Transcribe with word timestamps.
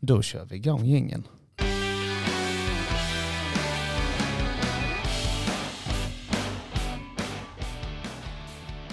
Då 0.00 0.22
kör 0.22 0.44
vi 0.44 0.56
igång 0.56 0.84
gängen. 0.84 1.26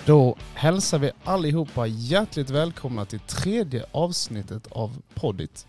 Då 0.06 0.38
hälsar 0.54 1.00
vi 1.00 1.12
allihopa 1.24 1.88
hjärtligt 1.88 2.50
välkomna 2.50 3.06
till 3.06 3.20
tredje 3.20 3.86
avsnittet 3.92 4.68
av 4.68 5.02
Poddit. 5.14 5.68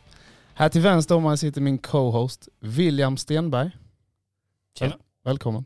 Här 0.55 0.69
till 0.69 0.81
vänster 0.81 1.15
om 1.15 1.23
mig 1.23 1.39
sitter 1.39 1.61
min 1.61 1.79
co-host 1.79 2.49
William 2.61 3.17
Stenberg. 3.17 3.71
Tjena. 4.79 4.97
Välkommen. 5.25 5.65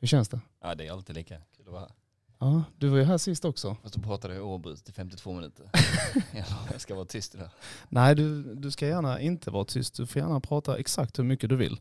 Hur 0.00 0.08
känns 0.08 0.28
det? 0.28 0.40
Ja 0.62 0.74
det 0.74 0.86
är 0.86 0.92
alltid 0.92 1.16
lika 1.16 1.36
kul 1.56 1.66
att 1.66 1.72
vara 1.72 1.80
här. 1.80 1.99
Ja, 2.42 2.62
du 2.78 2.88
var 2.88 2.98
ju 2.98 3.04
här 3.04 3.18
sist 3.18 3.44
också. 3.44 3.76
Fast 3.82 3.94
då 3.94 4.00
pratade 4.00 4.34
jag 4.34 4.46
oavbrutet 4.46 4.88
i 4.88 4.92
52 4.92 5.32
minuter. 5.32 5.70
ja, 6.14 6.44
jag 6.72 6.80
ska 6.80 6.94
vara 6.94 7.04
tyst 7.04 7.34
idag. 7.34 7.48
Nej, 7.88 8.14
du, 8.14 8.54
du 8.54 8.70
ska 8.70 8.86
gärna 8.86 9.20
inte 9.20 9.50
vara 9.50 9.64
tyst. 9.64 9.96
Du 9.96 10.06
får 10.06 10.22
gärna 10.22 10.40
prata 10.40 10.78
exakt 10.78 11.18
hur 11.18 11.24
mycket 11.24 11.50
du 11.50 11.56
vill. 11.56 11.80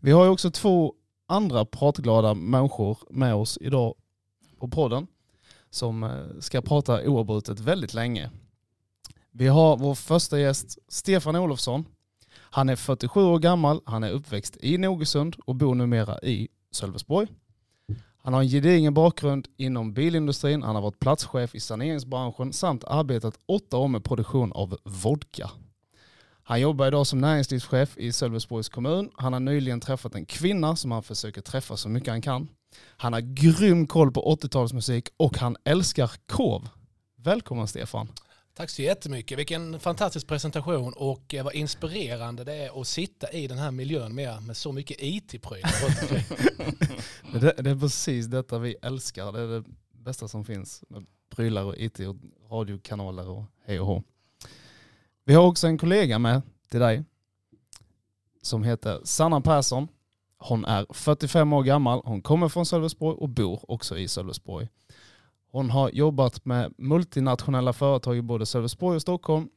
Vi 0.00 0.10
har 0.10 0.24
ju 0.24 0.30
också 0.30 0.50
två 0.50 0.94
andra 1.26 1.64
pratglada 1.64 2.34
människor 2.34 2.98
med 3.10 3.34
oss 3.34 3.58
idag 3.60 3.94
på 4.58 4.68
podden 4.68 5.06
som 5.70 6.02
eh, 6.02 6.40
ska 6.40 6.62
prata 6.62 7.08
oavbrutet 7.08 7.60
väldigt 7.60 7.94
länge. 7.94 8.30
Vi 9.30 9.46
har 9.46 9.76
vår 9.76 9.94
första 9.94 10.38
gäst, 10.38 10.78
Stefan 10.88 11.36
Olofsson. 11.36 11.84
Han 12.36 12.68
är 12.68 12.76
47 12.76 13.20
år 13.20 13.38
gammal, 13.38 13.80
han 13.84 14.04
är 14.04 14.10
uppväxt 14.10 14.56
i 14.60 14.78
Nogersund 14.78 15.36
och 15.44 15.54
bor 15.54 15.74
numera 15.74 16.18
i 16.18 16.48
Sölvesborg. 16.70 17.28
Han 18.26 18.34
har 18.34 18.40
en 18.40 18.48
gedigen 18.48 18.94
bakgrund 18.94 19.48
inom 19.56 19.92
bilindustrin, 19.94 20.62
han 20.62 20.74
har 20.74 20.82
varit 20.82 20.98
platschef 20.98 21.54
i 21.54 21.60
saneringsbranschen 21.60 22.52
samt 22.52 22.84
arbetat 22.84 23.38
åtta 23.46 23.76
år 23.76 23.88
med 23.88 24.04
produktion 24.04 24.52
av 24.52 24.78
vodka. 24.84 25.50
Han 26.42 26.60
jobbar 26.60 26.86
idag 26.86 27.06
som 27.06 27.20
näringslivschef 27.20 27.98
i 27.98 28.12
Sölvesborgs 28.12 28.68
kommun. 28.68 29.10
Han 29.14 29.32
har 29.32 29.40
nyligen 29.40 29.80
träffat 29.80 30.14
en 30.14 30.26
kvinna 30.26 30.76
som 30.76 30.90
han 30.90 31.02
försöker 31.02 31.40
träffa 31.40 31.76
så 31.76 31.88
mycket 31.88 32.08
han 32.08 32.22
kan. 32.22 32.48
Han 32.96 33.12
har 33.12 33.20
grym 33.20 33.86
koll 33.86 34.12
på 34.12 34.36
80-talsmusik 34.36 35.08
och 35.16 35.38
han 35.38 35.56
älskar 35.64 36.10
kov. 36.26 36.68
Välkommen 37.16 37.68
Stefan. 37.68 38.08
Tack 38.56 38.70
så 38.70 38.82
jättemycket. 38.82 39.38
Vilken 39.38 39.80
fantastisk 39.80 40.26
presentation 40.26 40.92
och 40.96 41.34
eh, 41.34 41.44
vad 41.44 41.54
inspirerande 41.54 42.44
det 42.44 42.54
är 42.54 42.80
att 42.80 42.86
sitta 42.86 43.32
i 43.32 43.46
den 43.46 43.58
här 43.58 43.70
miljön 43.70 44.14
med, 44.14 44.42
med 44.42 44.56
så 44.56 44.72
mycket 44.72 44.96
IT-prylar. 45.00 45.70
det, 47.40 47.62
det 47.62 47.70
är 47.70 47.80
precis 47.80 48.26
detta 48.26 48.58
vi 48.58 48.76
älskar. 48.82 49.32
Det 49.32 49.40
är 49.40 49.46
det 49.46 49.64
bästa 49.92 50.28
som 50.28 50.44
finns. 50.44 50.84
Med 50.88 51.06
prylar 51.30 51.64
och 51.64 51.76
IT 51.76 52.00
och 52.00 52.16
radiokanaler 52.50 53.28
och 53.28 53.44
hej 53.64 53.80
och 53.80 53.86
hå. 53.86 54.02
Vi 55.24 55.34
har 55.34 55.46
också 55.46 55.66
en 55.66 55.78
kollega 55.78 56.18
med 56.18 56.42
till 56.70 56.80
dig 56.80 57.04
som 58.42 58.62
heter 58.62 59.00
Sanna 59.04 59.40
Persson. 59.40 59.88
Hon 60.38 60.64
är 60.64 60.86
45 60.90 61.52
år 61.52 61.62
gammal, 61.62 62.02
hon 62.04 62.22
kommer 62.22 62.48
från 62.48 62.66
Sölvesborg 62.66 63.16
och 63.16 63.28
bor 63.28 63.70
också 63.70 63.98
i 63.98 64.08
Sölvesborg. 64.08 64.68
Hon 65.56 65.70
har 65.70 65.90
jobbat 65.90 66.44
med 66.44 66.74
multinationella 66.78 67.72
företag 67.72 68.16
i 68.16 68.22
både 68.22 68.46
Sölvesborg 68.46 68.96
och 68.96 69.02
Stockholm. 69.02 69.48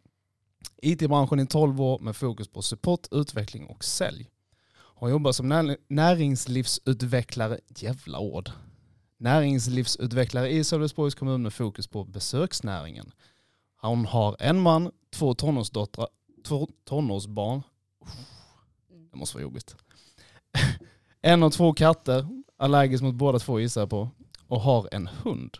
IT-branschen 0.81 1.39
i 1.39 1.47
12 1.47 1.81
år 1.81 1.99
med 1.99 2.15
fokus 2.15 2.47
på 2.47 2.61
support, 2.61 3.07
utveckling 3.11 3.65
och 3.65 3.83
sälj. 3.83 4.29
Hon 4.75 5.09
jobbar 5.09 5.31
som 5.31 5.75
näringslivsutvecklare, 5.87 7.59
jävla 7.75 8.19
ord, 8.19 8.51
näringslivsutvecklare 9.17 10.49
i 10.49 10.63
Sölvesborgs 10.63 11.15
kommun 11.15 11.41
med 11.41 11.53
fokus 11.53 11.87
på 11.87 12.03
besöksnäringen. 12.03 13.11
Hon 13.81 14.05
har 14.05 14.35
en 14.39 14.59
man, 14.59 14.91
två 15.11 15.33
tonårsdöttrar, 15.33 16.07
två 16.43 16.67
tonårsbarn. 16.85 17.61
Det 19.11 19.17
måste 19.17 19.37
vara 19.37 19.43
jobbigt. 19.43 19.75
En 21.21 21.43
och 21.43 21.53
två 21.53 21.73
katter, 21.73 22.27
allergisk 22.57 23.03
mot 23.03 23.15
båda 23.15 23.39
två 23.39 23.59
gissar 23.59 23.81
jag 23.81 23.89
på, 23.89 24.09
och 24.47 24.61
har 24.61 24.89
en 24.91 25.07
hund. 25.07 25.57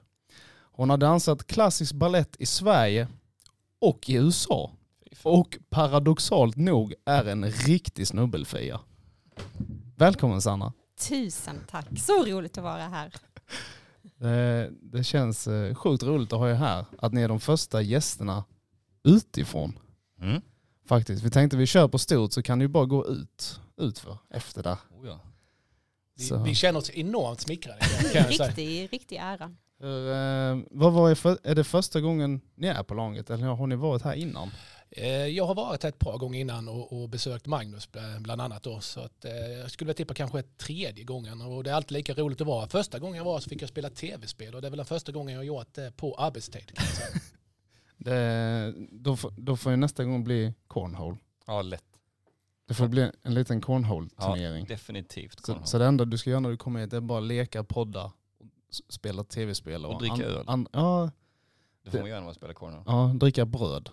Hon 0.80 0.90
har 0.90 0.98
dansat 0.98 1.48
klassisk 1.48 1.94
ballett 1.94 2.36
i 2.40 2.46
Sverige 2.46 3.08
och 3.80 4.10
i 4.10 4.14
USA. 4.14 4.72
Och 5.24 5.58
paradoxalt 5.70 6.56
nog 6.56 6.94
är 7.06 7.26
en 7.26 7.52
riktig 7.52 8.08
snubbelfia. 8.08 8.80
Välkommen 9.96 10.42
Sanna. 10.42 10.74
Tusen 11.10 11.56
tack, 11.70 11.86
så 11.98 12.26
roligt 12.26 12.58
att 12.58 12.64
vara 12.64 12.88
här. 12.88 13.14
Det, 14.18 14.72
det 14.82 15.04
känns 15.04 15.48
eh, 15.48 15.76
sjukt 15.76 16.04
roligt 16.04 16.34
att 16.34 16.40
ha 16.40 16.50
er 16.50 16.54
här. 16.54 16.86
Att 16.98 17.14
ni 17.14 17.22
är 17.22 17.28
de 17.28 17.40
första 17.40 17.82
gästerna 17.82 18.44
utifrån. 19.04 19.80
Mm. 20.22 20.42
Faktiskt. 20.86 21.24
Vi 21.24 21.30
tänkte 21.30 21.58
vi 21.58 21.66
kör 21.66 21.88
på 21.88 21.98
stort 21.98 22.34
så 22.34 22.42
kan 22.42 22.60
ni 22.60 22.68
bara 22.68 22.86
gå 22.86 23.08
ut 23.08 23.60
utför 23.78 24.18
efter 24.30 24.64
det. 24.64 24.78
Oh, 24.90 25.08
ja. 25.08 25.20
Vi, 26.16 26.44
vi 26.46 26.56
känner 26.56 26.80
oss 26.80 26.92
enormt 26.94 27.42
smickrade. 27.42 27.80
Kan 28.14 28.22
jag 28.22 28.34
säga. 28.36 28.48
Riktig, 28.48 28.94
riktig 28.94 29.16
ära. 29.16 29.52
Hur, 29.80 30.12
eh, 30.12 30.58
vad 30.72 30.94
var 30.94 31.16
för, 31.16 31.38
är 31.44 31.56
det 31.56 31.64
första 31.64 32.02
gången 32.02 32.42
ni 32.56 32.68
är 32.68 32.84
på 32.84 32.94
laget 32.94 33.30
eller 33.30 33.48
har 33.48 33.68
ni 33.68 33.76
varit 33.76 34.02
här 34.02 34.14
innan? 34.14 34.50
Eh, 34.92 35.08
Jag 35.10 35.46
har 35.48 35.56
varit 35.56 35.84
här 35.84 35.90
ett 35.90 36.00
par 36.00 36.18
gånger 36.18 36.40
innan 36.40 36.68
och, 36.68 37.02
och 37.02 37.10
besökt 37.10 37.46
Magnus 37.46 37.90
bl- 37.90 38.20
bland 38.20 38.42
annat. 38.42 38.64
Då, 38.64 38.80
så 38.80 39.00
att, 39.00 39.26
eh, 39.26 39.32
jag 39.32 39.72
skulle 39.72 39.86
vilja 39.88 39.98
tippa 39.98 40.14
kanske 40.14 40.42
tredje 40.44 41.04
gången 41.04 41.42
och 41.42 41.64
det 41.64 41.70
är 41.70 41.74
alltid 41.74 41.92
lika 41.92 42.14
roligt 42.14 42.42
att 42.42 42.48
vara. 42.48 42.68
Första 42.68 43.00
gången 43.00 43.18
jag 43.18 43.24
var 43.26 43.40
så 43.40 43.50
fick 43.50 43.62
jag 43.62 43.70
spela 43.70 43.90
tv-spel 43.90 44.56
och 44.56 44.62
det 44.62 44.68
är 44.68 44.70
väl 44.70 44.78
den 44.78 44.86
första 44.86 45.12
gången 45.12 45.34
jag 45.34 45.40
har 45.40 45.46
gjort 45.46 45.74
det 45.74 45.92
på 45.98 46.16
arbetstid. 46.16 46.72
Det, 47.98 48.74
då, 48.92 49.16
får- 49.16 49.34
då 49.38 49.58
får 49.58 49.72
ju 49.72 49.76
nästa 49.78 50.04
gång 50.04 50.24
bli 50.24 50.54
cornhole. 50.68 51.18
ja, 51.48 51.62
lätt. 51.62 51.84
Det 52.68 52.74
får 52.74 52.88
bli 52.88 53.12
en 53.24 53.34
liten 53.34 53.58
Ja, 53.58 53.62
cornhole-turnering. 53.66 54.66
definitivt. 54.66 55.40
så, 55.40 55.46
Cornhole. 55.46 55.68
så 55.68 55.78
det 55.78 55.86
enda 55.86 56.06
du 56.06 56.18
ska 56.18 56.30
göra 56.30 56.40
när 56.40 56.50
du 56.50 56.58
kommer 56.58 56.80
hit 56.80 56.94
är 56.94 57.00
bara 57.02 57.20
leka, 57.20 57.64
podda, 57.64 58.12
spela 58.90 59.24
tv-spel 59.24 59.86
Och 59.86 60.00
dricka 60.00 60.24
öl. 60.26 60.44
ja, 60.72 61.12
det 61.84 61.92
får 61.92 62.00
man 62.00 62.10
göra 62.10 62.20
när 62.20 62.26
man 62.26 62.36
spelar 62.36 62.54
corner. 62.54 62.84
ja, 62.86 63.12
dricka 63.16 63.46
bröd. 63.46 63.90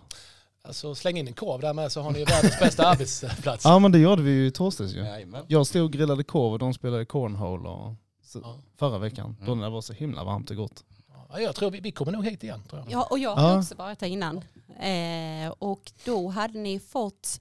Alltså 0.62 0.94
släng 0.94 1.18
in 1.18 1.26
en 1.28 1.32
korv 1.34 1.60
där 1.60 1.72
med 1.74 1.92
så 1.92 2.00
har 2.00 2.10
ni 2.10 2.24
världens 2.24 2.58
bästa 2.60 2.86
arbetsplats. 2.88 3.64
Ja 3.64 3.78
men 3.78 3.92
det 3.92 3.98
gjorde 3.98 4.22
vi 4.22 4.30
ju 4.30 4.46
i 4.46 4.50
torsdags 4.50 4.92
ju. 4.94 4.98
Jajamän. 4.98 5.44
Jag 5.48 5.66
stod 5.66 5.82
och 5.84 5.92
grillade 5.92 6.24
korv 6.24 6.52
och 6.52 6.58
de 6.58 6.74
spelade 6.74 7.04
cornhole 7.04 7.68
och, 7.68 7.94
så, 8.24 8.40
Ja. 8.42 8.58
förra 8.78 8.98
veckan. 8.98 9.36
Då 9.40 9.44
Mm. 9.46 9.58
när 9.58 9.66
det 9.66 9.72
var 9.72 9.80
så 9.80 9.92
himla 9.92 10.24
varmt 10.24 10.50
och 10.50 10.56
gott. 10.56 10.84
Ja, 11.32 11.40
jag 11.40 11.54
tror 11.54 11.70
vi, 11.70 11.80
vi 11.80 11.92
kommer 11.92 12.12
nog 12.12 12.24
hit 12.24 12.42
igen. 12.44 12.62
Tror 12.70 12.82
jag. 12.82 12.92
Ja, 12.92 13.06
och 13.10 13.18
jag 13.18 13.36
har 13.36 13.50
Ja. 13.50 13.58
också 13.58 13.74
varit 13.74 14.00
här 14.00 14.08
innan. 14.08 14.36
Eh, 14.80 15.52
och 15.58 15.92
då 16.04 16.28
hade 16.28 16.58
ni 16.58 16.80
fått 16.80 17.40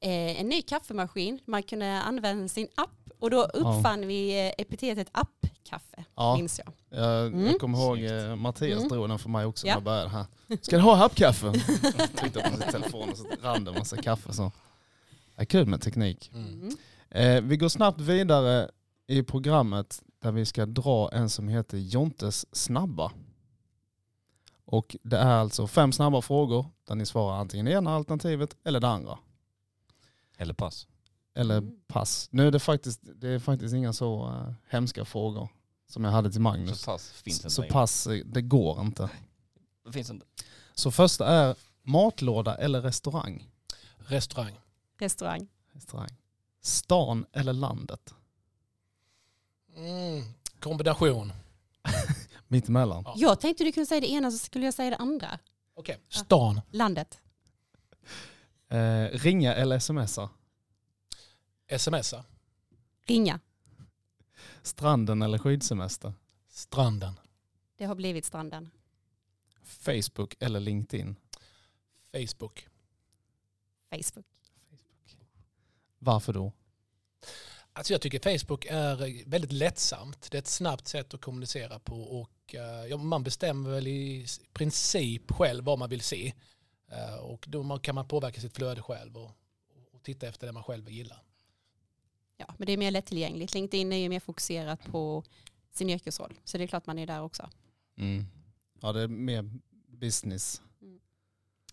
eh, 0.00 0.40
en 0.40 0.48
ny 0.48 0.62
kaffemaskin. 0.62 1.40
Man 1.44 1.62
kunde 1.62 2.00
använda 2.02 2.48
sin 2.48 2.68
app. 2.74 2.90
Och 3.20 3.30
då 3.30 3.42
uppfann 3.42 4.06
vi 4.06 4.46
eh, 4.46 4.52
epitetet 4.58 5.08
appkaffe, 5.12 6.04
Ja. 6.18 6.36
minns 6.36 6.60
jag. 6.64 7.00
Jag, 7.00 7.26
Mm. 7.26 7.46
jag 7.46 7.60
kommer 7.60 7.78
ihåg 7.78 7.96
Snyggt. 7.98 8.12
eh, 8.12 8.36
Mattias 8.36 8.76
Mm. 8.78 8.88
drog 8.88 9.08
den 9.08 9.18
för 9.18 9.28
mig 9.28 9.44
också 9.46 9.66
när 9.66 9.72
Ja. 9.72 9.76
jag 9.76 9.82
började 9.84 10.08
här. 10.08 10.26
Ska 10.60 10.76
du 10.76 10.82
ha 10.82 10.94
happkaffe? 10.94 11.52
Tittade 12.16 12.50
på 12.50 12.56
sin 12.62 12.70
telefon 12.72 13.08
och 13.10 13.16
så 13.18 13.24
rann 13.42 13.64
det 13.64 13.70
en 13.70 13.78
massa 13.78 13.96
kaffe. 13.96 14.32
Så. 14.32 14.52
Det 15.36 15.42
är 15.42 15.46
kul 15.46 15.66
med 15.66 15.80
teknik. 15.82 16.30
Mm. 16.34 16.46
Mm. 16.62 16.76
Eh, 17.10 17.42
vi 17.48 17.56
går 17.56 17.68
snabbt 17.68 18.00
vidare 18.00 18.70
i 19.06 19.22
programmet 19.22 20.02
där 20.22 20.32
vi 20.32 20.46
ska 20.46 20.66
dra 20.66 21.10
en 21.12 21.30
som 21.30 21.48
heter 21.48 21.78
Jontes 21.78 22.46
snabba. 22.56 23.12
Och 24.64 24.96
det 25.02 25.16
är 25.18 25.30
alltså 25.34 25.66
fem 25.66 25.92
snabba 25.92 26.22
frågor 26.22 26.66
där 26.84 26.94
ni 26.94 27.06
svarar 27.06 27.36
antingen 27.36 27.66
det 27.66 27.72
ena 27.72 27.94
alternativet 27.94 28.56
eller 28.64 28.80
det 28.80 28.88
andra. 28.88 29.18
Eller 30.36 30.54
pass. 30.54 30.86
Eller 31.34 31.58
Mm. 31.58 31.74
pass. 31.86 32.28
Nu 32.30 32.46
är 32.46 32.50
det 32.50 32.58
faktiskt, 32.60 33.00
det 33.14 33.28
är 33.28 33.38
faktiskt 33.38 33.74
inga 33.74 33.92
så 33.92 34.26
eh, 34.26 34.52
hemska 34.68 35.04
frågor 35.04 35.48
som 35.88 36.04
jag 36.04 36.10
hade 36.10 36.32
till 36.32 36.40
Magnus. 36.40 36.80
Så 36.80 36.90
pass 36.90 37.10
finns 37.12 37.38
inte 37.38 37.50
så 37.50 37.60
längre. 37.62 37.72
pass, 37.72 38.06
eh, 38.06 38.24
det 38.24 38.42
går 38.42 38.80
inte. 38.80 39.10
Det 39.84 39.92
finns 39.92 40.10
inte. 40.10 40.26
Så 40.74 40.90
första 40.90 41.26
är 41.26 41.56
matlåda 41.82 42.54
eller 42.56 42.80
restaurang? 42.82 43.46
Restaurang. 43.98 44.60
Restaurang. 44.98 45.48
restaurang. 45.72 46.08
Stan 46.60 47.26
eller 47.32 47.52
landet? 47.52 48.14
Mm. 49.76 50.24
Kombination. 50.60 51.32
Mittemellan. 52.48 53.02
Ja. 53.06 53.14
Jag 53.16 53.40
tänkte 53.40 53.64
du 53.64 53.72
kunde 53.72 53.86
säga 53.86 54.00
det 54.00 54.10
ena 54.10 54.30
så 54.30 54.38
skulle 54.38 54.64
jag 54.64 54.74
säga 54.74 54.90
det 54.90 54.96
andra. 54.96 55.38
Okej. 55.74 55.98
Stan. 56.08 56.60
Landet. 56.70 57.20
Eh, 58.68 59.04
ringa 59.12 59.54
eller 59.54 59.78
smsa? 59.78 60.30
Smsa. 61.78 62.24
Ringa. 63.06 63.40
Stranden 64.62 65.22
eller 65.22 65.38
skidsemester? 65.38 66.12
Stranden. 66.48 67.20
Det 67.76 67.84
har 67.84 67.94
blivit 67.94 68.24
stranden. 68.24 68.70
Facebook 69.62 70.36
eller 70.40 70.60
LinkedIn? 70.60 71.16
Facebook. 72.12 72.68
Facebook. 73.90 74.26
Varför 75.98 76.32
då? 76.32 76.52
Alltså 77.72 77.92
jag 77.94 78.00
tycker 78.00 78.38
Facebook 78.38 78.66
är 78.70 79.28
väldigt 79.30 79.52
lättsamt. 79.52 80.30
Det 80.30 80.36
är 80.36 80.42
ett 80.42 80.46
snabbt 80.46 80.88
sätt 80.88 81.14
att 81.14 81.20
kommunicera 81.20 81.78
på 81.78 82.02
och 82.02 82.54
eh, 82.54 82.86
ja, 82.86 82.96
man 82.96 83.22
bestämmer 83.22 83.70
väl 83.70 83.86
i 83.86 84.26
princip 84.52 85.32
själv 85.32 85.64
vad 85.64 85.78
man 85.78 85.90
vill 85.90 86.00
se. 86.00 86.32
Eh, 86.88 87.14
och 87.14 87.44
då 87.48 87.78
kan 87.78 87.94
man 87.94 88.08
påverka 88.08 88.40
sitt 88.40 88.56
flöde 88.56 88.82
själv. 88.82 89.16
Och 89.16 89.30
titta 90.02 90.28
efter 90.28 90.46
det 90.46 90.52
man 90.52 90.64
själv 90.64 90.90
gillar. 90.90 91.22
Ja, 92.40 92.54
men 92.58 92.66
det 92.66 92.72
är 92.72 92.76
mer 92.76 92.90
lättillgängligt. 92.90 93.54
LinkedIn 93.54 93.92
är 93.92 93.96
ju 93.96 94.08
mer 94.08 94.20
fokuserat 94.20 94.84
på 94.84 95.24
sin 95.70 95.90
yrkesroll. 95.90 96.34
Så 96.44 96.58
det 96.58 96.64
är 96.64 96.68
klart 96.68 96.86
man 96.86 96.98
är 96.98 97.06
där 97.06 97.22
också. 97.22 97.50
Mm. 97.98 98.24
Ja 98.80 98.92
det 98.92 99.00
är 99.00 99.08
mer 99.08 99.50
business. 99.88 100.62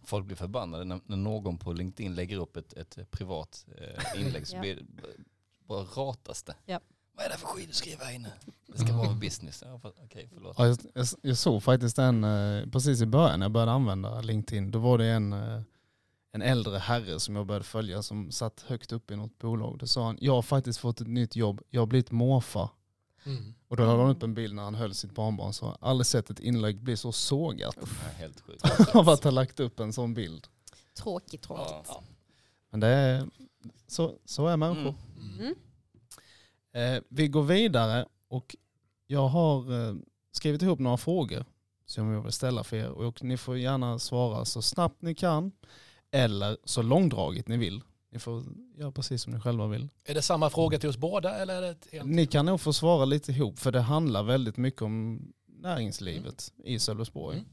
Folk 0.03 0.25
blir 0.25 0.35
förbannade 0.37 0.85
när, 0.85 0.99
när 1.05 1.17
någon 1.17 1.57
på 1.57 1.73
LinkedIn 1.73 2.15
lägger 2.15 2.37
upp 2.37 2.57
ett, 2.57 2.73
ett 2.73 3.11
privat 3.11 3.65
eh, 3.77 4.21
inlägg 4.21 4.47
så 4.47 4.55
Ja. 4.55 4.59
blir 4.61 4.85
bara 5.67 5.83
ratas 5.83 6.43
det. 6.43 6.55
Ja. 6.65 6.79
Vad 7.17 7.25
är 7.25 7.29
det 7.29 7.37
för 7.37 7.47
skit 7.47 7.67
du 7.67 7.73
skriver 7.73 8.05
här 8.05 8.15
inne? 8.15 8.31
Det 8.67 8.77
ska 8.77 8.97
vara 8.97 9.13
business. 9.13 9.63
Ja, 9.65 9.79
för, 9.79 9.93
okej, 10.03 10.29
förlåt. 10.33 10.55
Ja, 10.59 10.67
jag, 10.67 10.77
jag, 10.93 11.07
jag 11.21 11.37
såg 11.37 11.63
faktiskt 11.63 11.99
en, 11.99 12.23
eh, 12.23 12.67
precis 12.69 13.01
i 13.01 13.05
början 13.05 13.39
när 13.39 13.45
jag 13.45 13.51
började 13.51 13.71
använda 13.71 14.21
LinkedIn, 14.21 14.71
då 14.71 14.79
var 14.79 14.97
det 14.97 15.05
en, 15.05 15.33
eh, 15.33 15.61
en 16.35 16.41
äldre 16.41 16.77
herre 16.77 17.19
som 17.19 17.35
jag 17.35 17.45
började 17.45 17.65
följa 17.65 18.01
som 18.01 18.31
satt 18.31 18.61
högt 18.67 18.91
upp 18.91 19.11
i 19.11 19.15
något 19.15 19.37
bolag. 19.37 19.77
Då 19.77 19.87
sa 19.87 20.05
han, 20.05 20.17
jag 20.21 20.33
har 20.33 20.41
faktiskt 20.41 20.79
fått 20.79 21.01
ett 21.01 21.07
nytt 21.07 21.35
jobb, 21.35 21.61
jag 21.69 21.81
har 21.81 21.85
blivit 21.85 22.11
morfar. 22.11 22.69
Mm. 23.25 23.53
Och 23.67 23.77
då 23.77 23.83
hade 23.83 24.01
han 24.01 24.11
upp 24.11 24.23
en 24.23 24.33
bild 24.33 24.55
när 24.55 24.63
han 24.63 24.75
höll 24.75 24.93
sitt 24.93 25.11
barnbarn 25.11 25.53
så 25.53 25.65
har 25.65 25.77
aldrig 25.81 26.05
sett 26.05 26.29
ett 26.29 26.39
inlägg 26.39 26.83
bli 26.83 26.97
så 26.97 27.11
sågat 27.11 27.77
helt 28.17 28.41
sjukt. 28.41 28.95
av 28.95 29.09
att 29.09 29.23
ha 29.23 29.31
lagt 29.31 29.59
upp 29.59 29.79
en 29.79 29.93
sån 29.93 30.13
bild. 30.13 30.47
Tråkigt, 30.97 31.41
tråkigt. 31.41 31.87
Ja. 31.87 32.03
Men 32.69 32.79
det 32.79 32.87
är, 32.87 33.27
så, 33.87 34.15
så 34.25 34.47
är 34.47 34.57
människor. 34.57 34.95
Mm. 35.19 35.39
Mm. 35.39 35.55
Eh, 36.95 37.03
vi 37.09 37.27
går 37.27 37.43
vidare 37.43 38.05
och 38.27 38.55
jag 39.07 39.27
har 39.27 39.87
eh, 39.87 39.95
skrivit 40.31 40.61
ihop 40.61 40.79
några 40.79 40.97
frågor 40.97 41.45
som 41.85 42.11
jag 42.11 42.21
vill 42.21 42.31
ställa 42.31 42.63
för 42.63 42.77
er 42.77 42.89
och 42.89 43.23
ni 43.23 43.37
får 43.37 43.57
gärna 43.57 43.99
svara 43.99 44.45
så 44.45 44.61
snabbt 44.61 45.01
ni 45.01 45.15
kan 45.15 45.51
eller 46.15 46.57
så 46.63 46.81
långdraget 46.81 47.47
ni 47.47 47.57
vill. 47.57 47.83
Ni 48.11 48.19
får 48.19 48.43
göra 48.77 48.91
precis 48.91 49.23
som 49.23 49.33
ni 49.33 49.39
själva 49.39 49.67
vill. 49.67 49.89
Är 50.05 50.13
det 50.13 50.21
samma 50.21 50.49
fråga 50.49 50.79
till 50.79 50.89
oss 50.89 50.97
båda 50.97 51.35
eller 51.35 51.55
är 51.55 51.61
det 51.61 51.69
ett 51.69 51.87
helt... 51.91 52.05
Ni 52.05 52.25
kan 52.27 52.45
nog 52.45 52.61
få 52.61 52.73
svara 52.73 53.05
lite 53.05 53.31
ihop 53.31 53.59
för 53.59 53.71
det 53.71 53.81
handlar 53.81 54.23
väldigt 54.23 54.57
mycket 54.57 54.81
om 54.81 55.27
näringslivet 55.45 56.53
i 56.63 56.79
Sölvesborg. 56.79 57.37
Mm. 57.37 57.49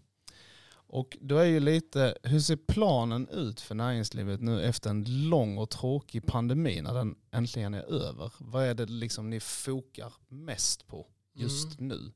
Och 0.94 1.16
då 1.20 1.36
är 1.36 1.44
ju 1.44 1.60
lite, 1.60 2.18
hur 2.22 2.40
ser 2.40 2.56
planen 2.56 3.28
ut 3.28 3.60
för 3.60 3.74
näringslivet 3.74 4.40
nu 4.40 4.62
efter 4.62 4.90
en 4.90 5.28
lång 5.28 5.58
och 5.58 5.70
tråkig 5.70 6.26
pandemi 6.26 6.80
när 6.82 6.94
den 6.94 7.14
äntligen 7.30 7.74
är 7.74 7.92
över? 7.92 8.32
Vad 8.38 8.64
är 8.64 8.74
det 8.74 8.86
liksom 8.86 9.30
ni 9.30 9.40
fokar 9.40 10.12
mest 10.28 10.86
på 10.86 11.06
just 11.34 11.80
Mm. 11.80 11.88
nu? 11.88 12.12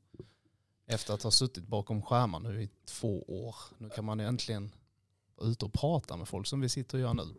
Efter 0.87 1.13
att 1.13 1.23
ha 1.23 1.31
suttit 1.31 1.67
bakom 1.67 2.01
skärmar 2.01 2.39
nu 2.39 2.63
i 2.63 2.69
två 2.85 3.23
år. 3.27 3.55
Nu 3.77 3.89
kan 3.89 4.05
man 4.05 4.19
äntligen 4.19 4.63
vara 4.63 4.71
ute 5.41 5.65
och 5.65 5.73
prata 5.73 6.17
med 6.17 6.27
folk 6.27 6.47
som 6.47 6.61
vi 6.61 6.69
sitter 6.69 6.97
och 6.97 7.01
gör 7.01 7.13
nu. 7.13 7.33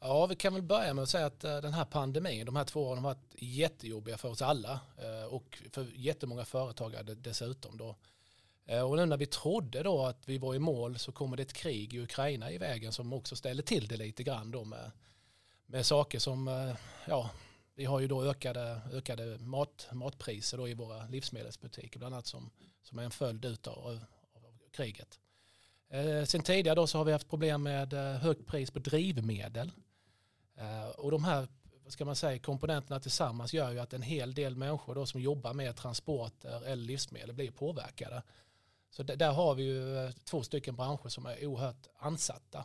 Ja, 0.00 0.26
vi 0.26 0.36
kan 0.36 0.54
väl 0.54 0.62
börja 0.62 0.94
med 0.94 1.02
att 1.02 1.08
säga 1.08 1.26
att 1.26 1.44
eh, 1.44 1.56
den 1.56 1.72
här 1.72 1.84
pandemin, 1.84 2.46
de 2.46 2.56
här 2.56 2.64
två 2.64 2.88
åren 2.88 3.04
har 3.04 3.14
varit 3.14 3.34
jättejobbiga 3.38 4.18
för 4.18 4.28
oss 4.28 4.42
alla 4.42 4.80
eh, 4.98 5.24
och 5.24 5.62
för 5.72 5.86
jättemånga 5.94 6.44
företagare 6.44 7.02
dessutom. 7.14 7.76
Då. 7.76 7.96
Eh, 8.66 8.82
och 8.82 8.96
nu 8.96 9.06
när 9.06 9.16
vi 9.16 9.26
trodde 9.26 9.82
då 9.82 10.06
att 10.06 10.28
vi 10.28 10.38
var 10.38 10.54
i 10.54 10.58
mål 10.58 10.98
så 10.98 11.12
kommer 11.12 11.36
det 11.36 11.42
ett 11.42 11.52
krig 11.52 11.94
i 11.94 12.00
Ukraina 12.00 12.50
i 12.50 12.58
vägen 12.58 12.92
som 12.92 13.12
också 13.12 13.36
ställer 13.36 13.62
till 13.62 13.88
det 13.88 13.96
lite 13.96 14.22
grann 14.22 14.50
då 14.50 14.64
med, 14.64 14.90
med 15.66 15.86
saker 15.86 16.18
som, 16.18 16.74
ja, 17.06 17.30
vi 17.74 17.84
har 17.84 18.00
ju 18.00 18.08
då 18.08 18.24
ökade, 18.24 18.80
ökade 18.92 19.38
mat, 19.38 19.88
matpriser 19.92 20.58
då 20.58 20.68
i 20.68 20.74
våra 20.74 21.06
livsmedelsbutiker 21.06 21.98
bland 21.98 22.14
annat 22.14 22.26
som, 22.26 22.50
som 22.82 22.98
är 22.98 23.02
en 23.02 23.10
följd 23.10 23.44
utav, 23.44 23.78
av, 23.78 24.00
av 24.34 24.58
kriget. 24.72 25.18
Eh, 25.90 26.24
sen 26.24 26.42
tidigare 26.42 26.74
då 26.74 26.86
så 26.86 26.98
har 26.98 27.04
vi 27.04 27.12
haft 27.12 27.28
problem 27.28 27.62
med 27.62 27.92
eh, 27.92 28.20
högt 28.20 28.46
pris 28.46 28.70
på 28.70 28.78
drivmedel. 28.78 29.72
Eh, 30.56 30.88
och 30.88 31.10
de 31.10 31.24
här 31.24 31.48
vad 31.84 31.92
ska 31.92 32.04
man 32.04 32.16
säga, 32.16 32.38
komponenterna 32.38 33.00
tillsammans 33.00 33.52
gör 33.52 33.70
ju 33.70 33.78
att 33.78 33.92
en 33.92 34.02
hel 34.02 34.34
del 34.34 34.56
människor 34.56 34.94
då 34.94 35.06
som 35.06 35.20
jobbar 35.20 35.52
med 35.52 35.76
transporter 35.76 36.66
eller 36.66 36.84
livsmedel 36.84 37.32
blir 37.34 37.50
påverkade. 37.50 38.22
Så 38.90 39.02
där 39.02 39.32
har 39.32 39.54
vi 39.54 39.62
ju 39.62 40.12
två 40.24 40.42
stycken 40.42 40.76
branscher 40.76 41.08
som 41.08 41.26
är 41.26 41.46
oerhört 41.46 41.88
ansatta. 41.98 42.64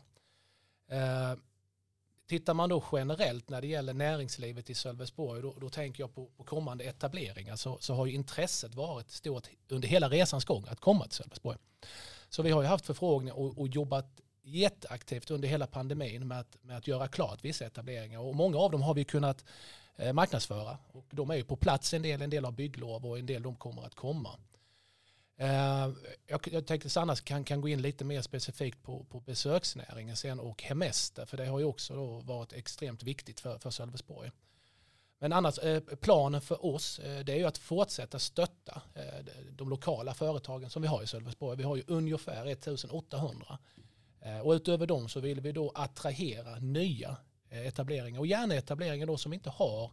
Tittar 2.27 2.54
man 2.54 2.69
då 2.69 2.83
generellt 2.92 3.50
när 3.50 3.62
det 3.62 3.68
gäller 3.68 3.94
näringslivet 3.94 4.69
i 4.69 4.74
Sölvesborg 4.74 5.42
då, 5.42 5.56
då 5.60 5.69
tänker 5.69 6.04
jag 6.04 6.16
på, 6.16 6.25
på 6.38 6.44
kommande 6.44 6.83
etableringar 6.83 7.56
så, 7.56 7.77
så 7.81 7.94
har 7.94 8.06
ju 8.06 8.13
intresset 8.13 8.75
varit 8.75 9.12
stort 9.12 9.48
under 9.69 9.88
hela 9.88 10.10
resans 10.10 10.45
gång 10.45 10.66
att 10.69 10.80
komma 10.80 11.04
till 11.04 11.13
Sölvesborg. 11.13 11.57
Så 12.30 12.44
vi 12.44 12.51
har 12.51 12.62
ju 12.62 12.68
haft 12.68 12.86
förfrågningar 12.86 13.39
och, 13.39 13.57
och 13.57 13.68
jobbat 13.68 14.22
jätteaktivt 14.44 15.31
under 15.31 15.48
hela 15.48 15.68
pandemin 15.68 16.27
med 16.27 16.39
att, 16.39 16.57
med 16.62 16.77
att 16.77 16.88
göra 16.88 17.07
klart 17.07 17.45
vissa 17.45 17.66
etableringar 17.66 18.19
och 18.19 18.36
många 18.36 18.57
av 18.57 18.72
dem 18.72 18.81
har 18.81 18.94
vi 18.94 19.06
kunnat 19.06 19.45
eh, 19.95 20.13
marknadsföra 20.13 20.77
och 20.92 21.06
de 21.12 21.30
är 21.30 21.36
ju 21.36 21.44
på 21.44 21.56
plats 21.56 21.94
en 21.94 22.01
del, 22.01 22.22
en 22.22 22.30
del 22.30 22.45
har 22.45 22.51
bygglov 22.51 23.06
och 23.06 23.19
en 23.19 23.25
del 23.25 23.44
de 23.44 23.56
kommer 23.56 23.86
att 23.86 23.95
komma. 23.95 24.39
Eh, 25.38 25.89
jag, 26.27 26.48
jag 26.51 26.68
tänkte 26.68 26.89
Sanna 26.89 27.16
kan, 27.16 27.44
kan 27.44 27.62
gå 27.62 27.68
in 27.68 27.81
lite 27.81 28.06
mer 28.06 28.22
specifikt 28.22 28.83
på, 28.83 29.04
på 29.04 29.19
besöksnäringen 29.19 30.16
sen 30.16 30.39
och 30.39 30.63
hemester 30.63 31.25
för 31.25 31.38
det 31.38 31.45
har 31.45 31.60
ju 31.60 31.66
också 31.66 31.95
då 31.95 32.19
varit 32.19 32.54
extremt 32.54 33.04
viktigt 33.04 33.39
för, 33.39 33.57
för 33.60 33.69
Sölvesborg. 33.69 34.31
Men 35.19 35.33
annars, 35.33 35.59
eh, 35.59 35.81
planen 35.81 36.41
för 36.41 36.65
oss 36.65 37.00
eh, 37.00 37.19
det 37.19 37.33
är 37.33 37.38
ju 37.38 37.45
att 37.45 37.57
fortsätta 37.57 38.19
stötta 38.19 38.81
eh, 38.94 39.25
de 39.51 39.69
lokala 39.69 40.13
företagen 40.13 40.69
som 40.69 40.81
vi 40.81 40.88
har 40.88 41.03
i 41.03 41.07
Sölvesborg. 41.07 41.57
Vi 41.57 41.63
har 41.63 41.75
ju 41.75 41.83
ungefär 41.88 42.45
1800. 42.45 43.57
Och 44.44 44.51
utöver 44.51 44.88
dem 44.88 45.09
så 45.09 45.19
vill 45.19 45.41
vi 45.41 45.51
då 45.51 45.71
attrahera 45.75 46.56
nya 46.56 47.17
etableringar 47.50 48.19
och 48.19 48.27
gärna 48.27 48.56
etableringar 48.56 49.07
då 49.07 49.17
som 49.17 49.33
inte 49.33 49.50
har 49.50 49.91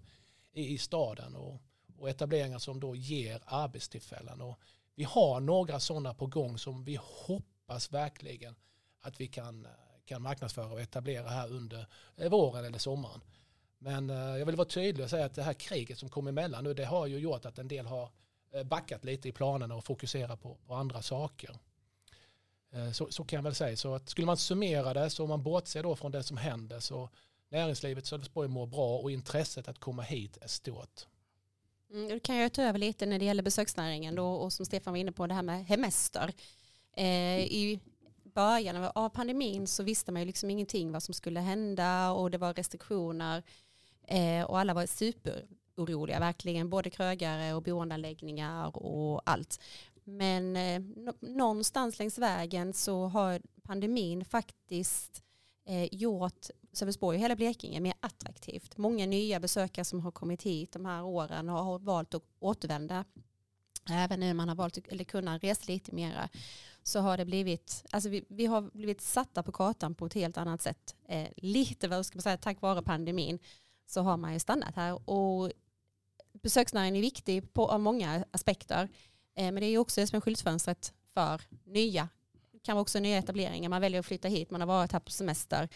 i, 0.53 0.79
staden 0.79 1.37
och, 1.37 1.63
och 1.99 2.09
etableringar 2.09 2.59
som 2.59 2.81
då 2.81 2.97
ger 2.97 3.43
arbetstillfällen. 3.45 4.41
Och 4.41 4.59
vi 4.95 5.05
har 5.05 5.41
några 5.41 5.81
sådana 5.81 6.15
på 6.15 6.27
gång 6.27 6.59
som 6.59 6.85
vi 6.85 6.99
hoppas 7.03 7.93
verkligen 7.93 8.55
att 9.01 9.21
vi 9.21 9.27
kan, 9.27 9.67
kan 10.05 10.23
marknadsföra 10.23 10.73
och 10.73 10.81
etablera 10.81 11.29
här 11.29 11.53
under 11.53 11.87
våren 12.29 12.65
eller 12.65 12.79
sommaren. 12.79 13.21
Men 13.83 14.11
eh, 14.11 14.17
jag 14.39 14.47
vill 14.47 14.57
vara 14.57 14.69
tydlig 14.69 15.05
och 15.05 15.11
säga 15.11 15.25
att 15.25 15.35
det 15.35 15.43
här 15.43 15.53
kriget 15.55 15.99
som 15.99 16.09
kom 16.09 16.27
emellan 16.27 16.65
nu 16.65 16.75
det 16.75 16.85
har 16.85 17.07
ju 17.07 17.19
gjort 17.19 17.45
att 17.45 17.59
en 17.59 17.69
del 17.69 17.87
har 17.87 18.11
eh, 18.55 18.63
backat 18.65 19.05
lite 19.05 19.29
i 19.29 19.33
planerna 19.33 19.75
och 19.75 19.85
fokuserat 19.85 20.43
på, 20.43 20.57
på 20.67 20.75
andra 20.75 21.03
saker. 21.03 21.57
Eh, 22.73 22.93
så, 22.93 23.11
så 23.11 23.25
kan 23.25 23.37
jag 23.37 23.43
väl 23.43 23.55
säga. 23.55 23.77
Så 23.77 23.95
att 23.95 24.09
skulle 24.09 24.27
man 24.27 24.37
summera 24.37 24.95
det, 24.95 25.11
så 25.11 25.23
om 25.23 25.29
man 25.29 25.43
bortser 25.43 25.83
då 25.83 25.97
från 25.97 26.13
det 26.13 26.23
som 26.23 26.37
händer, 26.37 26.81
så 26.81 27.09
näringslivet 27.49 28.05
i 28.05 28.07
Sölvesborg 28.07 28.49
mår 28.49 28.67
bra 28.67 28.99
och 28.99 29.11
intresset 29.11 29.69
att 29.69 29.79
komma 29.79 30.03
hit 30.03 30.39
är 30.41 30.49
stort. 30.49 31.07
Mm, 31.91 32.09
då 32.09 32.21
kan 32.21 32.37
jag 32.37 32.53
ta 32.53 32.63
över 32.63 32.79
lite 32.79 33.07
när 33.07 33.19
det 33.19 33.25
gäller 33.25 33.43
besöksnäringen 33.43 34.15
då, 34.15 34.27
och 34.35 34.53
som 34.53 34.67
Stefan 34.67 34.93
var 34.93 34.99
inne 34.99 35.13
på 35.13 35.27
det 35.27 35.35
här 35.35 35.43
med 35.43 35.67
hemester. 35.67 36.33
Eh, 36.97 37.41
I 37.41 37.81
början 38.35 38.77
av- 38.77 38.93
av 38.95 39.09
pandemin 39.09 39.67
så 39.67 39.83
visste 39.83 40.13
man 40.13 40.23
ju 40.23 40.27
liksom 40.27 40.51
ingenting 40.51 40.93
vad 40.93 41.03
som 41.03 41.15
skulle 41.15 41.41
hända 41.41 42.11
och 42.11 42.31
det 42.31 42.39
var 42.39 42.55
restriktioner 42.55 43.43
eh, 44.07 44.45
och 44.45 44.59
alla 44.59 44.75
var 44.75 44.87
superoroliga 44.87 46.21
verkligen, 46.21 46.71
både 46.71 46.91
krögare 46.91 47.55
och 47.55 47.63
boendeanläggningar 47.63 48.77
och 48.77 49.31
allt. 49.31 49.61
Men 50.05 50.57
eh, 50.57 50.83
någonstans 51.21 51.99
längs 51.99 52.19
vägen 52.19 52.73
så 52.73 53.07
har 53.07 53.41
pandemin 53.63 54.25
faktiskt 54.25 55.23
eh, 55.67 55.95
gjort 55.95 56.47
Sölvesborg 56.73 57.17
och 57.17 57.23
hela 57.23 57.37
Blekinge 57.37 57.81
mer 57.81 57.95
attraktivt. 58.01 58.77
Många 58.77 59.07
nya 59.07 59.41
besökare 59.41 59.85
som 59.85 60.01
har 60.01 60.11
kommit 60.11 60.43
hit 60.43 60.73
de 60.73 60.87
här 60.87 61.03
åren 61.03 61.49
har 61.49 61.63
har 61.63 61.79
valt 61.79 62.15
att 62.15 62.23
återvända. 62.39 63.05
Även 63.91 64.21
nu 64.21 64.35
man 64.35 64.49
har 64.49 64.57
valt 64.57 64.79
att 64.79 64.89
eller 64.89 65.05
kunna 65.05 65.39
resa 65.39 65.63
lite 65.67 65.95
mera 65.95 66.29
så 66.83 67.01
har 67.01 67.17
det 67.17 67.25
blivit, 67.25 67.85
alltså 67.91 68.09
vi, 68.09 68.25
vi 68.29 68.47
har 68.47 68.63
blivit 68.63 69.01
satta 69.01 69.43
på 69.43 69.53
kartan 69.53 69.95
på 69.95 70.07
ett 70.07 70.15
helt 70.15 70.37
annat 70.37 70.63
sätt. 70.63 70.95
Eh, 71.09 71.29
lite 71.37 71.89
vad 71.89 72.07
ska 72.07 72.17
man 72.17 72.23
säga, 72.23 72.37
tack 72.37 72.61
vare 72.61 72.83
pandemin 72.83 73.39
så 73.93 74.03
har 74.03 74.17
man 74.17 74.33
ju 74.33 74.39
stannat 74.39 74.77
här 74.77 75.11
och 75.11 75.53
besöksnäringen 76.43 76.97
är 76.97 77.01
viktig 77.01 77.53
på, 77.53 77.69
av 77.69 77.81
många 77.81 78.25
aspekter. 78.31 78.89
Eh, 79.37 79.45
men 79.45 79.55
det 79.55 79.67
är 79.67 79.71
ju 79.71 79.79
också 79.79 80.01
det 80.01 80.07
som 80.07 80.17
är 80.17 80.21
skyltfönstret 80.21 80.93
för 81.15 81.41
nya, 81.65 82.09
det 82.53 82.59
kan 82.59 82.77
vara 82.77 82.83
också 82.83 82.99
nya 82.99 83.19
etableringar. 83.19 83.69
Man 83.69 83.81
väljer 83.81 84.01
att 84.01 84.07
flytta 84.07 84.29
hit, 84.29 84.51
man 84.51 84.61
har 84.61 84.69
varit 84.69 84.93
här 84.93 85.01
på 85.01 85.11
semester. 85.11 85.69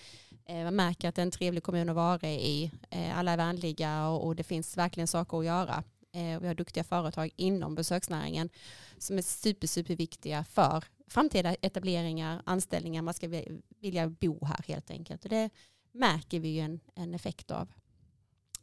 Eh, 0.45 0.65
man 0.65 0.77
märker 0.77 1.09
att 1.09 1.15
det 1.15 1.21
är 1.21 1.27
en 1.27 1.31
trevlig 1.31 1.63
kommun 1.63 1.89
att 1.89 1.97
vara 1.97 2.29
i. 2.29 2.71
Eh, 2.91 3.19
alla 3.19 3.33
är 3.33 3.37
vänliga 3.37 4.09
och, 4.09 4.27
och 4.27 4.37
det 4.37 4.45
finns 4.45 4.77
verkligen 4.77 5.07
saker 5.07 5.39
att 5.39 5.45
göra. 5.45 5.85
Eh, 6.13 6.41
vi 6.41 6.47
har 6.47 6.55
duktiga 6.55 6.85
företag 6.85 7.31
inom 7.37 7.75
besöksnäringen 7.75 8.51
som 8.99 9.19
är 9.19 9.23
super, 9.23 9.67
superviktiga 9.67 10.45
för 10.45 10.85
framtida 11.09 11.55
etableringar, 11.55 12.43
anställningar. 12.47 13.03
Man 13.03 13.15
ska 13.15 13.43
vilja 13.81 14.09
bo 14.09 14.45
här 14.45 14.65
helt 14.69 14.91
enkelt. 14.91 15.25
Och 15.25 15.31
det 15.31 15.51
märker 15.93 16.41
vi 16.41 16.49
ju 16.49 16.61
en, 16.61 16.81
en 16.95 17.15
effekt 17.15 17.51
av. 17.51 17.69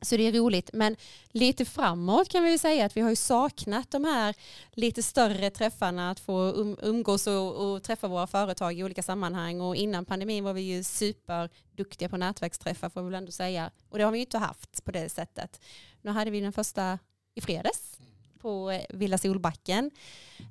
Så 0.04 0.18
det 0.18 0.28
är 0.28 0.32
roligt. 0.32 0.70
Men 0.74 0.96
lite 1.32 1.66
framåt 1.66 2.30
kan 2.30 2.44
vi 2.44 2.58
säga 2.58 2.86
att 2.86 2.98
vi 2.98 3.02
har 3.02 3.10
ju 3.10 3.16
saknat 3.16 3.92
de 3.92 4.06
här 4.06 4.36
lite 4.72 5.04
större 5.04 5.50
träffarna, 5.50 6.12
att 6.12 6.20
få 6.20 6.42
um, 6.42 6.78
umgås 6.82 7.28
och, 7.28 7.56
och 7.56 7.84
träffa 7.84 8.08
våra 8.08 8.28
företag 8.28 8.80
i 8.80 8.84
olika 8.84 9.04
sammanhang. 9.04 9.62
Och 9.62 9.76
innan 9.76 10.06
pandemin 10.06 10.44
var 10.44 10.54
vi 10.54 10.62
ju 10.62 10.84
superduktiga 10.84 12.10
på 12.10 12.18
nätverksträffar 12.18 12.90
får 12.90 13.02
vi 13.02 13.10
väl 13.10 13.16
ändå 13.16 13.32
säga. 13.32 13.72
Och 13.90 13.98
det 13.98 14.04
har 14.04 14.12
vi 14.12 14.18
ju 14.18 14.24
inte 14.26 14.38
haft 14.38 14.84
på 14.84 14.92
det 14.92 15.10
sättet. 15.10 15.62
Nu 16.02 16.12
hade 16.12 16.32
vi 16.32 16.42
den 16.42 16.54
första 16.54 17.00
i 17.36 17.42
fredags 17.42 17.98
på 18.40 18.72
eh, 18.72 18.86
Villa 18.90 19.18
Solbacken. 19.18 19.92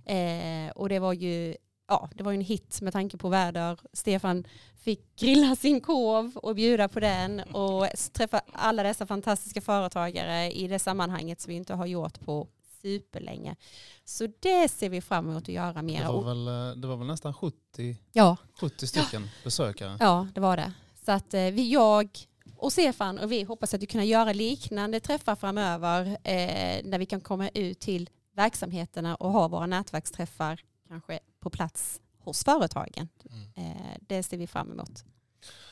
Eh, 0.07 0.71
och 0.75 0.89
det 0.89 0.99
var 0.99 1.13
ju 1.13 1.57
ja, 1.93 2.09
det 2.15 2.23
var 2.23 2.33
ju 2.33 2.37
en 2.37 2.45
hit 2.45 2.81
med 2.81 2.93
tanke 2.93 3.17
på 3.17 3.29
väder. 3.29 3.79
Stefan 3.93 4.45
fick 4.75 5.17
grilla 5.17 5.57
sin 5.57 5.81
kov 5.81 6.37
och 6.37 6.55
bjuda 6.55 6.89
på 6.89 7.01
den 7.01 7.41
och 7.41 7.87
träffa 8.13 8.41
alla 8.53 8.83
dessa 8.83 9.07
fantastiska 9.07 9.61
företagare 9.61 10.53
i 10.53 10.69
det 10.69 10.79
sammanhanget 10.79 11.41
som 11.41 11.51
vi 11.51 11.57
inte 11.57 11.75
har 11.75 11.87
gjort 11.87 12.21
på 12.21 12.49
superlänge. 12.83 13.57
Så 14.05 14.27
det 14.41 14.69
ser 14.69 14.89
vi 14.89 15.01
fram 15.01 15.31
emot 15.31 15.43
att 15.43 15.49
göra 15.49 15.83
mer. 15.83 16.01
Det 16.01 16.13
var 16.13 16.35
väl, 16.35 16.49
eh, 16.49 16.77
det 16.77 16.89
var 16.89 16.97
väl 16.97 17.07
nästan 17.07 17.35
70, 17.35 17.97
ja. 18.13 18.37
70 18.61 18.87
stycken 18.87 19.31
besökare. 19.45 19.97
Ja, 20.01 20.29
det 20.35 20.41
var 20.41 20.57
det. 20.57 20.73
Så 21.05 21.13
att 21.13 21.35
eh, 21.35 21.41
vi, 21.41 21.73
jag 21.73 22.09
och 22.57 22.73
Stefan 22.73 23.19
och 23.19 23.33
vi 23.33 23.43
hoppas 23.43 23.75
att 23.75 23.83
vi 23.83 23.87
kunna 23.87 24.05
göra 24.05 24.33
liknande 24.33 25.01
träffar 25.01 25.37
framöver 25.37 26.07
eh, 26.07 26.85
där 26.85 26.99
vi 26.99 27.07
kan 27.07 27.21
komma 27.21 27.49
ut 27.49 27.81
till 27.81 28.11
verksamheterna 28.37 29.15
och 29.15 29.33
ha 29.33 29.49
våra 29.49 29.67
nätverksträffar 29.67 30.61
kanske 30.93 31.19
på 31.41 31.51
plats 31.51 32.01
hos 32.19 32.45
företagen. 32.45 33.09
Mm. 33.31 33.71
Eh, 33.71 33.97
det 34.01 34.23
ser 34.23 34.37
vi 34.37 34.47
fram 34.47 34.73
emot. 34.73 35.05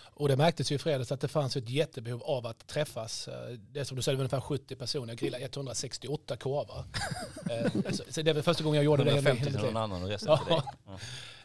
Och 0.02 0.28
det 0.28 0.36
märktes 0.36 0.72
ju 0.72 0.74
i 0.74 0.78
fredags 0.78 1.12
att 1.12 1.20
det 1.20 1.28
fanns 1.28 1.56
ett 1.56 1.68
jättebehov 1.68 2.22
av 2.22 2.46
att 2.46 2.66
träffas. 2.66 3.28
Eh, 3.28 3.50
det 3.50 3.80
är 3.80 3.84
som 3.84 3.96
du 3.96 4.02
säger, 4.02 4.18
ungefär 4.18 4.40
70 4.40 4.76
personer. 4.76 5.08
Jag 5.08 5.16
grillade 5.18 5.44
168 5.44 6.36
korvar. 6.36 6.84
Eh, 7.50 7.92
så 8.08 8.22
det 8.22 8.32
var 8.32 8.42
första 8.42 8.64
gången 8.64 8.76
jag 8.76 8.84
gjorde 8.84 9.04
det. 9.04 9.10
150 9.10 9.44
till 9.44 9.60
någon 9.60 9.76
annan 9.76 10.02
och 10.02 10.08
resten 10.08 10.38
till 10.38 10.46
dig. 10.46 10.62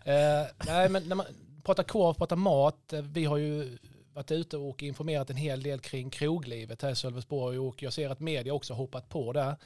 Ja. 0.06 0.48
Nej, 0.66 0.90
men 0.90 1.04
när 1.04 1.16
man 1.16 1.26
pratar 1.64 1.84
korv, 1.84 2.14
pratar 2.14 2.36
mat. 2.36 2.94
Vi 3.02 3.26
har 3.26 3.38
ju 3.38 3.78
varit 4.14 4.32
ute 4.32 4.58
och 4.58 4.84
informerat 4.84 5.30
en 5.30 5.36
hel 5.36 5.64
del 5.64 5.80
kring 5.80 6.10
kroglivet 6.10 6.82
här 6.82 6.92
i 6.92 6.96
Sölvesborg 6.96 7.60
och 7.60 7.84
jag 7.84 7.94
ser 7.94 8.10
att 8.10 8.20
media 8.20 8.54
också 8.54 8.74
hoppat 8.74 9.10
på 9.10 9.34
det. 9.34 9.58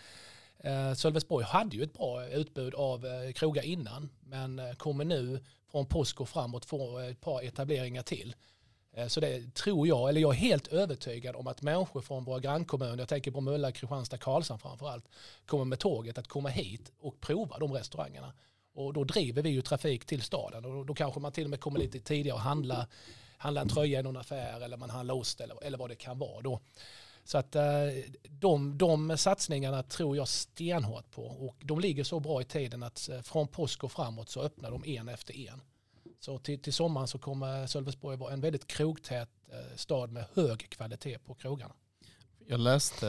Eh, 0.64 0.94
Sölvesborg 0.94 1.46
hade 1.46 1.76
ju 1.76 1.84
ett 1.84 1.94
bra 1.94 2.28
utbud 2.28 2.76
av 2.76 3.06
eh, 3.06 3.32
krogar 3.32 3.64
innan 3.64 4.10
men 4.22 4.60
eh, 4.60 4.72
kommer 4.74 5.06
nu 5.06 5.40
från 5.72 5.86
påsk 5.86 6.22
och 6.22 6.30
framåt 6.30 6.66
få 6.66 7.00
eh, 7.00 7.08
ett 7.08 7.22
par 7.22 7.42
etableringar 7.42 8.04
till. 8.04 8.36
Eh, 8.94 9.08
så 9.08 9.20
det 9.20 9.56
tror 9.56 9.88
jag, 9.88 10.10
eller 10.10 10.22
jag 10.22 10.34
är 10.34 10.40
helt 10.40 10.68
övertygad 10.68 11.36
om 11.36 11.48
att 11.48 11.62
människor 11.62 12.02
från 12.02 12.24
våra 12.24 12.40
grannkommuner, 12.40 12.98
jag 12.98 13.08
tänker 13.10 13.32
på 13.32 13.42
Mölla, 13.42 13.72
Kristianstad, 13.72 14.18
Karlshamn 14.18 14.60
framförallt, 14.60 15.06
kommer 15.46 15.66
med 15.66 15.80
tåget 15.80 16.18
att 16.18 16.28
komma 16.28 16.50
hit 16.50 16.92
och 17.00 17.22
prova 17.22 17.58
de 17.58 17.74
restaurangerna. 17.74 18.34
Och 18.74 18.94
då 18.94 19.04
driver 19.04 19.42
vi 19.42 19.50
ju 19.50 19.62
trafik 19.62 20.06
till 20.06 20.22
staden 20.22 20.66
och 20.66 20.86
då 20.86 20.94
kanske 20.94 21.20
man 21.20 21.32
till 21.32 21.44
och 21.44 21.50
med 21.50 21.60
kommer 21.60 21.80
lite 21.80 22.00
tidigare 22.00 22.36
och 22.36 22.42
handlar 22.42 22.88
handla 23.38 23.62
en 23.62 23.70
tröja 23.70 24.00
i 24.00 24.04
någon 24.04 24.18
affär 24.18 24.62
eller 24.62 24.78
man 24.78 24.90
handlar 24.90 25.16
ost 25.16 25.42
eller, 25.42 25.64
eller 25.64 25.78
vad 25.78 25.90
det 25.90 25.96
kan 25.96 26.20
vara 26.20 26.42
då. 26.42 26.60
Så 27.30 27.38
att 27.38 27.56
eh, 27.56 27.64
de, 28.24 28.78
de 28.78 29.18
satsningarna 29.18 29.84
tror 29.84 30.18
jag 30.18 30.28
stenhårt 30.28 31.12
på 31.12 31.26
och 31.26 31.56
de 31.60 31.80
ligger 31.80 32.04
så 32.04 32.20
bra 32.20 32.42
i 32.42 32.44
tiden 32.44 32.84
att 32.84 33.10
eh, 33.10 33.22
från 33.22 33.48
påsk 33.48 33.84
och 33.84 33.92
framåt 33.92 34.30
så 34.30 34.42
öppnar 34.42 34.72
de 34.72 34.86
en 34.86 35.10
efter 35.10 35.38
en. 35.38 35.62
Så 36.20 36.40
till, 36.40 36.62
till 36.62 36.74
sommaren 36.74 37.08
så 37.08 37.20
kommer 37.20 37.68
Sölvesborg 37.68 38.18
vara 38.18 38.34
en 38.34 38.42
väldigt 38.42 38.68
krogtät 38.68 39.30
eh, 39.48 39.76
stad 39.76 40.12
med 40.12 40.26
hög 40.34 40.70
kvalitet 40.70 41.20
på 41.20 41.34
krogarna. 41.34 41.74
Jag 42.48 42.60
läste, 42.60 43.08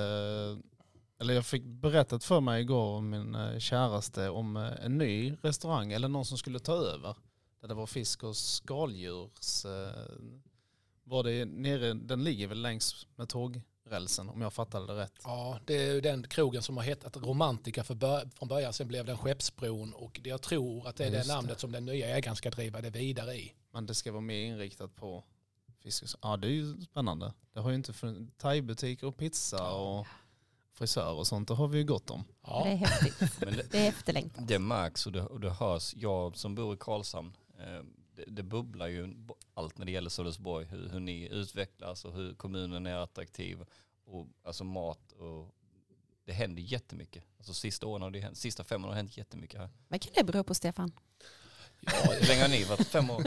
eller 1.21 1.35
jag 1.35 1.47
fick 1.47 1.65
berättat 1.65 2.25
för 2.25 2.41
mig 2.41 2.63
igår 2.63 2.97
om 2.97 3.11
min 3.11 3.61
käraste 3.61 4.29
om 4.29 4.57
en 4.57 4.99
ny 4.99 5.37
restaurang 5.43 5.93
eller 5.93 6.09
någon 6.09 6.25
som 6.25 6.39
skulle 6.39 6.59
ta 6.59 6.73
över. 6.73 7.17
Där 7.61 7.69
det 7.69 7.75
var 7.75 7.87
fisk 7.87 8.23
och 8.23 8.37
skaldjurs, 8.37 9.65
var 11.05 11.23
det 11.23 11.45
nere, 11.45 11.95
den 11.95 12.25
ligger 12.25 12.47
väl 12.47 12.63
längs 12.63 13.07
med 13.17 13.29
tåg 13.29 13.63
rälsen 13.91 14.29
om 14.29 14.41
jag 14.41 14.53
fattade 14.53 14.87
det 14.87 15.01
rätt. 15.01 15.13
Ja, 15.25 15.59
det 15.67 15.75
är 15.89 16.01
den 16.01 16.23
krogen 16.29 16.63
som 16.63 16.77
har 16.77 16.85
hetat 16.85 17.17
Romantika 17.17 17.85
för 17.85 17.95
bör 17.95 18.29
från 18.35 18.49
början. 18.49 18.73
Sen 18.73 18.89
blev 18.89 19.05
den 19.07 19.19
Skeppsbron 19.19 19.93
och 19.95 20.21
jag 20.25 20.43
tror 20.43 20.89
att 20.89 20.97
det 20.97 21.05
är 21.05 21.11
Just 21.11 21.29
det 21.29 21.35
namnet 21.35 21.55
det. 21.55 21.61
som 21.61 21.73
den 21.73 21.85
nya 21.85 22.09
ägaren 22.17 22.37
ska 22.37 22.51
driva 22.51 22.81
det 22.81 22.91
vidare 22.91 23.35
i. 23.35 23.55
Men 23.73 23.87
det 23.87 23.95
ska 23.95 24.13
vara 24.13 24.21
mer 24.21 24.41
inriktat 24.41 24.97
på 24.97 25.25
fisk. 25.83 26.05
Ja, 26.23 26.37
det 26.37 26.47
är 26.49 26.53
ju 26.53 26.81
spännande. 26.81 27.33
Det 27.53 27.61
har 27.61 27.71
ju 27.71 27.77
inte 27.77 27.93
funnits 27.93 28.33
thaibutiker 28.39 29.07
och 29.07 29.17
pizza 29.17 29.71
och 29.73 30.07
frisör 30.73 31.13
och 31.13 31.27
sånt. 31.27 31.49
Det 31.49 31.55
har 31.55 31.69
vi 31.69 31.79
ju 31.79 31.85
gott 31.85 32.11
om. 32.11 32.25
Ja. 32.47 32.63
Det 32.65 32.71
är 32.71 32.77
häftigt. 32.77 33.41
Men 33.41 33.57
det, 33.57 33.71
det 33.73 33.79
är 33.79 33.89
efterlängtat. 33.89 34.49
Det 34.49 34.59
märks 34.59 35.07
och 35.07 35.13
det, 35.13 35.23
och 35.23 35.41
det 35.41 35.51
hörs. 35.51 35.95
Jag 35.97 36.37
som 36.37 36.55
bor 36.55 36.75
i 36.75 36.77
Karlshamn, 36.81 37.37
eh, 37.59 37.85
det, 38.27 38.33
det, 38.33 38.43
bubblar 38.43 38.87
ju 38.87 39.15
allt 39.55 39.79
när 39.79 39.87
det 39.87 39.93
gäller 39.93 40.11
Sölvesborg, 40.11 40.67
hur, 40.67 40.89
hur 40.89 41.01
ni 41.01 41.29
utvecklas 41.29 42.05
och 42.05 42.15
hur 42.15 42.35
kommunen 42.35 42.87
är 42.87 42.97
attraktiv. 42.97 43.59
Och, 44.05 44.27
alltså 44.45 44.65
mat 44.65 45.13
och 45.13 45.55
det 46.25 46.33
händer 46.33 46.63
jättemycket. 46.63 47.25
Alltså 47.39 47.55
sista 47.55 47.87
åren 47.87 48.03
har 48.03 48.11
det 48.11 48.21
hänt, 48.21 48.39
sista 48.39 48.65
fem 48.65 48.85
åren 48.85 48.89
har 48.89 48.95
det 48.95 49.01
hänt 49.01 49.17
jättemycket 49.17 49.61
här. 49.61 49.69
Vad 49.89 50.01
kan 50.01 50.13
det 50.15 50.25
bero 50.25 50.45
på 50.45 50.55
Stefan? 50.55 50.93
Ja, 51.81 51.93
hur 52.21 52.29
länge 52.29 52.43
har 52.43 52.49
ni 52.49 52.65
varit? 52.65 52.87
Fem 52.87 53.11
år? 53.11 53.21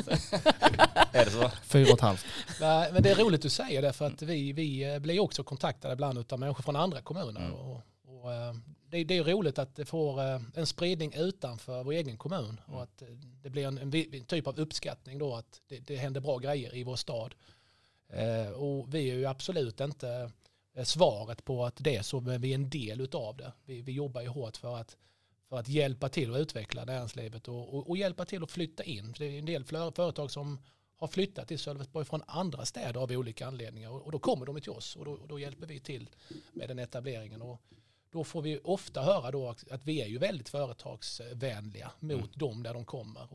är 1.12 1.26
det 1.26 1.32
så? 1.32 1.52
Fyra 1.64 1.88
och 1.88 1.98
ett 1.98 2.02
halvt. 2.02 2.26
Nej, 2.60 2.94
men 2.94 3.04
det 3.04 3.10
är 3.10 3.16
roligt 3.16 3.42
du 3.42 3.50
säger 3.50 3.82
det 3.82 3.94
för 3.94 4.08
att 4.08 4.22
vi, 4.22 4.54
vi 4.54 5.00
blir 5.00 5.20
också 5.20 5.44
kontaktade 5.44 5.94
ibland 5.94 6.34
av 6.34 6.40
människor 6.40 6.64
från 6.64 6.76
andra 6.76 7.02
kommuner. 7.02 7.42
Mm. 7.42 7.54
Och, 7.54 7.82
och, 8.06 8.34
eh, 8.34 8.54
det, 8.94 9.04
det, 9.04 9.18
är 9.18 9.24
roligt 9.24 9.60
att 9.60 9.76
det 9.76 9.86
får 9.86 10.22
eh, 10.22 10.42
en 10.56 10.68
spridning 10.68 11.14
utanför 11.16 11.84
vår 11.84 11.92
egen 11.92 12.18
kommun 12.18 12.60
och 12.66 12.74
mm. 12.74 12.84
att 12.84 13.04
det 13.42 13.50
blir 13.50 13.68
en, 13.68 13.78
en 13.78 14.26
typ 14.26 14.48
av 14.48 14.60
uppskattning 14.60 15.18
då 15.18 15.36
att 15.36 15.62
det, 15.68 15.80
det 15.80 15.96
händer 15.96 16.22
bra 16.22 16.38
grejer 16.38 16.76
i 16.76 16.84
vår 16.84 16.96
stad. 16.96 17.36
Eh, 18.10 18.52
och 18.52 18.94
vi 18.94 19.10
är 19.10 19.16
ju 19.16 19.26
absolut 19.26 19.80
inte 19.80 20.32
svaret 20.84 21.46
på 21.46 21.66
att 21.66 21.76
det 21.78 21.96
är 21.96 22.02
så, 22.02 22.22
men 22.22 22.42
vi 22.42 22.52
är 22.52 22.56
en 22.56 22.70
del 22.70 23.08
av 23.14 23.38
det. 23.38 23.54
Vi, 23.66 23.82
vi 23.82 23.92
jobbar 23.92 24.22
ju 24.22 24.28
hårt 24.28 24.58
för 24.58 24.76
att, 24.76 24.98
för 25.50 25.60
att 25.60 25.68
hjälpa 25.68 26.10
till 26.10 26.34
att 26.34 26.40
utveckla 26.40 26.86
näringslivet 26.86 27.48
och, 27.48 27.74
och, 27.74 27.90
och 27.90 27.98
hjälpa 27.98 28.26
till 28.26 28.44
att 28.44 28.52
flytta 28.52 28.84
in. 28.84 29.14
Det 29.18 29.26
är 29.26 29.40
en 29.40 29.46
del 29.46 29.64
företag 29.64 30.32
som 30.32 30.60
har 30.96 31.08
flyttat 31.08 31.48
till 31.48 31.60
Sölvesborg 31.60 32.06
från 32.06 32.22
andra 32.28 32.66
städer 32.66 33.00
av 33.00 33.12
olika 33.12 33.48
anledningar 33.48 33.90
och, 33.90 34.02
och 34.02 34.12
då 34.12 34.20
kommer 34.20 34.46
de 34.46 34.62
till 34.62 34.72
oss 34.72 34.96
och 34.96 35.06
då, 35.06 35.12
och 35.12 35.28
då 35.28 35.40
hjälper 35.40 35.68
vi 35.68 35.80
till 35.80 36.10
med 36.54 36.68
den 36.68 36.80
etableringen. 36.80 37.42
Och, 37.42 37.62
då 38.13 38.24
får 38.24 38.41
vi 38.41 38.60
ofta 38.63 39.01
höra 39.01 39.32
då 39.32 39.50
att 39.50 39.86
vi 39.86 40.01
är 40.01 40.08
ju 40.08 40.17
väldigt 40.17 40.50
företagsvänliga 40.50 41.91
mot 42.00 42.13
mm. 42.20 42.29
dem 42.34 42.63
där 42.63 42.74
de 42.74 42.86
kommer. 42.86 43.27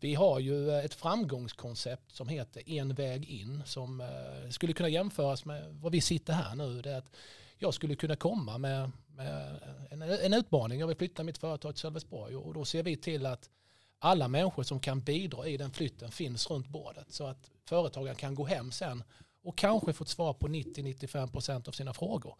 Vi 0.00 0.14
har 0.14 0.40
ju 0.40 0.70
ett 0.70 0.94
framgångskoncept 0.94 2.12
som 2.12 2.28
heter 2.28 2.70
en 2.70 2.94
väg 2.94 3.24
in 3.24 3.62
som 3.66 4.00
eh, 4.00 4.50
skulle 4.50 4.72
kunna 4.72 4.88
jämföras 4.88 5.44
med 5.44 5.74
vad 5.74 5.92
vi 5.92 6.00
sitter 6.00 6.32
här 6.32 6.54
nu. 6.54 6.82
Det 6.82 6.90
är 6.90 6.98
att 6.98 7.16
jag 7.58 7.74
skulle 7.74 7.94
kunna 7.94 8.16
komma 8.16 8.58
med, 8.58 8.90
med 9.06 9.60
en, 9.90 10.02
en, 10.02 10.34
utmaning. 10.34 10.80
Jag 10.80 10.86
vill 10.86 10.96
flytta 10.96 11.22
mitt 11.22 11.38
företag 11.38 11.74
till 11.74 11.80
Sölvesborg 11.80 12.36
och 12.36 12.54
då 12.54 12.64
ser 12.64 12.82
vi 12.82 12.96
till 12.96 13.26
att 13.26 13.50
alla 13.98 14.28
människor 14.28 14.62
som 14.62 14.80
kan 14.80 15.00
bidra 15.00 15.48
i 15.48 15.56
den 15.56 15.70
flytten 15.70 16.10
finns 16.10 16.50
runt 16.50 16.68
bordet 16.68 17.12
så 17.12 17.26
att 17.26 17.50
företagaren 17.64 18.16
kan 18.16 18.34
gå 18.34 18.44
hem 18.44 18.72
sen 18.72 19.02
och 19.42 19.58
kanske 19.58 19.92
få 19.92 20.04
svar 20.04 20.32
på 20.32 20.48
90-95% 20.48 21.68
av 21.68 21.72
sina 21.72 21.94
frågor. 21.94 22.36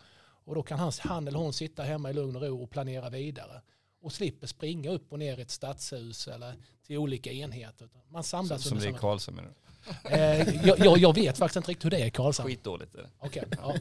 Och 0.48 0.54
då 0.54 0.62
kan 0.62 0.78
hans, 0.78 0.98
han 0.98 1.28
eller 1.28 1.38
hon 1.38 1.52
sitta 1.52 1.82
hemma 1.82 2.10
i 2.10 2.12
lugn 2.12 2.36
och 2.36 2.42
ro 2.42 2.62
och 2.62 2.70
planera 2.70 3.10
vidare. 3.10 3.62
Och 4.02 4.12
slipper 4.12 4.46
springa 4.46 4.90
upp 4.90 5.12
och 5.12 5.18
ner 5.18 5.38
i 5.38 5.42
ett 5.42 5.50
stadshus 5.50 6.28
eller 6.28 6.54
till 6.86 6.98
olika 6.98 7.32
enheter. 7.32 7.88
Man 8.08 8.24
samlas 8.24 8.62
som, 8.62 8.68
som 8.68 8.78
det 8.78 8.86
är 8.86 8.90
i 8.90 8.98
Karlshamn 8.98 9.36
menar 9.36 9.50
du? 9.50 10.14
Eh, 10.14 10.66
jag, 10.66 10.78
jag, 10.78 10.98
jag, 10.98 11.14
vet 11.14 11.38
faktiskt 11.38 11.56
inte 11.56 11.70
riktigt 11.70 11.84
hur 11.84 11.90
det 11.90 12.02
är 12.02 12.06
i 12.06 12.10
Karlshamn. 12.10 12.48
Skitdåligt 12.48 12.94
är 12.94 12.98
det. 12.98 13.26
Okay, 13.26 13.44
ja. 13.50 13.74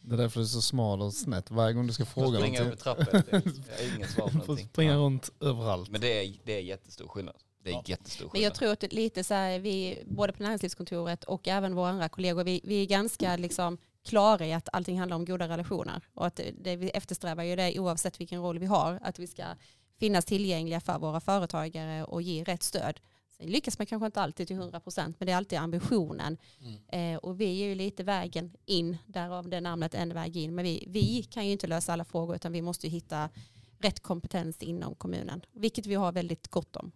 Det 0.00 0.14
är 0.14 0.18
därför 0.18 0.40
du 0.40 0.44
är 0.44 0.48
så 0.48 0.62
smal 0.62 1.02
och 1.02 1.14
snett 1.14 1.50
varje 1.50 1.72
gång 1.72 1.86
du 1.86 1.92
ska 1.92 2.04
fråga 2.04 2.38
springa 2.38 2.60
någonting. 2.60 2.78
Springa 2.78 3.00
över 3.00 3.22
trappor. 3.22 3.42
Jag 3.70 3.88
har 3.88 3.96
ingen 3.96 4.08
svar 4.08 4.28
på 4.28 4.38
någonting. 4.38 4.68
Springa 4.68 4.96
runt 4.96 5.30
överallt. 5.40 5.90
Men 5.90 6.00
det 6.00 6.24
är, 6.24 6.36
det 6.44 6.52
är 6.52 6.60
jättestor 6.60 7.08
skillnad. 7.08 7.36
Det 7.62 7.70
är 7.70 7.74
ja. 7.74 7.82
jättestor 7.86 8.18
skillnad. 8.18 8.32
Men 8.32 8.42
jag 8.42 8.54
tror 8.54 8.72
att 8.72 8.92
lite 8.92 9.24
så 9.24 9.34
här, 9.34 9.58
vi, 9.58 10.02
både 10.06 10.32
på 10.32 10.42
näringslivskontoret 10.42 11.24
och 11.24 11.48
även 11.48 11.74
våra 11.74 11.88
andra 11.88 12.08
kollegor, 12.08 12.44
vi, 12.44 12.60
vi 12.64 12.82
är 12.82 12.86
ganska 12.86 13.36
liksom 13.36 13.78
klara 14.08 14.46
i 14.46 14.52
att 14.52 14.68
allting 14.72 14.98
handlar 14.98 15.16
om 15.16 15.24
goda 15.24 15.48
relationer. 15.48 16.02
Och 16.14 16.26
att 16.26 16.40
det, 16.54 16.76
vi 16.76 16.90
eftersträvar 16.90 17.42
ju 17.42 17.56
det 17.56 17.78
oavsett 17.78 18.20
vilken 18.20 18.42
roll 18.42 18.58
vi 18.58 18.66
har. 18.66 18.98
Att 19.02 19.18
vi 19.18 19.26
ska 19.26 19.44
finnas 19.98 20.24
tillgängliga 20.24 20.80
för 20.80 20.98
våra 20.98 21.20
företagare 21.20 22.04
och 22.04 22.22
ge 22.22 22.44
rätt 22.44 22.62
stöd. 22.62 23.00
Sen 23.36 23.46
lyckas 23.46 23.78
man 23.78 23.86
kanske 23.86 24.06
inte 24.06 24.20
alltid 24.20 24.46
till 24.46 24.56
100 24.56 24.80
procent, 24.80 25.16
men 25.20 25.26
det 25.26 25.32
är 25.32 25.36
alltid 25.36 25.58
ambitionen. 25.58 26.38
Mm. 26.60 27.14
Eh, 27.14 27.18
och 27.18 27.40
vi 27.40 27.62
är 27.62 27.68
ju 27.68 27.74
lite 27.74 28.04
vägen 28.04 28.56
in, 28.66 28.96
därav 29.06 29.48
det 29.48 29.60
namnet 29.60 29.94
En 29.94 30.14
väg 30.14 30.36
in. 30.36 30.54
Men 30.54 30.64
vi, 30.64 30.84
vi 30.88 31.22
kan 31.22 31.46
ju 31.46 31.52
inte 31.52 31.66
lösa 31.66 31.92
alla 31.92 32.04
frågor, 32.04 32.36
utan 32.36 32.52
vi 32.52 32.62
måste 32.62 32.88
hitta 32.88 33.30
rätt 33.78 34.00
kompetens 34.00 34.62
inom 34.62 34.94
kommunen, 34.94 35.40
vilket 35.52 35.86
vi 35.86 35.94
har 35.94 36.12
väldigt 36.12 36.48
gott 36.48 36.76
om. 36.76 36.92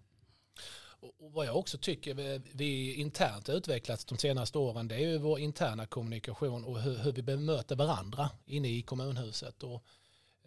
Och 1.02 1.32
vad 1.32 1.46
jag 1.46 1.56
också 1.56 1.78
tycker 1.78 2.14
vi, 2.54 2.94
internt 2.94 3.48
har 3.48 3.54
utvecklats 3.54 4.04
de 4.04 4.18
senaste 4.18 4.58
åren 4.58 4.88
det 4.88 4.94
är 4.94 4.98
ju 4.98 5.18
vår 5.18 5.38
interna 5.38 5.86
kommunikation 5.86 6.64
och 6.64 6.80
hur, 6.80 6.98
hur 6.98 7.12
vi 7.12 7.22
bemöter 7.22 7.76
varandra 7.76 8.30
inne 8.46 8.68
i 8.68 8.82
kommunhuset. 8.82 9.62
Och, 9.62 9.84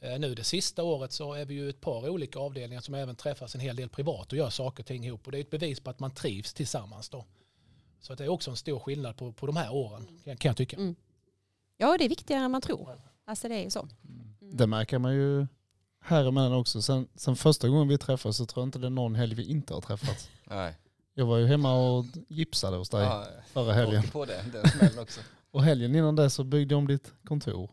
eh, 0.01 0.19
nu 0.19 0.35
det 0.35 0.43
sista 0.43 0.83
året 0.83 1.12
så 1.12 1.33
är 1.33 1.45
vi 1.45 1.53
ju 1.53 1.69
ett 1.69 1.81
par 1.81 2.09
olika 2.09 2.39
avdelningar 2.39 2.81
som 2.81 2.93
även 2.93 3.15
träffas 3.15 3.55
en 3.55 3.62
hel 3.62 3.75
del 3.75 3.89
privat 3.89 4.31
och 4.31 4.38
gör 4.38 4.50
saker 4.50 4.83
och 4.83 4.88
ting 4.88 5.05
ihop. 5.05 5.25
Och 5.25 5.31
det 5.31 5.38
är 5.38 5.41
ett 5.41 5.50
bevis 5.50 5.79
på 5.79 5.89
att 5.89 6.00
man 6.00 6.12
trivs 6.12 6.53
tillsammans 6.53 7.09
då. 7.09 7.25
Så 8.00 8.13
att 8.13 8.19
det 8.19 8.24
är 8.24 8.29
också 8.29 8.51
en 8.51 8.57
stor 8.57 8.79
skillnad 8.79 9.17
på, 9.17 9.31
på 9.31 9.45
de 9.45 9.55
här 9.55 9.74
åren 9.74 10.07
kan 10.24 10.50
jag 10.50 10.57
tycka. 10.57 10.77
Mm. 10.77 10.95
Ja, 11.77 11.97
det 11.97 12.05
är 12.05 12.09
viktigare 12.09 12.43
än 12.43 12.51
man 12.51 12.62
tror. 12.62 13.01
Alltså 13.25 13.47
det 13.47 13.55
är 13.55 13.63
ju 13.63 13.69
så. 13.69 13.88
Det 14.39 14.67
märker 14.67 15.00
man 15.00 15.13
ju 15.13 15.47
här 16.05 16.25
emellan 16.27 16.53
också. 16.53 16.81
Sen, 16.81 17.07
sen 17.15 17.35
första 17.35 17.67
gången 17.69 17.88
vi 17.88 17.97
träffades 17.97 18.38
så 18.38 18.45
tror 18.45 18.62
jag 18.62 18.67
inte 18.67 18.79
det 18.79 18.88
är 18.88 18.89
någon 18.89 19.15
helg 19.15 19.35
vi 19.35 19.43
inte 19.50 19.74
har 19.74 19.81
träffats. 19.81 20.29
Nej. 20.43 20.77
Jag 21.13 21.25
var 21.25 21.38
ju 21.38 21.45
hemma 21.45 21.75
och 21.75 22.05
gipsade 22.27 22.77
hos 22.77 22.89
dig 22.89 23.03
Ja, 23.03 23.25
förra 23.53 23.74
helgen. 23.74 24.03
på 24.12 24.25
det, 24.25 24.45
den 24.53 24.69
smällen 24.71 25.00
också. 25.00 25.21
Och 25.51 25.63
helgen 25.63 25.95
innan 25.95 26.15
det 26.15 26.29
så 26.29 26.43
byggde 26.43 26.74
jag 26.74 26.79
om 26.79 26.88
ditt 26.88 27.13
kontor. 27.27 27.71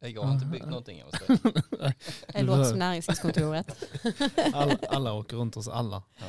Jag 0.00 0.22
har 0.22 0.32
inte 0.34 0.46
byggt 0.46 0.66
någonting 0.66 1.02
hos 1.02 1.12
dig. 1.70 1.94
Det 2.32 2.42
låter 2.42 2.64
som 2.64 2.78
näringslivskontoret. 2.78 3.84
Alla, 4.54 4.76
alla 4.88 5.12
åker 5.12 5.36
runt 5.36 5.54
hos 5.54 5.68
alla. 5.68 6.02
Ja. 6.18 6.26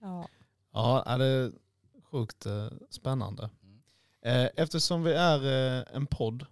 Ja. 0.00 0.28
Ja, 0.72 1.02
är 1.06 1.18
det 1.18 1.24
är 1.26 1.52
sjukt 2.10 2.46
eh, 2.46 2.68
spännande. 2.90 3.50
Mm. 3.62 3.80
Eh, 4.44 4.50
Eftersom 4.56 5.02
vi 5.02 5.12
är 5.12 5.44
eh, 5.78 5.84
en 5.96 6.06
podd, 6.06 6.46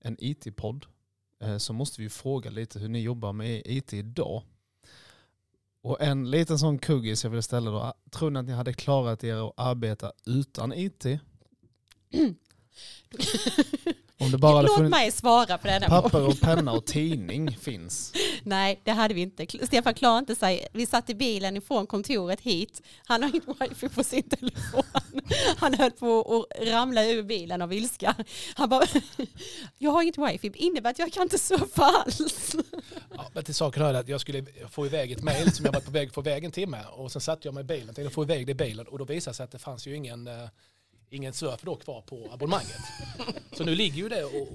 en 0.00 0.16
IT-podd, 0.18 0.86
så 1.58 1.72
måste 1.72 2.00
vi 2.02 2.08
fråga 2.08 2.50
lite 2.50 2.78
hur 2.78 2.88
ni 2.88 3.00
jobbar 3.00 3.32
med 3.32 3.62
IT 3.64 3.92
idag. 3.92 4.42
Och 5.82 6.00
en 6.02 6.30
liten 6.30 6.58
sån 6.58 6.78
kuggis 6.78 7.24
jag 7.24 7.30
vill 7.30 7.42
ställa 7.42 7.70
då. 7.70 7.94
Tror 8.10 8.30
ni 8.30 8.38
att 8.38 8.44
ni 8.46 8.52
hade 8.52 8.72
klarat 8.72 9.24
er 9.24 9.48
att 9.48 9.52
arbeta 9.56 10.12
utan 10.26 10.72
IT? 10.72 11.04
Om 14.20 14.30
det 14.30 14.38
bara 14.38 14.62
Låt 14.62 14.90
mig 14.90 15.12
svara 15.12 15.58
på 15.58 15.66
den. 15.66 15.82
papper 15.82 16.26
och 16.28 16.40
penna 16.40 16.72
och 16.72 16.86
tidning 16.86 17.56
finns. 17.56 18.12
Nej, 18.42 18.80
det 18.84 18.90
hade 18.90 19.14
vi 19.14 19.20
inte. 19.20 19.46
Stefan 19.66 19.94
klarar 19.94 20.18
inte 20.18 20.36
sig. 20.36 20.66
Vi 20.72 20.86
satt 20.86 21.10
i 21.10 21.14
bilen 21.14 21.56
ifrån 21.56 21.86
kontoret 21.86 22.40
hit. 22.40 22.82
Han 23.04 23.22
har 23.22 23.34
inte 23.34 23.54
wifi 23.60 23.88
på 23.88 24.04
sin 24.04 24.22
telefon. 24.22 24.82
Han 25.60 25.74
höll 25.74 25.90
på 25.90 26.46
att 26.50 26.68
ramla 26.68 27.04
ur 27.06 27.22
bilen 27.22 27.62
av 27.62 27.72
ilska. 27.72 28.14
Han 28.54 28.68
bara, 28.68 28.86
jag 29.78 29.90
har 29.90 30.02
inget 30.02 30.18
wifi. 30.18 30.48
Det 30.48 30.58
innebär 30.58 30.90
att 30.90 30.98
jag 30.98 31.12
kan 31.12 31.22
inte 31.22 31.38
surfa 31.38 31.84
alls. 31.84 32.56
Ja, 33.14 33.30
men 33.32 33.44
till 33.44 33.54
saken 33.54 33.82
hör 33.82 33.94
att 33.94 34.08
jag 34.08 34.20
skulle 34.20 34.44
få 34.70 34.86
iväg 34.86 35.12
ett 35.12 35.22
mail 35.22 35.52
som 35.52 35.64
jag 35.64 35.72
var 35.72 35.80
på 35.80 35.90
väg 35.90 36.08
att 36.08 36.14
få 36.14 36.20
iväg 36.20 36.44
en 36.44 36.52
timme 36.52 36.78
och 36.92 37.12
sen 37.12 37.20
satte 37.20 37.48
jag 37.48 37.54
mig 37.54 37.60
i 37.60 37.64
bilen 37.64 37.94
tänkte 37.94 38.14
få 38.14 38.22
iväg 38.22 38.46
det 38.46 38.52
i 38.52 38.54
bilen 38.54 38.86
och 38.86 38.98
då 38.98 39.04
visade 39.04 39.32
det 39.32 39.36
sig 39.36 39.44
att 39.44 39.50
det 39.50 39.58
fanns 39.58 39.86
ju 39.86 39.96
ingen, 39.96 40.26
eh, 40.26 40.48
ingen 41.10 41.32
surf 41.32 41.60
då 41.62 41.76
kvar 41.76 42.00
på 42.00 42.28
abonnemanget. 42.32 42.80
Så 43.52 43.64
nu 43.64 43.74
ligger 43.74 43.96
ju 43.96 44.08
det 44.08 44.24
och, 44.24 44.48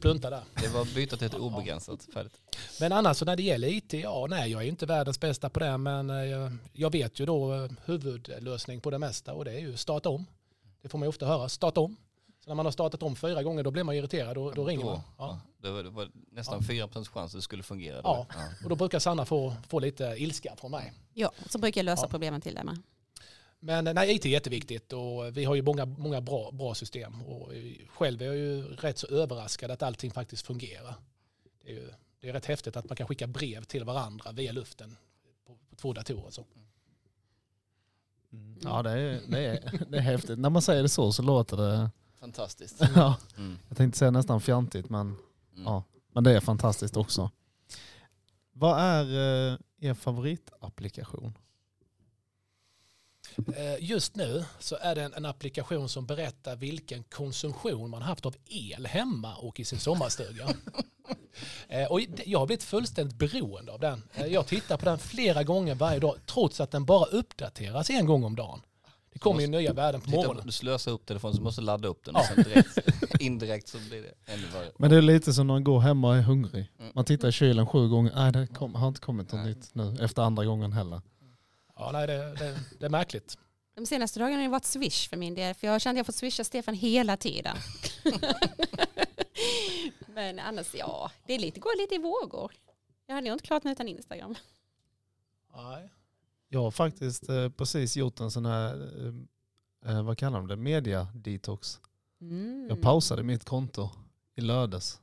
pluntar 0.00 0.30
där. 0.30 0.42
Det 0.54 0.68
var 0.68 0.94
byta 0.94 1.16
till 1.16 1.26
ett 1.26 1.34
obegränsat 1.34 2.04
färdigt. 2.14 2.40
Men 2.80 2.92
annars 2.92 3.16
så 3.16 3.24
när 3.24 3.36
det 3.36 3.42
gäller 3.42 3.68
IT, 3.68 3.92
ja 3.92 4.26
nej 4.30 4.50
jag 4.50 4.62
är 4.62 4.66
inte 4.68 4.86
världens 4.86 5.20
bästa 5.20 5.48
på 5.50 5.60
det 5.60 5.78
men 5.78 6.10
eh, 6.10 6.16
jag, 6.16 6.56
jag 6.72 6.92
vet 6.92 7.20
ju 7.20 7.26
då 7.26 7.54
eh, 7.54 7.70
huvudlösning 7.84 8.80
på 8.80 8.90
det 8.90 8.98
mesta 8.98 9.34
och 9.34 9.44
det 9.44 9.52
är 9.52 9.58
ju 9.60 9.76
starta 9.76 10.08
om. 10.08 10.26
Det 10.82 10.88
får 10.88 10.98
man 10.98 11.06
ju 11.06 11.08
ofta 11.08 11.26
höra, 11.26 11.48
starta 11.48 11.80
om. 11.80 11.96
Så 12.44 12.50
när 12.50 12.54
man 12.54 12.66
har 12.66 12.72
startat 12.72 13.02
om 13.02 13.16
fyra 13.16 13.42
gånger 13.42 13.62
då 13.62 13.70
blir 13.70 13.84
man 13.84 13.94
irriterad 13.94 14.38
och 14.38 14.54
då 14.54 14.64
ringer 14.64 14.84
man. 14.84 14.94
Då, 14.94 15.02
Ja. 15.18 15.24
ja. 15.28 15.40
Det, 15.62 15.70
var, 15.70 15.82
det 15.82 15.90
var 15.90 16.08
nästan 16.32 16.60
4% 16.60 17.04
chans 17.08 17.14
att 17.34 17.38
det 17.38 17.42
skulle 17.42 17.62
fungera. 17.62 18.02
Då. 18.02 18.26
Ja. 18.34 18.44
Och 18.64 18.70
då 18.70 18.76
brukar 18.76 18.98
Sanna 18.98 19.24
få, 19.24 19.54
få 19.68 19.78
lite 19.80 20.04
ilska 20.18 20.56
från 20.56 20.70
mig. 20.70 20.92
Ja, 21.14 21.32
så 21.48 21.58
brukar 21.58 21.78
jag 21.78 21.84
lösa 21.84 22.04
Ja. 22.04 22.08
problemen 22.08 22.40
till 22.40 22.54
det 22.54 22.64
med. 22.64 22.78
Men 23.60 23.86
eh, 23.86 23.94
nej, 23.94 24.14
IT 24.16 24.24
är 24.24 24.28
jätteviktigt 24.28 24.92
och 24.92 25.36
vi 25.36 25.44
har 25.44 25.54
ju 25.54 25.62
många, 25.62 25.84
många 25.86 26.20
bra, 26.20 26.50
bra 26.52 26.74
system. 26.74 27.22
Och 27.22 27.52
själv 27.88 28.22
är 28.22 28.26
jag 28.26 28.36
ju 28.36 28.62
rätt 28.62 28.98
så 28.98 29.06
överraskad 29.06 29.70
att 29.70 29.82
allting 29.82 30.10
faktiskt 30.10 30.46
fungerar. 30.46 30.94
Det 31.64 31.70
är, 31.70 31.74
ju, 31.74 31.90
det 32.20 32.28
är 32.28 32.32
rätt 32.32 32.46
häftigt 32.46 32.76
att 32.76 32.88
man 32.88 32.96
kan 32.96 33.06
skicka 33.06 33.26
brev 33.26 33.64
till 33.64 33.84
varandra 33.84 34.32
via 34.32 34.52
luften 34.52 34.96
på, 35.46 35.52
på 35.70 35.76
två 35.76 35.92
datorer. 35.92 36.30
Så. 36.30 36.44
Ja 38.62 38.82
det 38.82 38.90
är, 38.90 39.20
det, 39.28 39.46
är, 39.46 39.86
det 39.88 39.96
är 39.98 40.02
häftigt. 40.02 40.38
När 40.38 40.50
man 40.50 40.62
säger 40.62 40.82
det 40.82 40.88
så 40.88 41.12
så 41.12 41.22
låter 41.22 41.56
det, 41.56 41.90
Fantastiskt. 42.20 42.80
ja, 42.94 43.16
Mm. 43.36 43.58
jag 43.68 43.76
tänkte 43.76 43.98
säga 43.98 44.10
nästan 44.10 44.40
fjantigt 44.40 44.88
men, 44.90 45.00
Mm. 45.52 45.64
ja, 45.64 45.84
men 46.12 46.24
det 46.24 46.32
är 46.36 46.40
fantastiskt 46.40 46.96
också. 46.96 47.30
Vad 48.52 48.78
är 48.80 49.04
eh, 49.52 49.58
er 49.80 49.94
favoritapplikation? 49.94 51.32
Eh, 53.56 53.84
Just 53.84 54.16
nu 54.16 54.44
så 54.58 54.76
är 54.80 54.94
det 54.94 55.02
en, 55.02 55.14
en 55.14 55.24
applikation 55.24 55.88
som 55.88 56.06
berättar 56.06 56.56
vilken 56.56 57.02
konsumtion 57.02 57.90
man 57.90 58.02
haft 58.02 58.26
av 58.26 58.34
el 58.48 58.86
hemma 58.86 59.34
och 59.36 59.60
i 59.60 59.64
sin 59.64 59.78
sommarstuga. 59.78 60.48
Eh, 61.68 61.84
och 61.92 62.00
jag 62.24 62.38
har 62.38 62.46
blivit 62.46 62.62
fullständigt 62.62 63.18
beroende 63.18 63.72
av 63.72 63.80
den. 63.80 64.02
Eh, 64.14 64.26
Jag 64.26 64.46
tittar 64.46 64.76
på 64.76 64.84
den 64.84 64.98
flera 64.98 65.42
gånger 65.44 65.74
varje 65.74 65.98
dag 66.00 66.16
trots 66.26 66.60
att 66.60 66.70
den 66.70 66.84
bara 66.84 67.04
uppdateras 67.04 67.90
en 67.90 68.06
gång 68.06 68.24
om 68.24 68.36
dagen. 68.36 68.60
Det 69.12 69.18
kommer 69.18 69.40
ju 69.40 69.46
nya 69.46 69.72
värden 69.72 70.00
på 70.00 70.10
morgonen. 70.10 70.42
du 70.46 70.52
slösar 70.52 70.92
upp 70.92 71.06
telefonen 71.06 71.36
så 71.36 71.42
måste 71.42 71.60
ladda 71.60 71.88
upp 71.88 72.04
den 72.04 72.14
Ja. 72.14 72.20
och 72.20 72.26
sen 72.26 72.44
direkt, 72.44 72.78
indirekt 73.20 73.68
så 73.68 73.78
blir 73.88 74.02
det 74.02 74.32
ännu 74.32 74.46
värre. 74.46 74.70
Men 74.78 74.90
det 74.90 74.96
är 74.96 75.02
lite 75.02 75.32
som 75.32 75.46
när 75.46 75.54
man 75.54 75.64
går 75.64 75.80
hemma 75.80 76.08
och 76.08 76.16
är 76.16 76.22
hungrig. 76.22 76.70
Mm. 76.80 76.92
Man 76.94 77.04
tittar 77.04 77.28
i 77.28 77.32
kylen 77.32 77.66
sju 77.66 77.88
gånger, 77.88 78.12
nej 78.14 78.32
det 78.32 78.46
kom, 78.46 78.74
har 78.74 78.88
inte 78.88 79.00
kommit 79.00 79.32
något 79.32 79.46
nytt 79.46 79.74
nu 79.74 79.96
efter 80.00 80.22
andra 80.22 80.44
gången 80.44 80.72
heller. 80.72 81.00
Ja, 81.80 81.92
nej, 81.92 82.06
det, 82.06 82.34
det, 82.34 82.60
det 82.78 82.86
är 82.86 82.90
märkligt. 82.90 83.38
De 83.74 83.86
senaste 83.86 84.20
dagarna 84.20 84.36
har 84.36 84.42
det 84.42 84.48
varit 84.48 84.64
swish 84.64 85.08
för 85.08 85.16
min 85.16 85.34
del. 85.34 85.54
För 85.54 85.66
jag 85.66 85.80
kände 85.80 85.94
att 85.94 85.98
jag 85.98 86.06
fått 86.06 86.14
swisha 86.14 86.44
Stefan 86.44 86.74
hela 86.74 87.16
tiden. 87.16 87.56
Men 90.06 90.38
annars, 90.38 90.74
ja, 90.74 91.10
det 91.26 91.34
är 91.34 91.38
lite, 91.38 91.60
går 91.60 91.82
lite 91.82 91.94
i 91.94 91.98
vågor. 91.98 92.52
Jag 93.06 93.14
hade 93.14 93.28
nog 93.28 93.34
inte 93.34 93.46
klarat 93.46 93.64
mig 93.64 93.72
utan 93.72 93.88
Instagram. 93.88 94.34
Nej. 95.54 95.90
Jag 96.48 96.62
har 96.62 96.70
faktiskt 96.70 97.28
eh, 97.28 97.48
precis 97.48 97.96
gjort 97.96 98.20
en 98.20 98.30
sån 98.30 98.46
här, 98.46 98.90
eh, 99.84 99.92
eh, 99.92 100.02
vad 100.02 100.18
kallar 100.18 100.38
de 100.38 100.48
det, 100.48 100.56
media 100.56 101.08
detox. 101.14 101.80
Mm. 102.20 102.66
Jag 102.68 102.82
pausade 102.82 103.22
mitt 103.22 103.44
konto 103.44 103.90
i 104.36 104.40
lördags 104.40 105.00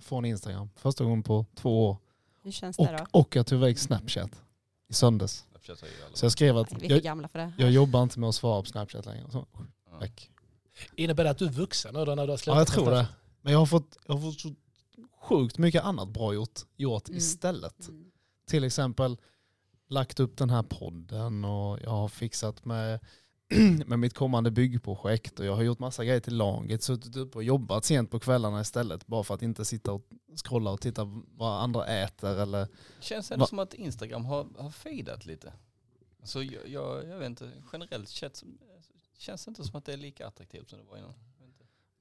från 0.00 0.24
Instagram. 0.24 0.70
Första 0.76 1.04
gången 1.04 1.22
på 1.22 1.46
två 1.54 1.88
år. 1.88 1.96
Hur 2.42 2.50
känns 2.50 2.78
Och, 2.78 2.86
det 2.86 2.96
då? 2.96 3.06
och 3.10 3.36
jag 3.36 3.46
tog 3.46 3.58
iväg 3.58 3.78
Snapchat 3.78 4.42
i 4.88 4.94
söndags. 4.94 5.46
Snapchat 5.64 5.80
har 5.80 5.88
ju 5.88 6.04
alla. 6.06 6.16
Så 6.16 6.24
jag 6.24 6.32
skrev 6.32 6.56
att 6.56 6.70
Nej, 6.70 6.80
vi 6.80 6.86
är 6.86 6.88
för 6.88 6.94
jag, 6.96 7.02
gamla 7.02 7.28
för 7.28 7.38
det. 7.38 7.52
jag 7.58 7.70
jobbar 7.70 8.02
inte 8.02 8.20
med 8.20 8.28
att 8.28 8.34
svara 8.34 8.62
på 8.62 8.68
Snapchat 8.68 9.06
längre. 9.06 9.30
Så, 9.30 9.46
Ja. 9.90 9.98
väck. 9.98 10.30
Innebär 10.96 11.24
det 11.24 11.30
att 11.30 11.38
du 11.38 11.44
är 11.46 11.50
vuxen 11.50 11.94
nu 11.94 12.04
då 12.04 12.14
när 12.14 12.26
du 12.26 12.32
har 12.32 12.36
slutat? 12.36 12.54
Ja 12.56 12.60
jag 12.60 12.68
tror 12.68 12.90
det. 12.90 13.08
Men 13.40 13.52
jag 13.52 13.58
har 13.58 13.66
fått, 13.66 13.96
jag 14.06 14.14
har 14.14 14.20
fått 14.32 14.40
så 14.40 14.54
sjukt 15.20 15.58
mycket 15.58 15.84
annat 15.84 16.08
bra 16.08 16.34
gjort, 16.34 16.60
gjort 16.76 17.08
Mm. 17.08 17.18
istället. 17.18 17.88
Mm. 17.88 18.04
Till 18.48 18.64
exempel 18.64 19.16
lagt 19.88 20.20
upp 20.20 20.36
den 20.38 20.50
här 20.50 20.62
podden 20.62 21.44
och 21.44 21.78
jag 21.82 21.90
har 21.90 22.08
fixat 22.08 22.64
med, 22.64 23.00
med 23.86 23.98
mitt 23.98 24.14
kommande 24.14 24.50
byggprojekt 24.50 25.40
och 25.40 25.46
jag 25.46 25.56
har 25.56 25.62
gjort 25.62 25.78
massa 25.78 26.04
grejer 26.04 26.20
till 26.20 26.36
laget, 26.36 26.82
suttit 26.82 27.16
upp 27.16 27.36
och 27.36 27.44
jobbat 27.44 27.84
sent 27.84 28.10
på 28.10 28.18
kvällarna 28.18 28.60
istället 28.60 29.06
bara 29.06 29.24
för 29.24 29.34
att 29.34 29.42
inte 29.42 29.64
sitta 29.64 29.92
och 29.92 30.02
scrolla 30.44 30.70
och 30.70 30.80
titta 30.80 31.22
vad 31.36 31.62
andra 31.62 31.86
äter 31.86 32.40
eller 32.40 32.68
Känns 33.00 33.30
Va- 33.30 33.46
som 33.46 33.58
att 33.58 33.74
Instagram 33.74 34.24
har, 34.24 34.46
har 34.58 34.70
fejdat 34.70 35.26
lite. 35.26 35.52
Alltså 36.20 36.42
jag, 36.42 36.68
jag, 36.68 37.08
jag 37.08 37.18
vet 37.18 37.26
inte, 37.26 37.50
generellt 37.72 38.08
känns, 38.08 38.44
känns 39.18 39.44
det 39.44 39.48
inte 39.48 39.64
som 39.64 39.76
att 39.78 39.84
det 39.84 39.92
är 39.92 39.96
lika 39.96 40.26
attraktivt 40.26 40.70
som 40.70 40.78
det 40.78 40.84
var 40.84 40.98
innan. 40.98 41.14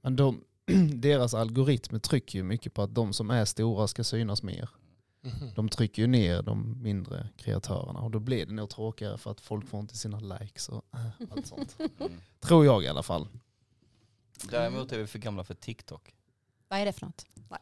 Men 0.01 0.15
de, 0.15 0.43
deras 1.01 1.33
algoritmer 1.33 1.99
trycker 1.99 2.39
ju 2.39 2.43
mycket 2.43 2.73
på 2.73 2.81
att 2.81 2.95
de 2.95 3.13
som 3.13 3.31
är 3.31 3.45
stora 3.45 3.87
ska 3.87 4.03
synas 4.03 4.43
mer. 4.43 4.69
Mhm. 5.23 5.51
De 5.55 5.69
trycker 5.69 6.01
ju 6.01 6.07
ner 6.07 6.41
de 6.41 6.81
mindre 6.81 7.29
kreatörerna 7.37 7.99
och 7.99 8.11
då 8.11 8.19
blir 8.19 8.45
det 8.45 8.53
nog 8.53 8.69
tråkigare 8.69 9.17
för 9.17 9.31
att 9.31 9.41
folk 9.41 9.67
får 9.67 9.79
inte 9.79 9.97
sina 9.97 10.19
likes 10.19 10.69
och 10.69 10.85
äh, 10.93 11.07
allt 11.31 11.47
sånt. 11.47 11.77
Mm. 11.99 12.21
Tror 12.39 12.65
jag 12.65 12.83
i 12.83 12.87
alla 12.87 13.03
fall. 13.03 13.27
Däremot 14.51 14.91
är 14.91 14.97
vi 14.97 15.07
för 15.07 15.19
gamla 15.19 15.43
för 15.43 15.53
TikTok. 15.53 16.13
Vad 16.67 16.79
är 16.79 16.85
det 16.85 16.93
för 16.93 17.05
något? 17.05 17.25
Nej, 17.33 17.59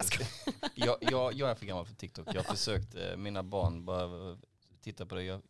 jag. 0.75 0.87
Jag, 1.01 1.11
jag, 1.11 1.33
jag 1.33 1.49
är 1.49 1.55
för 1.55 1.65
gammal 1.65 1.85
för 1.85 1.95
TikTok. 1.95 2.27
Jag 2.27 2.43
har 2.43 2.55
försökt, 2.55 2.95
eh, 2.95 3.17
mina 3.17 3.43
barn 3.43 3.85
bara 3.85 4.37
titta 4.81 5.05
på 5.05 5.15
det. 5.15 5.23
Jag 5.23 5.41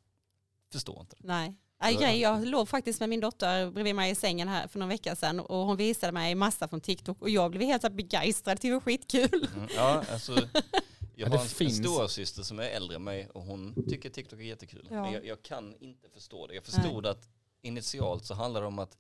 förstår 0.71 1.01
inte. 1.01 1.15
Nej. 1.19 1.55
Grej, 1.99 2.21
jag 2.21 2.47
låg 2.47 2.69
faktiskt 2.69 2.99
med 2.99 3.09
min 3.09 3.19
dotter 3.19 3.71
bredvid 3.71 3.95
mig 3.95 4.11
i 4.11 4.15
sängen 4.15 4.47
här 4.47 4.67
för 4.67 4.79
någon 4.79 4.89
vecka 4.89 5.15
sedan 5.15 5.39
och 5.39 5.57
hon 5.57 5.77
visade 5.77 6.11
mig 6.11 6.35
massa 6.35 6.67
från 6.67 6.81
TikTok 6.81 7.21
och 7.21 7.29
jag 7.29 7.51
blev 7.51 7.63
helt 7.63 7.93
begeistrad, 7.93 8.57
det 8.61 8.71
var 8.71 8.79
skitkul. 8.79 9.47
Mm. 9.55 9.67
Ja, 9.75 10.03
alltså, 10.11 10.35
jag 11.21 11.31
det 11.31 11.37
har 11.37 11.43
en, 11.43 11.49
finns- 11.49 11.77
en 11.79 11.83
stora 11.85 12.07
syster 12.07 12.43
som 12.43 12.59
är 12.59 12.63
äldre 12.63 12.95
än 12.95 13.03
mig 13.03 13.29
och 13.33 13.41
hon 13.43 13.75
tycker 13.89 14.09
TikTok 14.09 14.39
är 14.39 14.43
jättekul. 14.43 14.87
Ja. 14.91 15.01
Men 15.01 15.11
jag, 15.13 15.25
jag 15.25 15.41
kan 15.41 15.75
inte 15.79 16.09
förstå 16.09 16.47
det. 16.47 16.53
Jag 16.55 16.63
förstod 16.63 17.05
att 17.05 17.29
initialt 17.61 18.25
så 18.25 18.33
handlade 18.33 18.63
det 18.63 18.67
om 18.67 18.79
att 18.79 18.97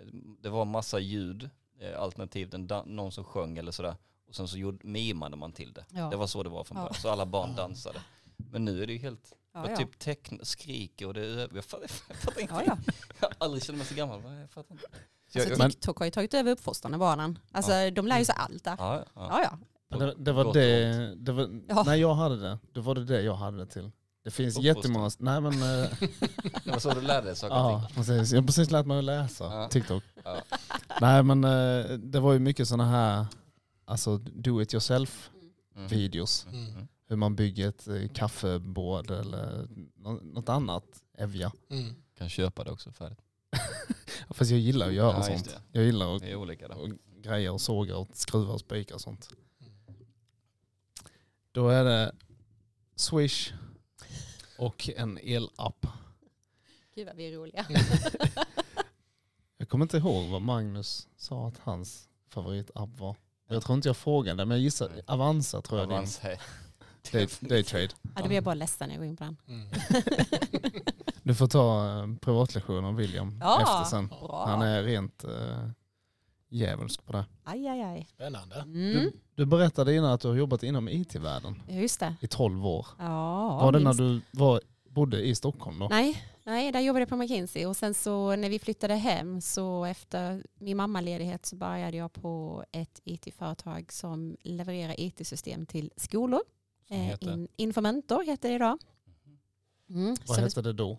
eh, 0.00 0.06
det 0.40 0.48
var 0.48 0.64
massa 0.64 0.98
ljud, 0.98 1.50
eh, 1.80 2.00
alternativt 2.00 2.54
en 2.54 2.68
någon 2.86 3.12
som 3.12 3.24
sjöng 3.24 3.58
eller 3.58 3.72
sådär. 3.72 3.96
Och 4.28 4.34
sen 4.34 4.48
så 4.48 4.58
gjorde, 4.58 4.86
mimade 4.86 5.36
man 5.36 5.52
till 5.52 5.72
det. 5.72 5.84
Ja. 5.90 6.10
Det 6.10 6.16
var 6.16 6.26
så 6.26 6.42
det 6.42 6.48
var 6.50 6.64
från 6.64 6.78
Ja. 6.78 6.82
början. 6.84 6.94
Så 7.02 7.08
alla 7.10 7.26
barn 7.26 7.54
dansade. 7.56 8.00
Men 8.36 8.64
nu 8.64 8.82
är 8.82 8.86
det 8.86 8.92
ju 8.92 8.98
helt 8.98 9.32
Ja, 9.52 9.70
ja. 9.70 9.76
typ 9.76 9.98
teckna, 9.98 10.44
skriker 10.44 11.06
och 11.06 11.14
det 11.14 11.26
är 11.26 11.50
jag 11.54 11.64
fattar, 11.64 11.86
jag 12.08 12.16
fattar 12.16 12.40
inte. 12.40 12.54
Ja, 12.54 12.62
ja. 12.66 12.78
Jag 13.20 13.28
har 13.28 13.34
aldrig 13.38 13.62
känt 13.64 13.78
mig 13.78 13.86
så 13.86 13.94
gammal. 13.94 14.22
Jag 14.40 14.50
fattar 14.50 14.74
inte. 14.74 14.86
Så 15.32 15.40
Alltså, 15.40 15.68
TikTok 15.70 15.98
har 15.98 16.04
ju 16.04 16.10
tagit 16.10 16.34
över 16.34 16.52
uppfostran 16.52 16.94
av 16.94 17.00
barnen. 17.00 17.38
Alltså, 17.52 17.90
De 17.90 18.06
lär 18.06 18.18
ju 18.18 18.24
sig 18.24 18.34
allt 18.38 18.64
där. 18.64 18.76
ja, 18.78 19.04
ja. 19.14 19.58
Det, 19.98 20.14
det 20.18 20.32
var 20.32 20.52
det, 20.54 21.14
det 21.16 21.32
var, 21.32 21.60
Ja. 21.68 21.82
när 21.82 21.94
jag 21.94 22.14
hade 22.14 22.36
det, 22.40 22.58
då 22.72 22.80
var 22.80 22.94
det 22.94 23.04
det 23.04 23.22
jag 23.22 23.34
hade 23.34 23.56
det 23.58 23.66
till. 23.66 23.90
Det 24.24 24.30
finns 24.30 24.56
Uppfostran. 24.58 24.76
jättemånga, 24.76 25.10
nej 25.18 25.40
men, 25.40 25.52
eh, 25.52 25.88
Det 26.64 26.70
var 26.70 26.78
så 26.78 26.90
du 26.94 27.00
lärde 27.00 27.26
dig 27.26 27.36
saker 27.36 27.54
ja 27.54 27.88
precis. 27.94 28.32
Jag 28.32 28.40
har 28.40 28.46
precis 28.46 28.70
lärt 28.70 28.86
mig 28.86 28.98
att 28.98 29.04
läsa 29.04 29.44
Ja. 29.44 29.68
TikTok. 29.68 30.02
Ja. 30.24 30.36
Nej 31.00 31.22
men 31.22 31.44
eh, 31.44 31.84
det 31.98 32.20
var 32.20 32.32
ju 32.32 32.38
mycket 32.38 32.68
sådana 32.68 32.84
här, 32.90 33.26
alltså 33.84 34.16
do 34.18 34.62
it 34.62 34.74
yourself 34.74 35.30
Mm. 35.76 35.88
videos. 35.88 36.46
Mm. 36.52 36.88
Hur 37.08 37.16
man 37.16 37.36
bygger 37.36 37.68
ett 37.68 37.88
eh, 37.88 38.08
kaffebord 38.14 39.10
eller 39.10 39.68
nå- 39.96 40.20
något 40.22 40.48
annat 40.48 40.84
evja. 41.18 41.52
Mm. 41.70 41.94
Kan 42.18 42.28
köpa 42.28 42.64
det 42.64 42.70
också 42.70 42.92
färdigt. 42.92 43.18
Fast 44.30 44.50
jag 44.50 44.60
gillar 44.60 44.86
att 44.88 44.92
göra 44.94 45.16
Ja, 45.16 45.22
sånt. 45.22 45.44
det. 45.44 45.78
Jag 45.78 45.84
gillar 45.84 46.16
att 46.16 46.22
olika 46.34 46.68
då. 46.68 46.74
och 46.74 46.88
grejer 47.22 47.50
och 47.52 47.60
sågar 47.60 47.94
och 47.96 48.08
skruvar 48.12 48.54
och 48.54 48.60
spikar 48.60 48.94
och 48.94 49.00
sånt. 49.00 49.28
Då 51.52 51.68
är 51.68 51.84
det 51.84 52.12
Swish 52.96 53.52
och 54.58 54.88
en 54.96 55.18
elapp. 55.18 55.86
Gud 56.94 57.06
vad 57.06 57.16
vi 57.16 57.28
är 57.28 57.36
roliga. 57.36 57.66
Jag 59.56 59.68
kommer 59.68 59.84
inte 59.84 59.96
ihåg 59.96 60.28
vad 60.30 60.42
Magnus 60.42 61.08
sa 61.16 61.48
att 61.48 61.58
hans 61.58 62.08
favoritapp 62.28 62.98
var. 62.98 63.16
Jag 63.48 63.62
tror 63.62 63.76
inte 63.76 63.88
jag 63.88 63.96
frågade 63.96 64.44
men 64.44 64.56
jag 64.56 64.60
gissar 64.60 65.02
Avanza 65.06 65.62
tror 65.62 65.80
jag. 65.80 66.06
Day, 67.12 67.28
Daytrade. 67.40 67.88
Ja, 68.02 68.10
då 68.16 68.24
blir 68.26 68.34
jag 68.36 68.44
bara 68.44 68.54
ledsen 68.54 68.88
när 68.88 68.94
jag 68.94 69.00
går 69.00 69.06
in 69.08 69.16
på 69.16 69.24
den. 69.24 69.36
Mm. 69.48 69.68
Du 71.22 71.34
får 71.34 71.46
ta 71.46 71.98
eh, 72.02 72.16
privatlektion 72.16 72.84
av 72.84 72.94
William 72.96 73.38
Ja. 73.40 73.62
efter 73.62 73.84
sen. 73.90 74.06
Bra. 74.08 74.44
Han 74.46 74.62
är 74.62 74.82
rent 74.82 75.24
uh, 75.24 75.70
djävulsk 76.48 77.04
på 77.06 77.12
det. 77.12 77.24
Aj, 77.44 77.68
aj, 77.68 77.82
aj. 77.82 78.06
Spännande. 78.10 78.56
Mm. 78.56 78.72
Du 78.74 79.12
berättade 79.46 79.94
innan 79.94 80.10
att 80.10 80.20
du 80.20 80.28
har 80.28 80.34
jobbat 80.34 80.62
inom 80.62 80.88
IT-världen 80.88 81.62
Just 81.68 82.00
det. 82.00 82.14
i 82.20 82.26
12 82.26 82.66
år. 82.66 82.86
Ja, 82.98 83.58
var 83.62 83.72
det 83.72 83.78
när 83.78 83.94
du 83.94 84.20
var, 84.30 84.60
bodde 84.88 85.22
i 85.22 85.34
Stockholm 85.34 85.78
då? 85.78 85.88
Nej, 85.88 86.24
nej, 86.44 86.72
där 86.72 86.80
jobbade 86.80 87.00
jag 87.00 87.08
på 87.08 87.16
McKinsey 87.16 87.66
och 87.66 87.76
sen 87.76 87.94
så 87.94 88.36
när 88.36 88.50
vi 88.50 88.58
flyttade 88.58 88.94
hem 88.94 89.40
så 89.40 89.84
efter 89.84 90.42
min 90.58 90.76
mammaledighet 90.76 91.46
så 91.46 91.56
började 91.56 91.96
jag 91.96 92.12
på 92.12 92.64
ett 92.72 93.00
IT-företag 93.04 93.92
som 93.92 94.36
levererar 94.42 94.94
IT-system 94.98 95.66
till 95.66 95.90
skolor. 95.96 96.40
Eh, 96.88 96.96
heter? 96.96 97.32
In, 97.32 97.48
Informentor 97.56 98.24
heter 98.24 98.48
det 98.48 98.54
idag. 98.54 98.78
Mm. 99.90 100.16
Vad 100.26 100.38
hette 100.38 100.62
det 100.62 100.72
då? 100.72 100.98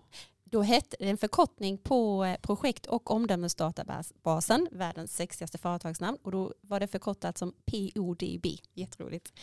Då 0.52 0.62
hette 0.62 0.96
det 1.00 1.10
en 1.10 1.18
förkortning 1.18 1.78
på 1.78 2.26
eh, 2.26 2.38
projekt 2.42 2.86
och 2.86 3.12
omdömesdatabasen, 3.12 4.68
världens 4.72 5.16
sexigaste 5.16 5.58
företagsnamn. 5.58 6.18
Och 6.22 6.32
då 6.32 6.54
var 6.62 6.80
det 6.80 6.88
förkortat 6.88 7.38
som 7.38 7.54
PODB, 7.66 8.46
jätteroligt. 8.74 9.34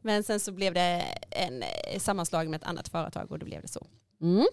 Men 0.00 0.24
sen 0.24 0.40
så 0.40 0.52
blev 0.52 0.74
det 0.74 1.04
en 1.30 1.62
eh, 1.62 1.98
sammanslagning 1.98 2.50
med 2.50 2.62
ett 2.62 2.68
annat 2.68 2.88
företag 2.88 3.30
och 3.32 3.38
då 3.38 3.46
blev 3.46 3.62
det 3.62 3.68
så. 3.68 3.86
Mm. 4.20 4.46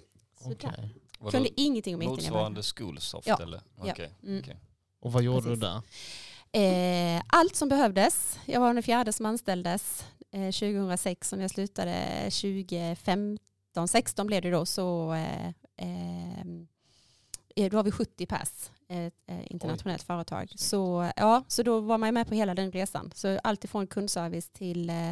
Vadå, 1.19 1.31
Kunde 1.31 1.61
ingenting 1.61 1.95
om 1.95 1.99
började. 1.99 2.15
Motsvarande 2.15 2.63
Schoolsoft 2.63 3.27
Ja. 3.27 3.39
eller? 3.41 3.61
Ja. 3.83 3.91
Okej. 3.91 4.13
Mm. 4.23 4.39
okej. 4.39 4.59
Och 4.99 5.11
vad 5.11 5.23
gjorde 5.23 5.41
Precis. 5.41 5.59
du 5.59 5.67
där? 5.67 5.81
Eh, 7.17 7.21
allt 7.27 7.55
som 7.55 7.69
behövdes. 7.69 8.39
Jag 8.45 8.61
var 8.61 8.73
den 8.73 8.83
fjärde 8.83 9.13
som 9.13 9.25
anställdes 9.25 10.05
eh, 10.31 10.51
2006 10.51 11.31
och 11.31 11.37
när 11.37 11.43
jag 11.43 11.51
slutade 11.51 12.21
2015, 12.23 13.87
16 13.87 14.27
blev 14.27 14.41
det 14.41 14.51
då 14.51 14.65
så 14.65 15.13
eh, 15.13 15.51
eh, 15.81 17.69
då 17.69 17.77
var 17.77 17.83
vi 17.83 17.91
70 17.91 18.25
pers, 18.25 18.71
ett 18.87 19.13
eh, 19.27 19.51
internationellt 19.51 20.03
företag. 20.03 20.47
snyggt. 20.47 20.59
Så, 20.61 21.11
ja, 21.15 21.43
så 21.47 21.63
då 21.63 21.79
var 21.79 21.97
man 21.97 22.13
med 22.13 22.27
på 22.27 22.35
hela 22.35 22.55
den 22.55 22.71
resan. 22.71 23.11
Så 23.15 23.39
allt 23.43 23.63
ifrån 23.63 23.87
kundservice 23.87 24.49
till 24.49 24.89
eh, 24.89 25.11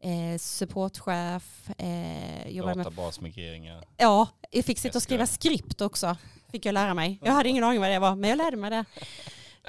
eh, 0.00 0.38
supportchef, 0.38 1.70
eh, 1.78 2.64
Databasmigreringar. 2.64 3.84
Ja, 3.96 4.28
jag 4.50 4.64
fick 4.64 4.78
sitta 4.78 4.98
och 4.98 5.02
skriva 5.02 5.26
skript 5.26 5.80
också. 5.80 6.16
Fick 6.52 6.66
jag 6.66 6.72
lära 6.72 6.94
mig. 6.94 7.18
Jag 7.22 7.32
hade 7.32 7.48
ingen 7.48 7.64
aning 7.64 7.80
vad 7.80 7.90
det 7.90 7.98
var, 7.98 8.14
men 8.14 8.30
jag 8.30 8.36
lärde 8.36 8.56
mig 8.56 8.70
det. 8.70 8.84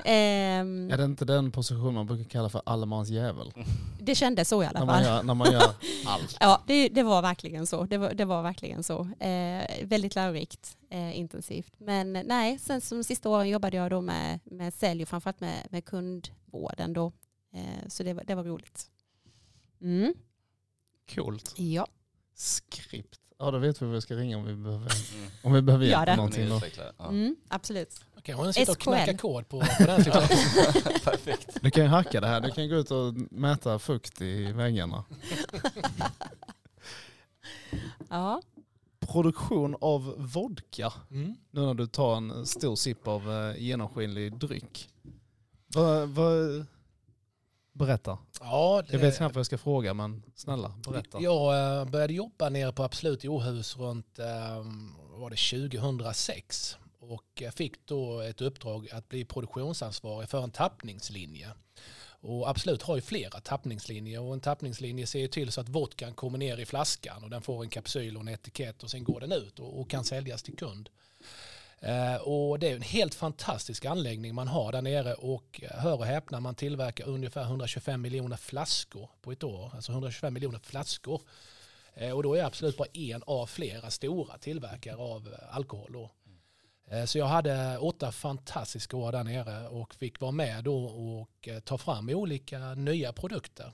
Ehm, 0.06 0.92
Är 0.92 0.98
det 0.98 1.04
inte 1.06 1.26
den 1.26 1.52
position 1.52 1.94
man 1.94 2.06
brukar 2.06 2.24
kalla 2.30 2.50
för 2.50 2.62
allemans 2.66 3.10
jävel? 3.10 3.54
det 4.00 4.16
kändes 4.16 4.50
så 4.50 4.64
i 4.64 4.66
alla 4.66 4.80
När 4.80 4.86
man 4.86 4.96
fall. 4.96 5.04
gör, 5.06 5.24
när 5.24 5.34
man 5.34 5.52
gör 5.52 5.64
allt. 6.06 6.38
Ja, 6.40 6.62
det, 6.68 6.90
det 6.90 7.04
var 7.04 7.22
verkligen 7.22 7.68
så. 7.68 7.84
Det 7.84 7.98
var, 7.98 8.14
det 8.14 8.26
var 8.26 8.44
verkligen 8.44 8.84
så. 8.84 9.00
Eh, 9.20 9.86
väldigt 9.86 10.16
lärorikt, 10.16 10.78
eh, 10.90 11.20
intensivt. 11.20 11.74
Men 11.78 12.14
nej, 12.14 12.60
sen 12.60 12.82
som 12.82 13.04
sista 13.04 13.30
åren 13.30 13.50
jobbade 13.50 13.78
jag 13.78 13.90
då 13.92 14.02
med, 14.02 14.40
med 14.44 14.74
sälj 14.74 15.04
och 15.04 15.10
framförallt 15.10 15.40
med, 15.40 15.68
med 15.70 15.86
kundvården 15.86 16.94
då. 16.94 17.12
Eh, 17.54 17.88
så 17.88 18.04
det 18.04 18.14
var, 18.14 18.24
det 18.24 18.36
var 18.36 18.44
roligt. 18.44 18.86
Mm. 19.82 20.14
Coolt. 21.16 21.54
Ja. 21.58 21.88
Skript. 22.36 23.20
Ja 23.42 23.52
då 23.52 23.58
vet 23.58 23.82
vi 23.82 23.86
vad 23.86 23.96
vi 23.96 24.02
ska 24.02 24.16
ringa 24.16 24.38
om 24.38 24.46
vi 24.46 24.56
behöver, 24.56 24.92
om 25.44 25.54
vi 25.54 25.62
behöver 25.62 25.86
Ja, 25.86 25.92
hjälp 25.92 26.06
det. 26.06 26.12
med 26.40 26.48
någonting. 26.50 26.82
Mm, 27.00 27.36
absolut. 27.48 28.02
Okej, 28.20 28.36
hon 28.36 28.54
sitter 28.54 28.72
och 28.72 28.78
knackar 28.78 29.14
kod 29.18 29.50
på, 29.50 29.60
på 29.60 29.84
den 29.86 30.04
situationen. 30.04 30.40
Perfekt. 31.04 31.58
Du 31.62 31.72
kan 31.72 31.84
ju 31.84 31.90
hacka 31.90 32.22
det 32.22 32.28
här. 32.28 32.42
Du 32.42 32.52
kan 32.52 32.70
gå 32.70 32.76
ut 32.76 32.92
och 32.92 33.14
mäta 33.32 33.80
fukt 33.80 34.22
i 34.22 34.52
väggarna. 34.52 35.04
Ja. 38.12 38.42
Produktion 39.00 39.76
av 39.82 40.16
vodka. 40.18 40.94
Mm. 41.12 41.36
Nu 41.52 41.62
när 41.62 41.74
du 41.74 41.88
tar 41.88 42.18
en 42.18 42.46
stor 42.46 42.76
sipp 42.76 43.08
av 43.08 43.32
eh, 43.32 43.62
genomskinlig 43.62 44.38
dryck. 44.38 44.90
Vad, 45.68 46.10
vad, 46.10 46.66
berätta. 47.74 48.18
Ja, 48.40 48.84
Jag 48.88 49.00
vet 49.00 49.18
knappt 49.18 49.36
vad 49.36 49.40
jag 49.40 49.46
ska 49.46 49.58
fråga 49.58 49.94
men 49.94 50.24
snälla 50.36 50.74
berätta. 50.88 51.22
Jag 51.22 51.80
eh, 51.80 51.86
började 51.86 52.14
jobba 52.14 52.50
nere 52.50 52.72
på 52.72 52.84
Absolut 52.84 53.26
i 53.26 53.28
Åhus 53.28 53.78
runt 53.78 54.20
eh, 54.20 54.26
vad 55.12 55.20
var 55.20 55.30
det 55.30 55.70
2006 55.70 56.78
och 57.10 57.26
jag 57.34 57.54
fick 57.54 57.86
då 57.86 58.20
ett 58.20 58.42
uppdrag 58.42 58.90
att 58.92 59.10
bli 59.10 59.26
produktionsansvarig 59.26 60.30
för 60.30 60.44
en 60.44 60.52
tappningslinje. 60.52 61.50
Och 62.22 62.50
Absolut 62.50 62.82
har 62.82 62.96
ju 62.96 63.02
flera 63.02 63.40
tappningslinjer 63.40 64.22
och 64.22 64.34
en 64.34 64.40
tappningslinje 64.40 65.08
ser 65.08 65.20
ju 65.20 65.28
till 65.28 65.52
så 65.52 65.62
att 65.62 65.70
vodkan 65.70 66.14
kommer 66.14 66.38
ner 66.38 66.58
i 66.58 66.66
flaskan 66.66 67.24
och 67.24 67.30
den 67.30 67.42
får 67.42 67.64
en 67.64 67.70
kapsyl 67.70 68.16
och 68.16 68.22
en 68.22 68.28
etikett 68.28 68.84
och 68.84 68.92
sen 68.92 69.04
går 69.04 69.20
den 69.20 69.32
ut 69.32 69.60
och, 69.60 69.80
och 69.80 69.90
kan 69.90 70.04
säljas 70.04 70.44
till 70.44 70.56
kund. 70.56 70.90
Eh, 71.80 72.16
och 72.16 72.60
det 72.60 72.68
är 72.72 72.76
en 72.76 72.82
helt 72.82 73.16
fantastisk 73.16 73.86
anläggning 73.86 74.36
man 74.36 74.48
har 74.48 74.72
där 74.72 74.82
nere 74.82 75.14
och 75.14 75.62
eh, 75.64 75.80
hör 75.80 75.98
och 75.98 76.06
häpna 76.06 76.40
man 76.40 76.56
tillverkar 76.56 77.08
ungefär 77.08 77.44
125 77.44 78.02
miljoner 78.02 78.38
flaskor 78.38 79.10
på 79.22 79.32
ett 79.32 79.44
år. 79.44 79.72
Alltså 79.76 79.92
125 79.92 80.34
miljoner 80.34 80.60
flaskor. 80.60 81.22
Eh, 81.94 82.12
och 82.12 82.24
då 82.24 82.34
är 82.34 82.44
absolut 82.44 82.78
bara 82.78 82.88
en 82.94 83.24
av 83.26 83.48
flera 83.48 83.90
stora 83.90 84.38
tillverkare 84.38 84.96
av 84.96 85.28
eh, 85.28 85.56
alkohol. 85.56 85.96
Och 85.96 86.12
Eh, 86.90 87.06
så 87.06 87.18
jag 87.18 87.26
hade 87.26 87.78
åtta 87.78 88.12
fantastiska 88.12 88.98
år 88.98 89.12
där 89.12 89.24
nere 89.24 89.68
och 89.68 89.96
fick 89.96 90.20
vara 90.20 90.32
med 90.32 90.64
då 90.64 90.86
och 90.86 91.48
eh, 91.48 91.60
ta 91.60 91.78
fram 91.78 92.10
olika 92.10 92.76
nya 92.76 93.14
produkter. 93.14 93.74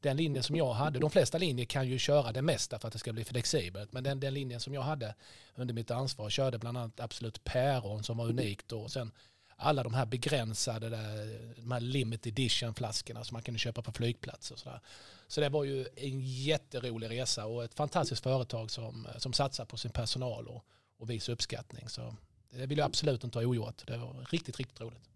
Den 0.00 0.16
linjen 0.16 0.42
som 0.42 0.56
jag 0.56 0.72
hade, 0.72 0.98
de 0.98 1.10
flesta 1.10 1.38
linjer 1.38 1.66
kan 1.66 1.88
ju 1.88 1.98
köra 1.98 2.32
det 2.32 2.42
mesta 2.42 2.78
för 2.78 2.88
att 2.88 2.92
det 2.92 2.98
ska 2.98 3.12
bli 3.12 3.24
flexibelt, 3.24 3.92
men 3.92 4.04
den, 4.04 4.20
den 4.20 4.34
linjen 4.34 4.60
som 4.60 4.74
jag 4.74 4.82
hade 4.82 5.14
under 5.54 5.74
mitt 5.74 5.90
ansvar 5.90 6.30
körde 6.30 6.58
bland 6.58 6.78
annat 6.78 7.00
Absolut 7.00 7.44
Päron 7.44 8.02
som 8.02 8.16
var 8.16 8.28
unikt 8.28 8.72
och 8.72 8.92
sen 8.92 9.12
alla 9.56 9.82
de 9.82 9.94
här 9.94 10.06
begränsade, 10.06 10.88
där, 10.88 11.38
de 11.56 11.72
här 11.72 11.80
limited 11.80 12.32
edition 12.32 12.74
flaskorna 12.74 13.24
som 13.24 13.34
man 13.34 13.42
kunde 13.42 13.58
köpa 13.58 13.82
på 13.82 13.92
flygplatser 13.92 14.54
och 14.54 14.58
sådär. 14.58 14.80
Så 15.28 15.40
det 15.40 15.48
var 15.48 15.64
ju 15.64 15.86
en 15.96 16.20
jätterolig 16.20 17.10
resa 17.10 17.46
och 17.46 17.64
ett 17.64 17.74
fantastiskt 17.74 18.22
företag 18.22 18.70
som, 18.70 19.06
som 19.18 19.32
satsar 19.32 19.64
på 19.64 19.76
sin 19.76 19.90
personal 19.90 20.48
och, 20.48 20.64
och 20.98 21.10
visar 21.10 21.32
uppskattning. 21.32 21.88
Så 21.88 22.16
det 22.50 22.66
vill 22.66 22.78
jag 22.78 22.86
absolut 22.86 23.24
inte 23.24 23.38
ha 23.38 23.46
ogjort. 23.46 23.86
Det 23.86 23.98
var 23.98 24.26
riktigt, 24.30 24.56
riktigt 24.56 24.80
roligt. 24.80 25.10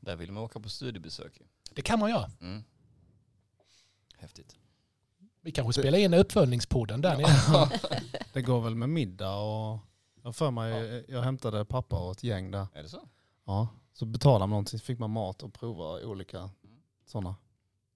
Där 0.00 0.16
vill 0.16 0.32
man 0.32 0.42
åka 0.42 0.60
på 0.60 0.68
studiebesök. 0.68 1.40
Det 1.70 1.82
kan 1.82 1.98
man 1.98 2.10
göra. 2.10 2.30
Mm. 2.40 2.64
Häftigt. 4.18 4.56
Vi 5.40 5.52
kanske 5.52 5.80
spelar 5.80 5.98
in 5.98 6.14
uppföljningspodden 6.14 7.00
där 7.00 7.16
nere. 7.16 7.80
Det 8.32 8.42
går 8.42 8.60
väl 8.60 8.74
med 8.74 8.88
middag 8.88 9.36
och 9.36 9.78
jag 10.22 10.36
för 10.36 10.50
mig, 10.50 11.04
jag 11.08 11.22
hämtade 11.22 11.64
pappa 11.64 11.98
och 11.98 12.12
ett 12.12 12.24
gäng 12.24 12.50
där. 12.50 12.66
Är 12.74 12.82
det 12.82 12.88
så? 12.88 13.08
Ja, 13.44 13.68
så 13.92 14.06
betalar 14.06 14.38
man 14.38 14.50
någonting 14.50 14.78
så 14.78 14.84
fick 14.84 14.98
man 14.98 15.10
mat 15.10 15.42
och 15.42 15.54
prova 15.54 16.00
olika 16.00 16.50
sådana. 17.06 17.36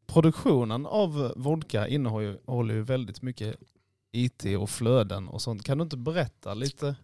Produktionen 0.06 0.86
av 0.86 1.32
vodka 1.36 1.88
innehåller 1.88 2.74
ju 2.74 2.82
väldigt 2.82 3.22
mycket 3.22 3.56
IT 4.10 4.44
och 4.58 4.70
flöden 4.70 5.28
och 5.28 5.42
sånt. 5.42 5.64
Kan 5.64 5.78
du 5.78 5.82
inte 5.82 5.96
berätta 5.96 6.54
lite, 6.54 6.96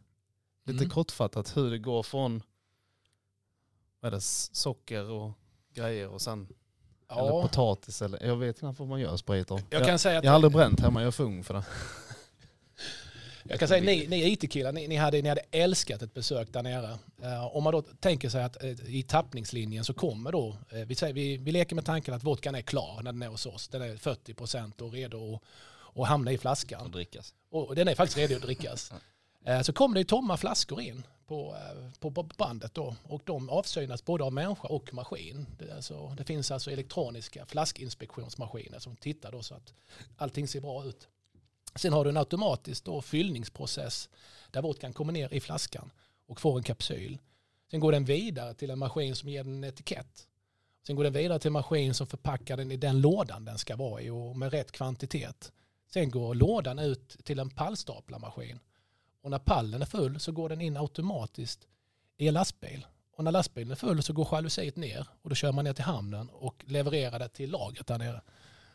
lite 0.72 0.84
Mm. 0.84 0.90
kortfattat 0.90 1.56
hur 1.56 1.70
det 1.70 1.78
går 1.78 2.02
från 2.02 2.42
vad 4.00 4.12
är 4.12 4.16
det, 4.16 4.20
socker 4.22 5.10
och 5.10 5.32
grejer 5.74 6.08
och 6.08 6.20
sen 6.22 6.48
eller 7.10 7.22
Ja, 7.22 7.42
potatis 7.42 8.02
eller 8.02 8.26
jag 8.26 8.36
vet 8.36 8.58
knappt 8.58 8.78
vad 8.78 8.88
man 8.88 9.00
gör 9.00 9.16
sprit 9.16 9.50
av. 9.50 9.60
jag 9.70 9.86
kan 9.86 9.98
säga 9.98 10.18
att 10.18 10.24
jag 10.24 10.30
har 10.30 10.34
aldrig 10.34 10.52
bränt 10.52 10.80
hemma, 10.80 11.00
jag 11.00 11.06
är 11.06 11.10
för 11.10 11.24
ung 11.24 11.44
för 11.44 11.54
det. 11.54 11.64
Jag 13.50 13.58
kan 13.58 13.68
säga 13.68 13.82
ni, 13.82 14.06
ni 14.06 14.32
IT-killar, 14.32 14.72
ni, 14.72 14.88
ni, 14.88 14.96
hade, 14.96 15.22
ni 15.22 15.28
hade 15.28 15.40
älskat 15.50 16.02
ett 16.02 16.14
besök 16.14 16.52
där 16.52 16.62
nere. 16.62 16.98
Eh, 17.22 17.56
om 17.56 17.64
man 17.64 17.72
då 17.72 17.82
tänker 17.82 18.28
sig 18.28 18.42
att 18.44 18.62
eh, 18.64 18.70
i 18.70 19.02
tappningslinjen 19.02 19.84
så 19.84 19.94
kommer 19.94 20.32
då, 20.32 20.56
eh, 20.70 20.78
vi, 20.78 20.94
säger, 20.94 21.14
vi, 21.14 21.36
vi 21.36 21.52
leker 21.52 21.74
med 21.74 21.84
tanken 21.84 22.14
att 22.14 22.24
vodkan 22.24 22.54
är 22.54 22.60
klar 22.62 22.96
när 23.02 23.12
den 23.12 23.22
är 23.22 23.28
hos 23.28 23.46
oss. 23.46 23.68
Den 23.68 23.82
är 23.82 23.96
40 23.96 24.34
procent 24.34 24.80
och 24.80 24.92
redo 24.92 25.34
att, 25.34 25.42
att 26.00 26.08
hamna 26.08 26.32
i 26.32 26.38
flaskan. 26.38 26.80
Och 26.82 26.90
drickas. 26.90 27.34
Och 27.50 27.74
den 27.74 27.88
är 27.88 27.94
faktiskt 27.94 28.18
redo 28.18 28.36
att 28.36 28.42
drickas. 28.42 28.92
Eh, 29.48 29.60
så 29.60 29.72
kommer 29.72 29.94
det 29.94 30.04
tomma 30.04 30.36
flaskor 30.36 30.80
in 30.80 31.06
på, 31.26 31.56
eh, 31.56 32.00
på 32.00 32.22
bandet 32.38 32.74
då 32.74 32.96
och 33.02 33.22
de 33.24 33.50
avsynas 33.50 34.04
både 34.04 34.24
av 34.24 34.32
människa 34.32 34.68
och 34.68 34.94
maskin. 34.94 35.46
Det, 35.58 35.72
alltså, 35.72 36.14
det 36.16 36.24
finns 36.24 36.50
alltså 36.50 36.70
elektroniska 36.70 37.46
flaskinspektionsmaskiner 37.46 38.78
som 38.78 38.96
tittar 38.96 39.32
då 39.32 39.42
så 39.42 39.54
att 39.54 39.74
allting 40.16 40.48
ser 40.48 40.60
bra 40.60 40.84
ut. 40.84 41.08
Sen 41.74 41.92
har 41.92 42.04
du 42.04 42.10
en 42.10 42.16
automatisk 42.16 42.84
då 42.84 43.02
fyllningsprocess 43.02 44.08
där 44.50 44.62
vodkan 44.62 44.92
kommer 44.92 45.12
ner 45.12 45.34
i 45.34 45.40
flaskan 45.40 45.90
och 46.26 46.40
får 46.40 46.56
en 46.56 46.62
kapsyl. 46.62 47.18
Sen 47.70 47.80
går 47.80 47.92
den 47.92 48.04
vidare 48.04 48.54
till 48.54 48.70
en 48.70 48.78
maskin 48.78 49.16
som 49.16 49.28
ger 49.28 49.44
den 49.44 49.54
en 49.54 49.64
etikett. 49.64 50.26
Sen 50.86 50.96
går 50.96 51.04
den 51.04 51.12
vidare 51.12 51.38
till 51.38 51.48
en 51.48 51.52
maskin 51.52 51.94
som 51.94 52.06
förpackar 52.06 52.56
den 52.56 52.72
i 52.72 52.76
den 52.76 53.00
lådan 53.00 53.44
den 53.44 53.58
ska 53.58 53.76
vara 53.76 54.02
i 54.02 54.10
och 54.10 54.36
med 54.36 54.52
rätt 54.52 54.72
kvantitet. 54.72 55.52
Sen 55.92 56.10
går 56.10 56.34
lådan 56.34 56.78
ut 56.78 57.08
till 57.24 57.38
en 57.38 57.50
pallstaplarmaskin. 57.50 58.58
Och 59.22 59.30
när 59.30 59.38
pallen 59.38 59.82
är 59.82 59.86
full 59.86 60.20
så 60.20 60.32
går 60.32 60.48
den 60.48 60.60
in 60.60 60.76
automatiskt 60.76 61.68
i 62.16 62.28
en 62.28 62.34
lastbil. 62.34 62.86
Och 63.12 63.24
när 63.24 63.32
lastbilen 63.32 63.70
är 63.70 63.76
full 63.76 64.02
så 64.02 64.12
går 64.12 64.28
jalusiet 64.32 64.76
ner 64.76 65.06
och 65.22 65.28
då 65.30 65.34
kör 65.34 65.52
man 65.52 65.64
ner 65.64 65.72
till 65.72 65.84
hamnen 65.84 66.28
och 66.32 66.64
levererar 66.66 67.18
det 67.18 67.28
till 67.28 67.50
lagret 67.50 67.86
där 67.86 67.98
nere. 67.98 68.22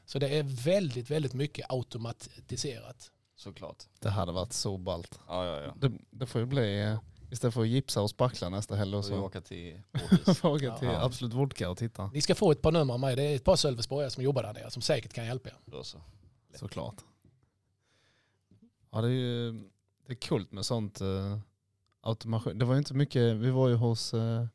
Så 0.05 0.19
det 0.19 0.37
är 0.37 0.43
väldigt, 0.43 1.11
väldigt 1.11 1.33
mycket 1.33 1.65
automatiserat. 1.69 3.11
Såklart. 3.35 3.83
Det 3.99 4.09
hade 4.09 4.31
varit 4.31 4.53
så 4.53 4.77
ballt. 4.77 5.19
Ja, 5.27 5.45
ja, 5.45 5.61
ja. 5.61 5.73
Det, 5.77 5.91
det 6.09 6.25
får 6.25 6.41
ju 6.41 6.47
bli, 6.47 6.97
istället 7.31 7.53
för 7.53 7.61
att 7.61 7.67
gipsa 7.67 8.01
och 8.01 8.09
spackla 8.09 8.49
nästa 8.49 8.75
helg 8.75 8.95
och 8.95 9.05
så 9.05 9.09
så 9.11 9.21
åka 9.23 9.41
till 9.41 9.81
Åhus. 10.11 10.37
får 10.39 10.49
åka 10.49 10.77
till 10.77 10.87
Ja. 10.87 11.05
Absolut 11.05 11.33
Vodka 11.33 11.69
och 11.69 11.77
titta. 11.77 12.07
Ni 12.13 12.21
ska 12.21 12.35
få 12.35 12.51
ett 12.51 12.61
par 12.61 12.71
nummer 12.71 12.93
av 12.93 12.99
mig. 12.99 13.15
Det 13.15 13.23
är 13.23 13.35
ett 13.35 13.43
par 13.43 13.55
Sölvesborgare 13.55 14.09
som 14.11 14.23
jobbar 14.23 14.43
där 14.43 14.53
nere 14.53 14.71
som 14.71 14.81
säkert 14.81 15.13
kan 15.13 15.25
hjälpa 15.25 15.49
er. 15.49 15.55
Då 15.65 15.83
så. 15.83 16.01
Såklart. 16.55 16.95
Ja 18.91 19.01
det 19.01 19.07
är 19.07 19.11
ju 19.11 19.69
det 20.05 20.13
är 20.13 20.27
coolt 20.27 20.51
med 20.51 20.65
sånt 20.65 21.01
uh, 21.01 21.37
automation. 22.01 22.57
Det 22.57 22.65
var 22.65 22.73
ju 22.73 22.77
inte 22.79 22.93
mycket, 22.93 23.35
vi 23.35 23.49
var 23.49 23.67
ju 23.67 23.75
hos 23.75 24.13
eh, 24.13 24.45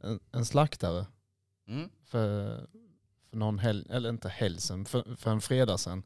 en, 0.00 0.20
en 0.32 0.44
slaktare 0.44 1.06
Mm. 1.68 1.90
för, 2.04 2.56
för 3.30 3.36
någon 3.36 3.58
helg, 3.58 3.86
eller 3.90 4.08
inte 4.08 4.28
helg 4.28 4.60
sen, 4.60 4.84
för, 4.84 5.16
för 5.16 5.30
en 5.30 5.40
fredag 5.40 5.78
sedan. 5.78 6.02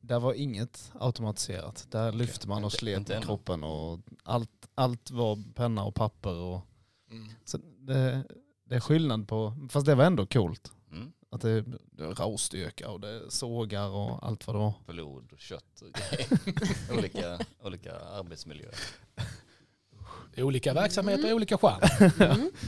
Där 0.00 0.20
var 0.20 0.34
inget 0.34 0.92
automatiserat. 1.00 1.86
Där 1.90 2.12
lyfte 2.12 2.48
man 2.48 2.64
och 2.64 2.66
Inte- 2.66 2.76
slet 2.78 2.98
inte 2.98 3.12
med 3.12 3.16
ännu. 3.16 3.26
kroppen 3.26 3.64
och 3.64 4.00
allt, 4.22 4.68
allt 4.74 5.10
var 5.10 5.52
penna 5.54 5.84
och 5.84 5.94
papper. 5.94 6.34
Och, 6.34 6.60
Mm. 7.10 7.28
så 7.44 7.58
det, 7.78 8.24
det 8.64 8.74
är 8.76 8.80
skillnad 8.80 9.28
på, 9.28 9.68
fast 9.70 9.86
det 9.86 9.94
var 9.94 10.04
ändå 10.04 10.26
coolt. 10.26 10.72
Mm. 10.90 11.12
Att 11.34 11.40
det, 11.40 11.50
är 11.50 11.64
råstyrka 12.14 12.90
och 12.90 13.00
det 13.00 13.08
är 13.08 13.28
sågar 13.28 13.88
och 13.88 14.26
allt 14.26 14.46
vad 14.46 14.56
det 14.56 14.60
var. 14.60 14.74
Blod 14.86 15.32
och 15.32 15.40
kött 15.40 15.82
och 15.82 15.92
grejer. 15.92 16.28
olika, 16.98 17.38
olika 17.62 17.96
arbetsmiljöer. 17.98 18.74
Olika 20.36 20.74
verksamheter, 20.74 21.34
olika 21.34 21.58
charm. 21.58 21.80
Mm. 22.20 22.50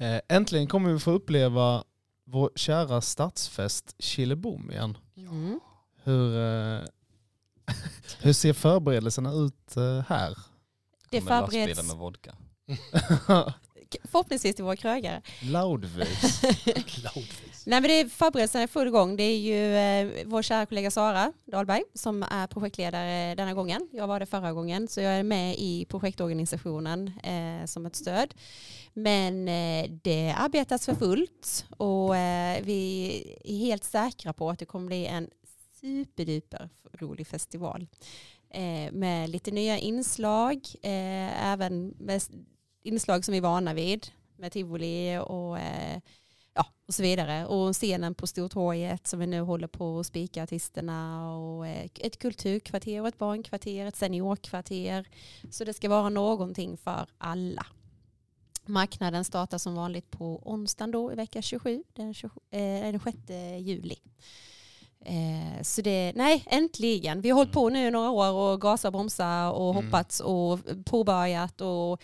Eh, 0.00 0.20
äntligen 0.28 0.66
kommer 0.66 0.92
vi 0.92 0.98
få 0.98 1.10
uppleva 1.10 1.84
vår 2.24 2.50
kära 2.54 3.00
stadsfest 3.00 3.94
Killebom 3.98 4.70
igen. 4.70 4.98
Mm. 5.16 5.60
Hur, 6.02 6.36
eh, 6.36 6.80
hur 8.20 8.32
ser 8.32 8.52
förberedelserna 8.52 9.32
ut 9.32 9.76
eh, 9.76 10.00
här? 10.08 10.38
Det 11.10 11.20
förbereds 11.20 11.88
med 11.88 11.96
vodka. 11.96 12.34
Förhoppningsvis 14.04 14.56
till 14.56 14.64
våra 14.64 14.76
krögare. 14.76 15.22
Loudwaves. 15.42 16.42
Loudface. 16.74 17.62
Nej, 17.66 17.80
men 17.80 17.82
det 17.82 18.00
är 18.00 18.08
förberedelserna 18.08 18.62
är 18.62 18.66
i 18.66 18.68
full 18.68 18.90
gång. 18.90 19.16
Det 19.16 19.22
är 19.22 19.38
ju 19.38 19.76
eh, 19.76 20.24
vår 20.26 20.42
kära 20.42 20.66
kollega 20.66 20.90
Sara 20.90 21.32
Dahlberg 21.44 21.82
som 21.94 22.22
är 22.22 22.46
projektledare 22.46 23.34
denna 23.34 23.54
gången. 23.54 23.88
Jag 23.92 24.06
var 24.06 24.20
det 24.20 24.26
förra 24.26 24.52
gången 24.52 24.88
så 24.88 25.00
jag 25.00 25.12
är 25.12 25.22
med 25.22 25.54
i 25.58 25.86
projektorganisationen 25.88 27.12
eh, 27.22 27.66
som 27.66 27.86
ett 27.86 27.96
stöd. 27.96 28.34
Men 28.92 29.48
eh, 29.48 29.90
det 30.02 30.34
arbetas 30.38 30.84
för 30.84 30.94
fullt 30.94 31.66
och 31.76 32.16
eh, 32.16 32.62
vi 32.62 33.36
är 33.44 33.58
helt 33.58 33.84
säkra 33.84 34.32
på 34.32 34.50
att 34.50 34.58
det 34.58 34.64
kommer 34.64 34.86
bli 34.86 35.06
en 35.06 35.30
superduper 35.80 36.68
rolig 36.92 37.26
festival. 37.26 37.86
Eh, 38.50 38.92
med 38.92 39.30
lite 39.30 39.50
nya 39.50 39.78
inslag, 39.78 40.54
eh, 40.82 41.46
även 41.52 41.94
med 41.98 42.22
inslag 42.82 43.24
som 43.24 43.32
vi 43.32 43.38
är 43.38 43.42
vana 43.42 43.74
vid 43.74 44.06
med 44.36 44.52
tivoli 44.52 45.18
och 45.18 45.58
eh, 45.58 46.00
ja, 46.54 46.66
och 46.88 46.94
så 46.94 47.02
vidare. 47.02 47.46
Och 47.46 47.74
scenen 47.74 48.14
på 48.14 48.26
Stortorget 48.26 49.06
som 49.06 49.20
vi 49.20 49.26
nu 49.26 49.40
håller 49.40 49.66
på 49.68 49.98
att 49.98 50.06
spika 50.06 50.42
artisterna 50.42 51.32
och 51.36 51.66
eh, 51.66 51.88
ett 51.94 52.18
kulturkvarter 52.18 53.00
och 53.00 53.08
ett 53.08 53.18
barnkvarter, 53.18 53.86
ett 53.86 53.96
seniorkvarter. 53.96 55.08
Så 55.50 55.64
det 55.64 55.74
ska 55.74 55.88
vara 55.88 56.08
någonting 56.08 56.76
för 56.76 57.06
alla. 57.18 57.66
Marknaden 58.66 59.24
startar 59.24 59.58
som 59.58 59.74
vanligt 59.74 60.10
på 60.10 60.42
onsdagen 60.44 60.90
då 60.90 61.12
i 61.12 61.14
vecka 61.14 61.42
27, 61.42 61.84
den, 61.92 62.14
27, 62.14 62.40
eh, 62.50 62.58
den 62.60 63.00
6 63.00 63.18
juli. 63.58 63.96
Eh, 65.04 65.62
så 65.62 65.82
det, 65.82 66.12
nej, 66.16 66.44
äntligen. 66.46 67.20
Vi 67.20 67.30
har 67.30 67.36
hållit 67.36 67.52
på 67.52 67.68
nu 67.68 67.90
några 67.90 68.10
år 68.10 68.32
och 68.32 68.60
gasat 68.60 68.92
bromsat 68.92 69.54
och 69.54 69.70
Mm. 69.74 69.84
hoppats 69.84 70.20
och 70.20 70.60
påbörjat 70.84 71.60
och 71.60 72.02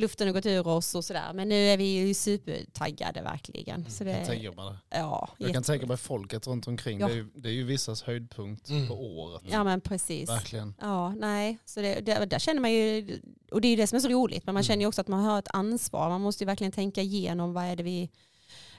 luften 0.00 0.26
har 0.28 0.34
gått 0.34 0.46
ur 0.46 0.66
oss 0.66 0.94
och 0.94 1.04
sådär. 1.04 1.32
Men 1.34 1.48
nu 1.48 1.54
är 1.68 1.76
vi 1.76 1.84
ju 1.84 2.14
supertaggade 2.14 3.22
verkligen. 3.22 3.90
Så 3.90 4.04
Jag 4.04 4.12
kan 4.14 4.20
det, 4.20 4.26
tänka 4.26 4.52
mig 4.62 4.64
det. 4.90 4.96
ja, 4.98 5.28
Jag 5.38 5.52
kan 5.52 5.62
tänka 5.62 5.86
mig 5.86 5.96
folket 5.96 6.46
runt 6.46 6.66
omkring. 6.68 7.00
Ja. 7.00 7.06
Det, 7.06 7.12
är 7.12 7.16
ju, 7.16 7.30
det 7.34 7.48
är 7.48 7.52
ju 7.52 7.64
vissas 7.64 8.02
höjdpunkt 8.02 8.68
Mm. 8.68 8.88
på 8.88 8.94
året. 8.94 9.42
Ja 9.50 9.64
men 9.64 9.80
precis. 9.80 10.28
Verkligen. 10.28 10.74
Ja, 10.80 11.14
nej. 11.14 11.58
Så 11.64 11.80
det, 11.80 12.00
det, 12.00 12.24
där 12.26 12.38
känner 12.38 12.60
man 12.60 12.72
ju, 12.72 13.20
och 13.50 13.60
det 13.60 13.68
är 13.68 13.70
ju 13.70 13.76
det 13.76 13.86
som 13.86 13.96
är 13.96 14.00
så 14.00 14.08
roligt, 14.08 14.46
men 14.46 14.54
man 14.54 14.60
Mm. 14.60 14.66
känner 14.66 14.80
ju 14.82 14.86
också 14.86 15.00
att 15.00 15.08
man 15.08 15.20
har 15.24 15.38
ett 15.38 15.48
ansvar. 15.52 16.08
Man 16.08 16.20
måste 16.20 16.44
ju 16.44 16.46
verkligen 16.46 16.72
tänka 16.72 17.02
igenom 17.02 17.52
vad 17.52 17.64
är 17.64 17.76
det 17.76 17.82
vi 17.82 18.10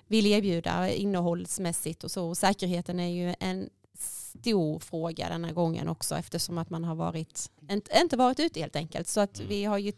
vill 0.07 0.25
erbjuda 0.25 0.89
innehållsmässigt 0.89 2.03
och 2.03 2.11
så. 2.11 2.27
Och 2.29 2.37
säkerheten 2.37 2.99
är 2.99 3.07
ju 3.09 3.35
en 3.39 3.69
stor 3.99 4.79
fråga 4.79 5.29
den 5.29 5.43
här 5.45 5.51
gången 5.53 5.87
också 5.89 6.15
eftersom 6.15 6.57
att 6.57 6.69
man 6.69 6.83
har 6.83 6.95
varit, 6.95 7.49
inte, 7.69 7.97
inte 8.01 8.17
varit 8.17 8.39
ute 8.39 8.59
helt 8.59 8.75
enkelt. 8.75 9.07
Så 9.07 9.19
att 9.19 9.37
Mm. 9.39 9.49
vi 9.49 9.63
har 9.65 9.77
ju 9.77 9.93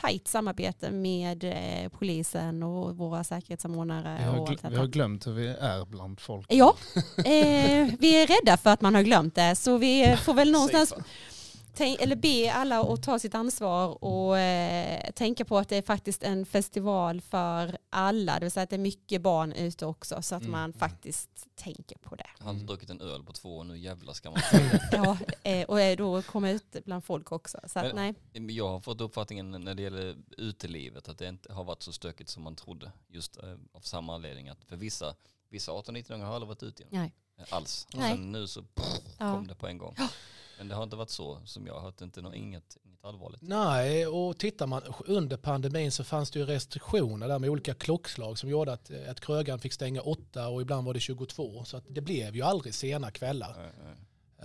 tajt 0.00 0.28
samarbete 0.28 0.90
med 0.90 1.44
eh, 1.44 1.88
polisen 1.98 2.62
och 2.62 2.96
våra 2.96 3.24
säkerhetssamordnare. 3.24 4.16
Vi 4.18 4.24
har, 4.24 4.38
och 4.38 4.48
allt 4.48 4.62
gl- 4.62 4.70
vi 4.70 4.76
har 4.76 4.86
glömt 4.86 5.26
hur 5.26 5.32
vi 5.32 5.46
är 5.48 5.84
bland 5.84 6.20
folk. 6.20 6.46
Ja, 6.48 6.76
eh, 7.16 7.88
vi 7.98 8.22
är 8.22 8.26
rädda 8.26 8.56
för 8.56 8.70
att 8.70 8.80
man 8.80 8.94
har 8.94 9.02
glömt 9.02 9.34
det 9.34 9.56
så 9.56 9.78
vi 9.78 10.16
får 10.24 10.34
väl 10.34 10.50
någonstans 10.52 10.88
Safe. 10.88 11.02
Tänk, 11.76 12.00
eller 12.00 12.16
be 12.16 12.52
alla 12.52 12.80
att 12.80 13.02
ta 13.02 13.18
sitt 13.18 13.34
ansvar 13.34 14.04
och 14.04 14.38
eh, 14.38 15.10
tänka 15.12 15.44
på 15.44 15.58
att 15.58 15.68
det 15.68 15.76
är 15.76 15.82
faktiskt 15.82 16.22
en 16.22 16.46
festival 16.46 17.20
för 17.20 17.78
alla. 17.90 18.34
Det 18.34 18.40
vill 18.44 18.50
säga 18.50 18.64
att 18.64 18.70
det 18.70 18.76
är 18.76 18.80
mycket 18.80 19.22
barn 19.22 19.52
ute 19.52 19.86
också 19.86 20.22
så 20.22 20.34
att 20.34 20.42
Mm. 20.42 20.52
man 20.52 20.72
faktiskt 20.72 21.46
tänker 21.54 21.98
på 21.98 22.14
det. 22.16 22.26
Han 22.38 22.46
har 22.46 22.54
Mm. 22.54 22.66
druckit 22.66 22.90
en 22.90 23.00
öl 23.00 23.22
på 23.24 23.32
två 23.32 23.56
och 23.58 23.66
nu 23.66 23.78
jävlar 23.78 24.12
ska 24.12 24.30
man 24.30 24.40
Ja, 24.92 25.18
eh, 25.42 25.64
och 25.68 25.80
eh, 25.80 25.96
då 25.96 26.22
komma 26.22 26.50
ut 26.50 26.76
bland 26.84 27.04
folk 27.04 27.32
också. 27.32 27.58
Så 27.66 27.78
att, 27.78 27.94
Men- 27.94 28.14
nej. 28.32 28.56
Jag 28.56 28.68
har 28.68 28.80
fått 28.80 29.00
uppfattningen 29.00 29.50
när 29.50 29.74
det 29.74 29.82
gäller 29.82 30.16
utelivet 30.38 31.08
att 31.08 31.18
det 31.18 31.28
inte 31.28 31.52
har 31.52 31.64
varit 31.64 31.82
så 31.82 31.92
stökigt 31.92 32.30
som 32.30 32.42
man 32.42 32.56
trodde. 32.56 32.92
Just 33.08 33.36
eh, 33.42 33.54
av 33.72 33.80
samma 33.80 34.14
anledning 34.14 34.48
att 34.48 34.64
för 34.64 34.76
vissa, 34.76 35.14
vissa 35.48 35.72
18-19-åringar 35.72 36.26
har 36.26 36.34
aldrig 36.34 36.48
varit 36.48 36.62
ute 36.62 36.82
igen. 36.82 36.92
Nej. 36.92 37.12
Eh, 37.38 37.44
Alls. 37.56 37.86
Och 37.92 37.98
Nej. 37.98 38.12
sen 38.16 38.32
nu 38.32 38.46
så 38.46 38.62
pff, 38.62 38.84
Ja. 39.18 39.32
kom 39.34 39.46
det 39.46 39.54
på 39.54 39.66
en 39.66 39.78
gång. 39.78 39.94
Men 40.58 40.68
det 40.68 40.74
har 40.74 40.82
inte 40.82 40.96
varit 40.96 41.10
så 41.10 41.38
som 41.44 41.66
jag 41.66 41.74
har 41.74 41.80
hört, 41.80 42.00
inte 42.00 42.22
nå- 42.22 42.34
inget, 42.34 42.76
inget 42.84 43.04
allvarligt. 43.04 43.42
Nej, 43.42 44.06
och 44.06 44.38
tittar 44.38 44.66
man 44.66 44.82
under 45.06 45.36
pandemin 45.36 45.92
så 45.92 46.04
fanns 46.04 46.30
det 46.30 46.38
ju 46.38 46.44
restriktioner 46.46 47.28
där 47.28 47.38
med 47.38 47.50
olika 47.50 47.74
klockslag 47.74 48.38
som 48.38 48.50
gjorde 48.50 48.72
att, 48.72 48.90
att 49.08 49.20
krögaren 49.20 49.58
fick 49.60 49.72
stänga 49.72 50.00
åtta 50.00 50.48
och 50.48 50.62
ibland 50.62 50.86
var 50.86 50.94
det 50.94 51.00
22. 51.00 51.64
Så 51.64 51.76
att 51.76 51.84
det 51.88 52.00
blev 52.00 52.36
ju 52.36 52.42
aldrig 52.42 52.74
sena 52.74 53.10
kvällar. 53.10 53.50
Eh, 53.58 53.64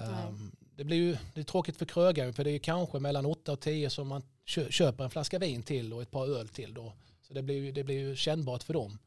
eh. 0.03 0.09
Nej. 0.11 0.27
Um, 0.27 0.51
det 0.75 0.83
blir 0.83 0.97
ju 0.97 1.17
det 1.33 1.39
är 1.41 1.45
tråkigt 1.45 1.77
för 1.77 1.85
krögaren 1.85 2.33
för 2.33 2.43
det 2.43 2.51
är 2.51 2.59
kanske 2.59 2.99
mellan 2.99 3.25
8 3.25 3.51
och 3.51 3.59
10 3.59 3.89
som 3.89 4.07
man 4.07 4.23
kö- 4.45 4.71
köper 4.71 5.03
en 5.03 5.09
flaska 5.09 5.39
vin 5.39 5.63
till 5.63 5.93
och 5.93 6.01
ett 6.01 6.11
par 6.11 6.27
öl 6.27 6.47
till 6.49 6.73
då. 6.73 6.93
Så 7.21 7.33
det 7.33 7.41
blir 7.41 7.55
ju, 7.55 7.71
det 7.71 7.83
blir 7.83 7.99
ju 7.99 8.15
kännbart 8.15 8.63
för 8.63 8.73
dem. 8.73 8.97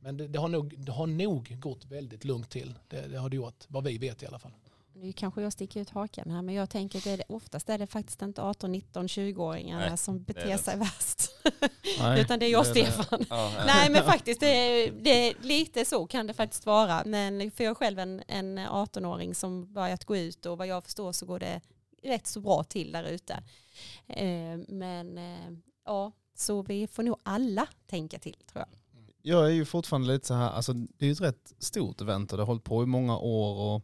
Men 0.00 0.16
det, 0.16 0.28
det, 0.28 0.38
har 0.38 0.48
nog, 0.48 0.74
det 0.78 0.92
har 0.92 1.06
nog 1.06 1.56
gått 1.60 1.84
väldigt 1.84 2.24
lugnt 2.24 2.50
till. 2.50 2.74
Det, 2.88 3.06
det 3.08 3.18
har 3.18 3.28
det 3.28 3.36
gjort, 3.36 3.64
vad 3.68 3.84
vi 3.84 3.98
vet 3.98 4.22
i 4.22 4.26
alla 4.26 4.38
fall. 4.38 4.52
Nu 4.96 5.12
kanske 5.12 5.42
jag 5.42 5.52
sticker 5.52 5.80
ut 5.80 5.90
hakan 5.90 6.30
här 6.30 6.42
men 6.42 6.54
jag 6.54 6.70
tänker 6.70 6.98
att 6.98 7.04
det 7.04 7.10
är, 7.10 7.22
oftast 7.28 7.68
är 7.68 7.78
det 7.78 7.86
faktiskt 7.86 8.22
inte 8.22 8.42
18, 8.42 8.72
19, 8.72 9.06
20-åringarna 9.06 9.88
Nej, 9.88 9.98
som 9.98 10.18
det 10.18 10.34
beter 10.34 10.48
det 10.48 10.58
sig 10.58 10.78
värst. 10.78 11.30
Nej, 12.00 12.20
Utan 12.20 12.38
det 12.38 12.46
är 12.46 12.50
jag 12.50 12.68
och 12.68 12.74
det 12.74 12.82
det. 12.84 12.92
Stefan. 12.92 13.26
Ja, 13.30 13.52
Nej 13.66 13.90
men 13.90 14.04
faktiskt, 14.12 14.40
det 14.40 14.46
är, 14.46 14.92
det 14.92 15.10
är 15.10 15.34
lite 15.40 15.84
så 15.84 16.06
kan 16.06 16.26
det 16.26 16.34
faktiskt 16.34 16.66
vara. 16.66 17.02
Men 17.06 17.50
för 17.50 17.64
jag 17.64 17.70
är 17.70 17.74
själv 17.74 17.98
en, 17.98 18.22
en 18.28 18.58
18-åring 18.58 19.34
som 19.34 19.72
börjat 19.72 20.04
gå 20.04 20.16
ut 20.16 20.46
och 20.46 20.58
vad 20.58 20.66
jag 20.66 20.84
förstår 20.84 21.12
så 21.12 21.26
går 21.26 21.38
det 21.38 21.60
rätt 22.02 22.26
så 22.26 22.40
bra 22.40 22.64
till 22.64 22.92
där 22.92 23.04
ute. 23.04 23.34
Eh, 24.06 24.58
men 24.68 25.18
eh, 25.18 25.58
ja, 25.84 26.12
så 26.34 26.62
vi 26.62 26.86
får 26.86 27.02
nog 27.02 27.16
alla 27.22 27.66
tänka 27.86 28.18
till 28.18 28.36
tror 28.52 28.64
jag. 28.68 28.78
Jag 29.26 29.46
är 29.46 29.50
ju 29.50 29.64
fortfarande 29.64 30.08
lite 30.08 30.26
så 30.26 30.34
här, 30.34 30.50
alltså 30.50 30.72
det 30.72 31.04
är 31.04 31.06
ju 31.06 31.12
ett 31.12 31.20
rätt 31.20 31.52
stort 31.58 32.00
event 32.00 32.32
och 32.32 32.38
det 32.38 32.42
har 32.42 32.46
hållit 32.46 32.64
på 32.64 32.82
i 32.82 32.86
många 32.86 33.18
år. 33.18 33.74
Och 33.74 33.82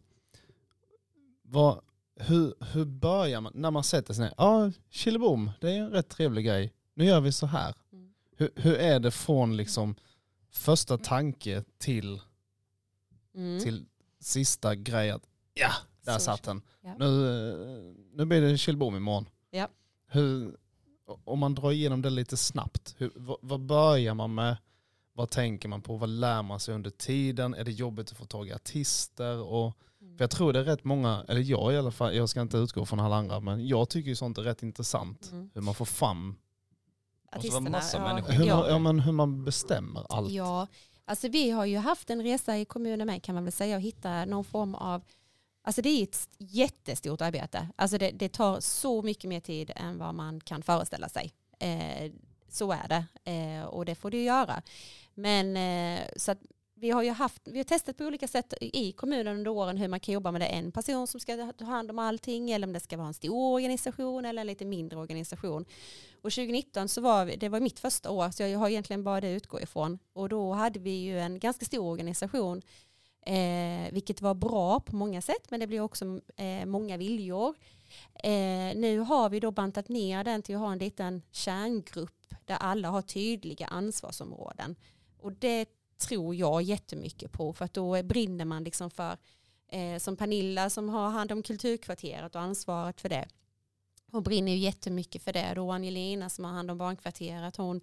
vad, 1.51 1.81
hur, 2.15 2.53
hur 2.73 2.85
börjar 2.85 3.41
man, 3.41 3.51
när 3.55 3.71
man 3.71 3.83
sätter 3.83 4.13
sig 4.13 4.23
ner, 4.25 4.33
ja 4.37 4.71
Killebom, 4.89 5.51
det 5.61 5.71
är 5.71 5.79
en 5.79 5.89
rätt 5.91 6.09
trevlig 6.09 6.45
grej, 6.45 6.73
nu 6.93 7.05
gör 7.05 7.21
vi 7.21 7.31
så 7.31 7.45
här. 7.45 7.75
Mm. 7.93 8.13
Hur, 8.37 8.49
hur 8.55 8.73
är 8.75 8.99
det 8.99 9.11
från 9.11 9.57
liksom 9.57 9.95
första 10.51 10.97
tanke 10.97 11.63
till, 11.77 12.21
Mm. 13.35 13.63
till 13.63 13.85
sista 14.19 14.75
grej 14.75 15.11
att 15.11 15.23
ja, 15.53 15.71
där 16.01 16.13
Så- 16.13 16.19
satt 16.19 16.43
den. 16.43 16.61
ja. 16.81 16.95
Nu, 16.99 17.95
nu 18.13 18.25
blir 18.25 18.41
det 18.41 18.57
Killebom 18.57 18.95
imorgon. 18.95 19.29
Ja. 19.51 19.67
Hur, 20.07 20.57
om 21.23 21.39
man 21.39 21.55
drar 21.55 21.71
igenom 21.71 22.01
det 22.01 22.09
lite 22.09 22.37
snabbt, 22.37 22.95
hur, 22.97 23.11
vad, 23.15 23.37
vad 23.41 23.59
börjar 23.59 24.13
man 24.13 24.33
med? 24.33 24.57
Vad 25.13 25.29
tänker 25.29 25.69
man 25.69 25.81
på? 25.81 25.97
Vad 25.97 26.09
lär 26.09 26.41
man 26.41 26.59
sig 26.59 26.75
under 26.75 26.89
tiden? 26.89 27.53
Är 27.53 27.63
det 27.63 27.71
jobbigt 27.71 28.11
att 28.11 28.17
få 28.17 28.25
tag 28.25 28.47
i 28.47 28.53
artister? 28.53 29.37
Och. 29.37 29.77
För 30.21 30.23
jag 30.23 30.31
tror 30.31 30.53
det 30.53 30.59
är 30.59 30.63
rätt 30.63 30.83
många, 30.83 31.25
eller 31.27 31.41
jag 31.41 31.73
i 31.73 31.77
alla 31.77 31.91
fall, 31.91 32.15
jag 32.15 32.29
ska 32.29 32.41
inte 32.41 32.57
utgå 32.57 32.85
från 32.85 32.99
alla 32.99 33.15
andra, 33.15 33.39
men 33.39 33.67
jag 33.67 33.89
tycker 33.89 34.09
ju 34.09 34.15
sånt 34.15 34.37
är 34.37 34.41
rätt 34.41 34.63
intressant. 34.63 35.29
Mm. 35.31 35.49
Hur 35.53 35.61
man 35.61 35.73
får 35.73 35.85
fram, 35.85 36.35
måste 37.35 37.49
vara 37.49 37.59
massa 37.61 37.99
människor. 37.99 38.33
hur, 38.33 38.45
ja. 38.45 38.55
man, 38.55 38.69
ja, 38.69 38.79
men 38.79 38.99
hur 38.99 39.11
man 39.11 39.43
bestämmer 39.43 40.05
allt. 40.09 40.31
Ja, 40.31 40.67
alltså 41.05 41.27
vi 41.27 41.51
har 41.51 41.65
ju 41.65 41.77
haft 41.77 42.09
en 42.09 42.23
resa 42.23 42.57
i 42.57 42.65
kommunen 42.65 43.07
med 43.07 43.23
kan 43.23 43.35
man 43.35 43.43
väl 43.43 43.53
säga 43.53 43.75
och 43.75 43.81
hitta 43.81 44.25
någon 44.25 44.43
form 44.43 44.75
av 44.75 45.01
Alltså 45.63 45.81
det 45.81 45.89
är 45.89 46.03
ett 46.03 46.29
jättestort 46.37 47.21
arbete. 47.21 47.67
Alltså 47.75 47.97
det, 47.97 48.11
det 48.11 48.29
tar 48.29 48.59
så 48.59 49.01
mycket 49.01 49.29
mer 49.29 49.39
tid 49.39 49.71
än 49.75 49.97
vad 49.97 50.15
man 50.15 50.39
kan 50.39 50.63
föreställa 50.63 51.09
sig. 51.09 51.31
Eh, 51.59 52.11
så 52.49 52.71
är 52.71 52.87
det 52.87 53.31
eh, 53.31 53.65
och 53.65 53.85
det 53.85 53.95
får 53.95 54.15
ju 54.15 54.23
göra. 54.23 54.61
Men 55.13 55.57
eh, 55.57 56.07
så 56.15 56.31
att 56.31 56.39
vi 56.81 56.89
har 56.89 57.03
ju 57.03 57.09
haft, 57.09 57.41
vi 57.47 57.59
har 57.59 57.63
testat 57.63 57.97
på 57.97 58.03
olika 58.03 58.27
sätt 58.27 58.53
i 58.61 58.91
kommunen 58.91 59.37
under 59.37 59.51
åren 59.51 59.77
hur 59.77 59.87
man 59.87 59.99
kan 59.99 60.13
jobba 60.13 60.31
med 60.31 60.41
det. 60.41 60.45
En 60.45 60.71
person 60.71 61.07
som 61.07 61.19
ska 61.19 61.51
ta 61.57 61.65
hand 61.65 61.91
om 61.91 61.99
allting 61.99 62.51
eller 62.51 62.67
om 62.67 62.73
det 62.73 62.79
ska 62.79 62.97
vara 62.97 63.07
en 63.07 63.13
stor 63.13 63.53
organisation 63.53 64.25
eller 64.25 64.41
en 64.41 64.47
lite 64.47 64.65
mindre 64.65 64.99
organisation. 64.99 65.65
Och 66.21 66.31
2019 66.31 66.89
så 66.89 67.01
var 67.01 67.25
vi, 67.25 67.35
det 67.35 67.49
var 67.49 67.59
mitt 67.59 67.79
första 67.79 68.11
år 68.11 68.31
så 68.31 68.43
jag 68.43 68.59
har 68.59 68.69
egentligen 68.69 69.03
bara 69.03 69.21
det 69.21 69.35
att 69.35 69.37
utgå 69.37 69.61
ifrån. 69.61 69.99
Och 70.13 70.29
då 70.29 70.53
hade 70.53 70.79
vi 70.79 70.91
ju 70.91 71.19
en 71.19 71.39
ganska 71.39 71.65
stor 71.65 71.91
organisation 71.91 72.61
eh, 73.25 73.91
vilket 73.91 74.21
var 74.21 74.33
bra 74.33 74.79
på 74.79 74.95
många 74.95 75.21
sätt 75.21 75.51
men 75.51 75.59
det 75.59 75.67
blev 75.67 75.83
också 75.83 76.19
eh, 76.35 76.65
många 76.65 76.97
viljor. 76.97 77.55
Eh, 78.23 78.75
nu 78.75 78.99
har 78.99 79.29
vi 79.29 79.39
då 79.39 79.51
bantat 79.51 79.89
ner 79.89 80.23
den 80.23 80.41
till 80.41 80.55
att 80.55 80.61
ha 80.61 80.71
en 80.71 80.79
liten 80.79 81.21
kärngrupp 81.31 82.33
där 82.45 82.55
alla 82.55 82.89
har 82.89 83.01
tydliga 83.01 83.67
ansvarsområden. 83.67 84.75
Och 85.19 85.31
det 85.31 85.80
tror 86.01 86.35
jag 86.35 86.61
jättemycket 86.61 87.31
på 87.31 87.53
för 87.53 87.65
att 87.65 87.73
då 87.73 88.03
brinner 88.03 88.45
man 88.45 88.63
liksom 88.63 88.91
för 88.91 89.17
eh, 89.71 89.97
som 89.97 90.15
Pernilla 90.15 90.69
som 90.69 90.89
har 90.89 91.09
hand 91.09 91.31
om 91.31 91.43
kulturkvarteret 91.43 92.35
och 92.35 92.41
ansvaret 92.41 93.01
för 93.01 93.09
det. 93.09 93.27
Hon 94.11 94.23
brinner 94.23 94.51
ju 94.51 94.57
jättemycket 94.57 95.23
för 95.23 95.33
det. 95.33 95.53
Då 95.55 95.71
Angelina 95.71 96.29
som 96.29 96.45
har 96.45 96.51
hand 96.51 96.71
om 96.71 96.77
barnkvarteret, 96.77 97.57
hon, 97.57 97.81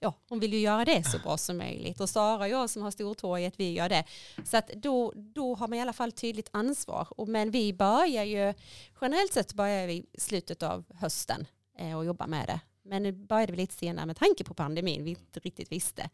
ja, 0.00 0.14
hon 0.28 0.40
vill 0.40 0.52
ju 0.52 0.58
göra 0.58 0.84
det 0.84 1.04
så 1.04 1.18
bra 1.18 1.36
som 1.38 1.56
möjligt. 1.56 2.00
Och 2.00 2.08
Sara 2.08 2.38
och 2.38 2.48
jag 2.48 2.70
som 2.70 2.82
har 2.82 2.90
Stortorget, 2.90 3.54
vi 3.56 3.72
gör 3.72 3.88
det. 3.88 4.04
Så 4.44 4.56
att 4.56 4.68
då, 4.68 5.12
då 5.16 5.54
har 5.54 5.68
man 5.68 5.78
i 5.78 5.82
alla 5.82 5.92
fall 5.92 6.12
tydligt 6.12 6.48
ansvar. 6.52 7.06
Och, 7.10 7.28
men 7.28 7.50
vi 7.50 7.72
börjar 7.72 8.24
ju, 8.24 8.54
generellt 9.00 9.32
sett 9.32 9.54
börjar 9.54 9.86
vi 9.86 9.94
i 9.94 10.20
slutet 10.20 10.62
av 10.62 10.84
hösten 10.94 11.46
eh, 11.78 11.98
och 11.98 12.04
jobba 12.04 12.26
med 12.26 12.46
det. 12.46 12.60
Men 12.82 13.02
nu 13.02 13.12
började 13.12 13.52
vi 13.52 13.58
lite 13.58 13.74
senare 13.74 14.06
med 14.06 14.16
tanke 14.16 14.44
på 14.44 14.54
pandemin, 14.54 15.04
vi 15.04 15.10
inte 15.10 15.40
riktigt 15.40 15.72
visste. 15.72 16.10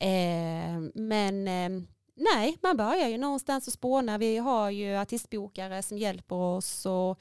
Eh, 0.00 0.80
men 0.94 1.48
eh, 1.48 1.82
nej, 2.14 2.58
man 2.62 2.76
börjar 2.76 3.08
ju 3.08 3.18
någonstans 3.18 3.66
och 3.66 3.72
spåna. 3.72 4.18
Vi 4.18 4.36
har 4.36 4.70
ju 4.70 4.96
artistbokare 4.96 5.82
som 5.82 5.98
hjälper 5.98 6.36
oss 6.36 6.86
och 6.86 7.20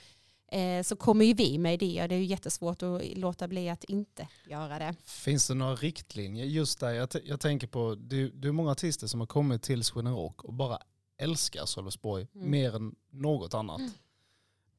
eh, 0.57 0.83
så 0.83 0.95
kommer 0.95 1.25
ju 1.25 1.33
vi 1.33 1.57
med 1.57 1.73
idéer. 1.73 2.07
Det 2.07 2.15
är 2.15 2.19
ju 2.19 2.25
jättesvårt 2.25 2.83
att 2.83 3.01
låta 3.17 3.47
bli 3.47 3.69
att 3.69 3.83
inte 3.83 4.27
göra 4.49 4.79
det. 4.79 4.95
Finns 5.05 5.47
det 5.47 5.53
några 5.53 5.75
riktlinjer 5.75 6.45
just 6.45 6.79
där? 6.79 6.89
Jag, 6.93 7.09
jag 7.23 7.39
tänker 7.39 7.67
på, 7.67 7.95
det, 7.95 8.29
det 8.29 8.47
är 8.47 8.51
många 8.51 8.71
artister 8.71 9.07
som 9.07 9.19
har 9.19 9.27
kommit 9.27 9.63
till 9.63 9.83
Sweden 9.83 10.15
Rock 10.15 10.43
och 10.43 10.53
bara 10.53 10.79
älskar 11.17 11.65
Sölvesborg 11.65 12.27
Mm. 12.35 12.51
mer 12.51 12.75
än 12.75 12.95
något 13.11 13.53
annat. 13.53 13.81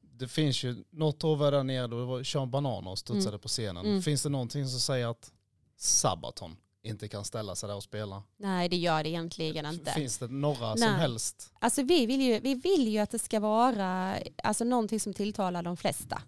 Det 0.01 0.27
finns 0.27 0.63
ju, 0.63 0.83
något 0.89 1.23
år 1.23 1.35
var 1.35 1.45
jag 1.45 1.53
där 1.53 1.63
nere 1.63 1.87
då 1.87 1.99
det 1.99 2.05
var 2.05 2.23
Sean 2.23 2.51
Bananer 2.51 2.91
och 2.91 2.99
studsade 2.99 3.29
Mm. 3.29 3.39
på 3.39 3.47
scenen. 3.47 3.85
Mm. 3.85 4.01
Finns 4.01 4.23
det 4.23 4.29
någonting 4.29 4.67
som 4.67 4.79
säger 4.79 5.07
att 5.07 5.31
Sabaton 5.77 6.57
inte 6.85 7.07
kan 7.07 7.25
ställa 7.25 7.55
sig 7.55 7.67
där 7.69 7.75
och 7.75 7.83
spela? 7.83 8.23
Nej, 8.37 8.69
det 8.69 8.75
gör 8.77 9.03
det 9.03 9.09
egentligen 9.09 9.65
inte. 9.65 9.91
Finns 9.91 10.17
det 10.17 10.27
några 10.27 10.77
som 10.77 10.79
Nej. 10.89 10.99
helst? 10.99 11.53
Alltså 11.59 11.83
vi 11.83 12.05
vill, 12.05 12.21
ju, 12.21 12.39
vi 12.39 12.55
vill 12.55 12.87
ju 12.87 12.99
att 12.99 13.11
det 13.11 13.19
ska 13.19 13.39
vara 13.39 14.17
alltså 14.43 14.63
någonting 14.63 14.99
som 14.99 15.13
tilltalar 15.13 15.63
de 15.63 15.77
flesta. 15.77 16.21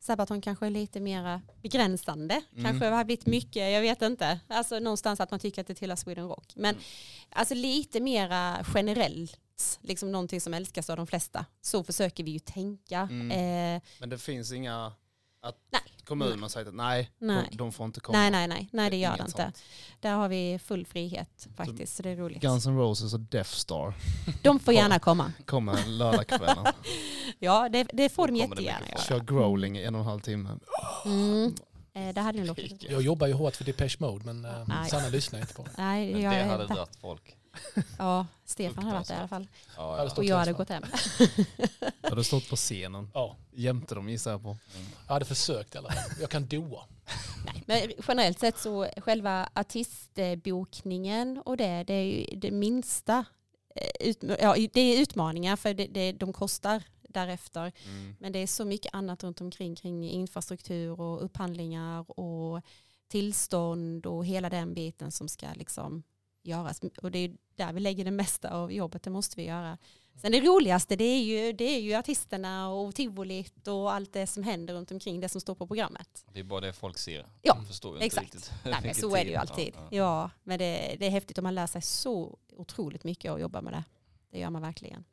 Sabaton 0.00 0.40
kanske 0.40 0.66
är 0.66 0.70
lite 0.70 1.00
mer 1.00 1.40
begränsande. 1.62 2.42
Mm. 2.52 2.64
Kanske 2.64 2.86
har 2.86 3.04
blivit 3.04 3.26
mycket, 3.26 3.72
jag 3.72 3.80
vet 3.80 4.02
inte. 4.02 4.40
Alltså 4.48 4.78
någonstans 4.78 5.20
att 5.20 5.30
man 5.30 5.40
tycker 5.40 5.60
att 5.60 5.66
det 5.66 5.74
tillhör 5.74 5.96
Sweden 5.96 6.28
Rock. 6.28 6.52
Men 6.56 6.74
Mm. 6.74 6.84
alltså 7.30 7.54
lite 7.54 8.00
mera 8.00 8.64
generellt, 8.74 9.38
liksom 9.80 10.12
någonting 10.12 10.40
som 10.40 10.54
älskas 10.54 10.90
av 10.90 10.96
de 10.96 11.06
flesta. 11.06 11.46
Så 11.62 11.84
försöker 11.84 12.24
vi 12.24 12.30
ju 12.30 12.38
tänka. 12.38 13.08
Mm. 13.10 13.30
Eh, 13.76 13.82
Men 14.00 14.08
det 14.08 14.18
finns 14.18 14.52
inga, 14.52 14.92
att 15.48 15.56
Nej. 15.72 15.80
kommunen 16.04 16.42
har 16.42 16.48
sagt 16.48 16.68
att 16.68 16.74
nej, 16.74 17.10
Nej. 17.18 17.46
De, 17.50 17.56
de 17.56 17.72
får 17.72 17.86
inte 17.86 18.00
komma. 18.00 18.18
nej, 18.18 18.30
nej, 18.30 18.48
nej, 18.48 18.68
nej, 18.72 18.90
det 18.90 18.96
gör 18.96 19.08
Inget 19.08 19.18
det 19.18 19.24
inte. 19.24 19.42
sånt. 19.42 19.62
Där 20.00 20.14
har 20.14 20.28
vi 20.28 20.58
full 20.64 20.86
frihet 20.86 21.48
faktiskt, 21.56 21.96
så 21.96 22.02
det 22.02 22.10
är 22.10 22.16
roligt. 22.16 22.42
Guns 22.42 22.66
N' 22.66 22.76
Roses 22.78 23.14
och 23.14 23.20
Death 23.20 23.50
Star 23.50 23.94
De 24.42 24.58
får 24.60 24.74
gärna 24.74 24.98
komma. 24.98 25.32
kommer 25.46 25.86
lördagskvällen. 25.86 26.66
Ja, 27.38 27.68
det, 27.68 27.86
det 27.92 28.08
får 28.08 28.26
de 28.28 28.36
jättegärna 28.36 28.88
göra. 28.88 29.00
Kör 29.00 29.20
growling 29.20 29.78
i 29.78 29.84
en 29.84 29.94
och 29.94 30.00
en 30.00 30.06
halv 30.06 30.20
timme. 30.20 30.58
Mm. 31.04 31.54
Eh, 31.94 32.14
det 32.14 32.20
hade 32.20 32.44
nog. 32.44 32.76
Jag 32.80 33.02
jobbar 33.02 33.26
ju 33.26 33.32
hårt 33.32 33.56
för 33.56 33.64
Depeche 33.64 33.96
Mode 33.98 34.24
men 34.32 34.44
eh. 34.44 34.84
Sanna 34.90 35.08
lyssnar 35.08 35.40
inte 35.40 35.54
på 35.54 35.62
det. 35.62 35.70
Nej, 35.78 36.06
det 36.06 36.20
Men 36.22 36.30
det 36.30 36.38
jag 36.38 36.46
hade 36.46 36.62
inte. 36.62 36.86
folk. 37.00 37.36
Ja, 37.98 38.26
Stefan 38.44 38.84
hade 38.84 38.96
varit 38.96 39.08
där 39.08 39.14
i 39.14 39.18
alla 39.18 39.28
fall. 39.28 39.48
Ja, 39.76 40.04
ja. 40.04 40.10
Och 40.16 40.24
jag 40.24 40.36
hade 40.36 40.52
gått 40.52 40.68
hem. 40.68 40.82
Jag 42.02 42.10
hade 42.10 42.24
stått 42.24 42.48
på 42.50 42.56
scenen 42.56 43.10
Ja, 43.14 43.36
jämte 43.52 43.94
dem 43.94 44.08
gissar 44.08 44.30
jag 44.30 44.42
på. 44.42 44.56
jag 45.06 45.12
hade 45.12 45.24
försökt 45.24 45.74
i 45.74 45.78
alla 45.78 45.90
fall. 45.92 46.12
Jag 46.20 46.30
kan 46.30 46.46
doa. 46.46 46.84
Nej, 47.66 47.86
men 47.86 48.04
generellt 48.08 48.38
sett 48.40 48.58
så 48.58 48.88
själva 48.96 49.48
artistbokningen 49.54 51.42
och 51.44 51.56
det, 51.56 51.84
det 51.84 51.94
är 51.94 52.02
ju 52.04 52.36
det 52.36 52.50
minsta. 52.50 53.24
eh, 54.00 54.12
ja, 54.40 54.54
det 54.72 54.80
är 54.80 55.00
utmaningar 55.02 55.56
för 55.56 55.74
det, 55.74 55.86
det, 55.86 56.12
de 56.12 56.32
kostar 56.32 56.82
därefter. 57.08 57.72
Men 58.18 58.32
det 58.32 58.38
är 58.38 58.46
så 58.46 58.64
mycket 58.64 58.94
annat 58.94 59.22
runt 59.24 59.40
omkring 59.40 59.76
kring 59.76 60.10
infrastruktur 60.10 61.00
och 61.00 61.24
upphandlingar 61.24 62.20
och 62.20 62.60
tillstånd 63.08 64.06
och 64.06 64.26
hela 64.26 64.50
den 64.50 64.74
biten 64.74 65.12
som 65.12 65.28
ska 65.28 65.46
liksom 65.54 66.02
göras. 66.48 66.80
Och 67.02 67.10
det 67.10 67.18
är 67.18 67.32
där 67.56 67.72
vi 67.72 67.80
lägger 67.80 68.04
det 68.04 68.10
mesta 68.10 68.50
av 68.50 68.72
jobbet, 68.72 69.02
det 69.02 69.10
måste 69.10 69.36
vi 69.36 69.46
göra. 69.46 69.78
Sen 70.20 70.32
det 70.32 70.40
roligaste 70.40 70.96
det 70.96 71.04
är 71.04 71.22
ju, 71.22 71.52
det 71.52 71.64
är 71.64 71.80
ju 71.80 71.94
artisterna 71.94 72.68
och 72.68 72.94
tivolit 72.94 73.68
och 73.68 73.92
allt 73.92 74.12
det 74.12 74.26
som 74.26 74.42
händer 74.42 74.74
runt 74.74 74.90
omkring 74.90 75.20
det 75.20 75.28
som 75.28 75.40
står 75.40 75.54
på 75.54 75.66
programmet. 75.66 76.24
Det 76.32 76.40
är 76.40 76.44
bara 76.44 76.60
det 76.60 76.72
folk 76.72 76.98
ser. 76.98 77.26
Ja, 77.42 77.54
De 77.54 77.66
förstår 77.66 77.98
ju 77.98 78.02
exakt. 78.04 78.24
inte 78.34 78.36
riktigt. 78.36 78.52
Nej, 78.64 78.74
men 78.82 78.94
så 79.10 79.16
är 79.16 79.24
det 79.24 79.30
ju 79.30 79.36
alltid. 79.36 79.74
Ja, 79.74 79.80
Ja, 79.90 79.96
ja. 79.96 80.30
men 80.42 80.58
det, 80.58 80.96
det 80.98 81.06
är 81.06 81.10
häftigt 81.10 81.38
och 81.38 81.44
man 81.44 81.54
lär 81.54 81.66
sig 81.66 81.82
så 81.82 82.38
otroligt 82.56 83.04
mycket 83.04 83.32
och 83.32 83.40
jobba 83.40 83.60
med 83.60 83.72
det. 83.72 83.84
Det 84.30 84.38
gör 84.38 84.50
man 84.50 84.62
verkligen. 84.62 85.04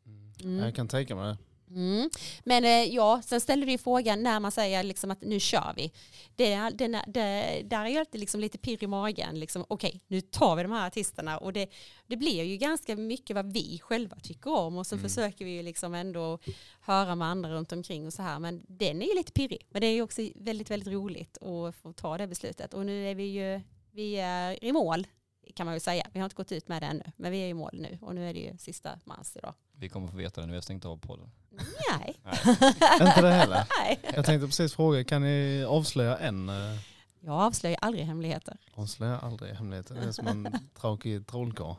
Mm. 0.44 0.60
Jag 0.60 0.76
kan 0.76 0.88
tänka 0.88 1.16
mig 1.16 1.26
det. 1.26 1.38
Mm. 1.70 2.10
Men 2.44 2.66
eh, 2.66 2.70
ja, 2.96 3.22
sen 3.26 3.42
ställer 3.42 3.66
du 3.66 3.72
ju 3.72 3.78
frågan 3.78 4.24
när 4.24 4.40
man 4.40 4.52
säger 4.52 4.84
liksom 4.84 5.12
att 5.12 5.22
nu 5.22 5.40
kör 5.40 5.74
vi. 5.76 5.92
Det, 6.36 6.54
är- 6.54 6.72
det, 6.72 6.88
det, 7.08 7.62
där 7.66 7.86
är 7.86 7.90
ju 7.90 7.98
alltid 7.98 8.22
liksom 8.22 8.40
lite 8.40 8.58
pirr 8.58 8.84
i 8.84 8.88
magen. 8.88 9.40
Liksom, 9.40 9.66
Okej, 9.68 10.02
nu 10.08 10.22
tar 10.22 10.56
vi 10.56 10.64
de 10.64 10.72
här 10.72 10.88
artisterna 10.88 11.38
och 11.38 11.54
det, 11.54 11.68
det 12.08 12.18
blir 12.18 12.44
ju 12.44 12.58
ganska 12.58 12.96
mycket 12.96 13.36
vad 13.36 13.54
vi 13.54 13.80
själva 13.84 14.16
tycker 14.24 14.52
om 14.60 14.78
och 14.78 14.88
så 14.88 14.96
Mm. 14.96 15.10
försöker 15.10 15.46
vi 15.46 15.52
ju 15.52 15.64
liksom 15.64 15.94
ändå 15.94 16.40
höra 16.82 17.16
med 17.16 17.28
andra 17.28 17.50
runt 17.54 17.72
omkring 17.72 18.06
och 18.08 18.14
så 18.14 18.22
här. 18.22 18.40
Men 18.40 18.66
den 18.68 19.02
är 19.02 19.06
ju 19.08 19.16
lite 19.16 19.32
pirrig. 19.32 19.68
Men 19.70 19.82
det 19.82 19.88
är 19.88 19.94
ju 19.94 20.02
också 20.02 20.22
väldigt, 20.36 20.72
väldigt 20.72 20.94
roligt 20.94 21.38
att 21.38 21.76
få 21.76 21.94
ta 21.94 22.18
det 22.18 22.28
beslutet. 22.28 22.74
Och 22.74 22.86
nu 22.86 23.10
är 23.12 23.16
vi 23.16 23.24
ju 23.24 23.62
vi 23.92 24.16
är 24.16 24.64
i 24.64 24.72
mål 24.72 25.08
kan 25.56 25.66
man 25.66 25.74
ju 25.74 25.80
säga. 25.80 26.08
Vi 26.14 26.20
har 26.20 26.26
inte 26.26 26.36
gått 26.36 26.52
ut 26.52 26.68
med 26.68 26.82
det 26.82 26.86
ännu, 26.86 27.04
men 27.18 27.32
vi 27.32 27.38
är 27.40 27.48
i 27.48 27.54
mål 27.54 27.70
nu 27.74 27.98
och 28.02 28.16
nu 28.16 28.30
är 28.30 28.34
det 28.34 28.40
ju 28.40 28.58
sista 28.58 29.00
mars 29.04 29.32
idag. 29.36 29.54
Vi 29.72 29.90
kommer 29.90 30.08
få 30.08 30.18
veta 30.18 30.42
det 30.42 30.48
när 30.48 30.52
vi 30.54 30.58
har 30.58 30.62
stängt 30.62 30.86
av 30.86 30.98
podden. 30.98 31.32
Nej. 32.00 32.16
Inte 33.02 33.22
det 33.22 33.32
heller. 33.32 33.68
Nej. 33.84 34.00
Jag 34.16 34.26
tänkte 34.26 34.48
precis 34.48 34.74
fråga, 34.76 35.04
kan 35.04 35.22
ni 35.22 35.66
avslöja 35.68 36.18
en? 36.18 36.50
eh, 36.50 36.56
Jag 37.20 37.34
avslöjar 37.36 37.78
aldrig 37.82 38.06
hemligheter. 38.06 38.58
Avslöja 38.74 39.20
aldrig 39.20 39.54
hemligheter. 39.56 39.96
Det 39.96 40.02
är 40.08 40.12
som 40.12 40.28
en 40.28 40.48
tråkig 40.82 41.28
trollkarl. 41.28 41.76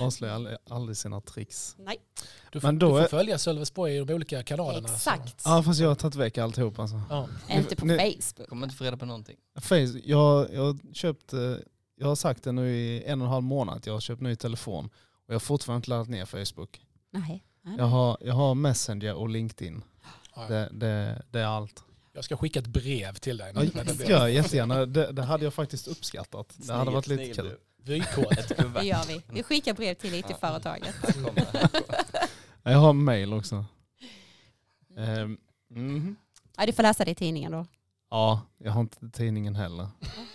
Avslöja 0.00 0.58
aldrig, 0.70 0.96
sina 0.96 1.20
tricks. 1.20 1.76
Nej. 1.78 1.96
Du, 2.52 2.60
får- 2.60 2.68
Men 2.68 2.78
då 2.78 2.86
du 2.86 2.92
får 2.92 3.00
är- 3.00 3.08
följa 3.08 3.38
Sölvesborg 3.38 3.96
i 3.96 4.04
de 4.04 4.14
olika 4.14 4.42
kanalerna. 4.42 4.88
så- 4.88 4.94
Exakt. 4.94 5.42
Ja 5.44 5.62
fast 5.62 5.80
jag 5.80 5.88
har 5.88 5.94
tagit 5.94 6.14
väck 6.14 6.38
alltihop 6.38 6.78
alltså. 6.78 7.02
Ja. 7.10 7.28
Inte 7.50 7.76
på 7.76 7.86
Nu- 7.86 7.96
Facebook. 7.98 8.48
Kommer 8.48 8.66
inte 8.66 8.76
få 8.76 8.84
reda 8.84 8.96
på 8.96 9.06
någonting. 9.06 9.36
Face, 9.60 9.74
jag, 10.04 10.54
jag 10.54 10.62
har 10.64 10.94
köpt, 10.94 11.32
eh, 11.32 11.40
jag 11.96 12.06
har 12.06 12.16
sagt 12.16 12.42
det 12.42 12.52
nu 12.52 12.76
i 12.76 13.04
en 13.04 13.20
och 13.20 13.26
en 13.26 13.32
halv 13.32 13.44
månad 13.44 13.82
jag 13.86 13.92
har 13.92 14.00
köpt 14.00 14.22
ny 14.22 14.36
telefon. 14.36 14.84
Och 14.86 14.90
jag 15.26 15.34
har 15.34 15.40
fortfarande 15.40 15.76
inte 15.76 15.90
laddat 15.90 16.08
ner 16.08 16.24
Facebook. 16.24 16.80
Nej. 17.10 17.42
Jag 17.78 17.84
har, 17.84 18.16
jag 18.20 18.34
har 18.34 18.54
Messenger 18.54 19.14
och 19.14 19.28
LinkedIn. 19.28 19.82
Ja. 20.36 20.42
Det, 20.48 20.68
det, 20.72 21.22
det 21.30 21.40
är 21.40 21.44
allt. 21.46 21.82
Jag 22.12 22.24
ska 22.24 22.36
skicka 22.36 22.58
ett 22.60 22.66
brev 22.66 23.14
till 23.14 23.36
dig. 23.36 23.52
Ja, 24.08 24.28
jättegärna. 24.28 24.86
Det, 24.86 25.12
det 25.12 25.22
hade 25.22 25.44
jag 25.44 25.54
faktiskt 25.54 25.88
uppskattat. 25.88 26.54
Det 26.56 26.72
hade 26.72 26.90
varit 26.90 27.06
lite 27.06 27.34
kul. 27.34 27.56
Vykort. 27.86 28.38
Ett 28.38 28.48
Det 28.74 28.82
gör 28.84 29.06
vi. 29.08 29.22
Vi 29.28 29.42
skickar 29.42 29.74
brev 29.74 29.94
till 29.94 30.14
IT-företaget. 30.14 30.94
Jag 32.62 32.78
har 32.78 32.92
mail 32.92 33.32
också. 33.32 33.64
Ehm, 34.96 35.38
mhm. 35.70 36.16
Ja, 36.56 36.66
du 36.66 36.72
får 36.72 36.82
läsa 36.82 37.04
det 37.04 37.10
i 37.10 37.14
tidningen 37.14 37.52
då. 37.52 37.66
Ja, 38.10 38.40
jag 38.58 38.72
har 38.72 38.80
inte 38.80 39.10
tidningen 39.10 39.54
heller. 39.54 39.88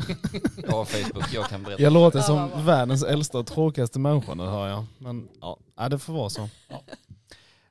Jag 0.64 0.72
har 0.72 0.86
Facebook, 0.86 1.34
jag 1.34 1.46
kan 1.46 1.64
berätta. 1.64 1.82
Jag 1.82 1.94
låter 1.94 2.22
som 2.22 2.66
världens 2.66 3.04
äldsta 3.04 3.40
och 3.40 3.48
tråkigaste 3.48 4.00
människa 4.00 4.34
nu 4.34 4.44
hör 4.44 4.68
jag. 4.68 4.86
Men 4.98 5.30
ja, 5.42 5.58
ja, 5.78 5.90
det 5.90 6.00
får 6.00 6.14
vara 6.14 6.30
så. 6.30 6.50
Ja. 6.68 6.84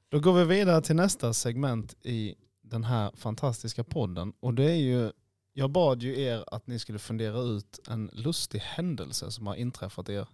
Då 0.08 0.20
går 0.20 0.32
vi 0.32 0.44
vidare 0.44 0.82
till 0.82 0.96
nästa 0.96 1.32
segment 1.32 1.94
i 2.02 2.34
den 2.62 2.84
här 2.84 3.10
fantastiska 3.16 3.84
podden. 3.84 4.32
Och 4.40 4.54
det 4.54 4.70
är 4.70 4.76
ju, 4.76 5.12
jag 5.60 5.70
bad 5.70 6.02
ju 6.02 6.20
er 6.20 6.44
att 6.46 6.66
ni 6.66 6.78
skulle 6.78 6.98
fundera 6.98 7.40
ut 7.40 7.80
en 7.88 8.10
lustig 8.12 8.58
händelse 8.58 9.30
som 9.30 9.46
har 9.46 9.54
inträffat 9.54 10.08
er. 10.08 10.26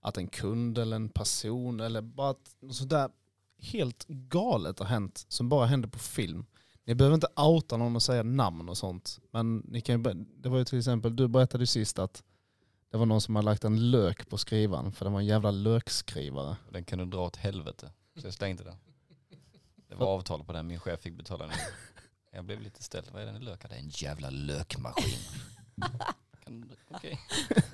Att 0.00 0.16
en 0.16 0.28
kund 0.28 0.78
eller 0.78 0.96
en 0.96 1.08
person 1.08 1.80
eller 1.80 2.00
bara 2.00 2.30
att 2.30 2.56
något 2.60 2.76
sådär 2.76 3.10
helt 3.58 4.06
galet 4.08 4.78
har 4.78 4.86
hänt 4.86 5.24
som 5.28 5.48
bara 5.48 5.66
händer 5.66 5.88
på 5.88 5.98
film. 5.98 6.46
Ni 6.84 6.94
behöver 6.94 7.14
inte 7.14 7.28
outa 7.36 7.76
någon 7.76 7.96
och 7.96 8.02
säga 8.02 8.22
namn 8.22 8.68
och 8.68 8.78
sånt. 8.78 9.20
Men 9.30 9.56
ni 9.56 9.80
kan 9.80 10.04
ju, 10.04 10.14
det 10.14 10.48
var 10.48 10.58
ju 10.58 10.64
till 10.64 10.78
exempel, 10.78 11.16
du 11.16 11.28
berättade 11.28 11.62
ju 11.62 11.66
sist 11.66 11.98
att 11.98 12.22
det 12.90 12.96
var 12.96 13.06
någon 13.06 13.20
som 13.20 13.36
hade 13.36 13.46
lagt 13.46 13.64
en 13.64 13.90
lök 13.90 14.28
på 14.28 14.38
skrivaren 14.38 14.92
för 14.92 15.04
det 15.04 15.10
var 15.10 15.20
en 15.20 15.26
jävla 15.26 15.50
lökskrivare. 15.50 16.56
Den 16.70 16.84
kan 16.84 16.98
du 16.98 17.04
dra 17.04 17.26
åt 17.26 17.36
helvete. 17.36 17.92
Så 18.16 18.26
jag 18.26 18.34
slängde 18.34 18.64
den. 18.64 18.76
Det 19.88 19.94
var 19.94 20.06
avtal 20.06 20.44
på 20.44 20.52
den, 20.52 20.66
min 20.66 20.80
chef 20.80 21.00
fick 21.00 21.14
betala 21.14 21.46
den. 21.46 21.56
Jag 22.36 22.44
blev 22.44 22.60
lite 22.60 22.82
ställd. 22.82 23.06
Vad 23.12 23.22
är 23.22 23.26
den 23.26 23.36
i 23.36 23.40
lök? 23.40 23.62
Det 23.68 23.74
är 23.74 23.78
en 23.78 23.88
jävla 23.88 24.30
lökmaskin. 24.30 25.18
Kan- 26.44 26.70
Okej. 26.90 27.20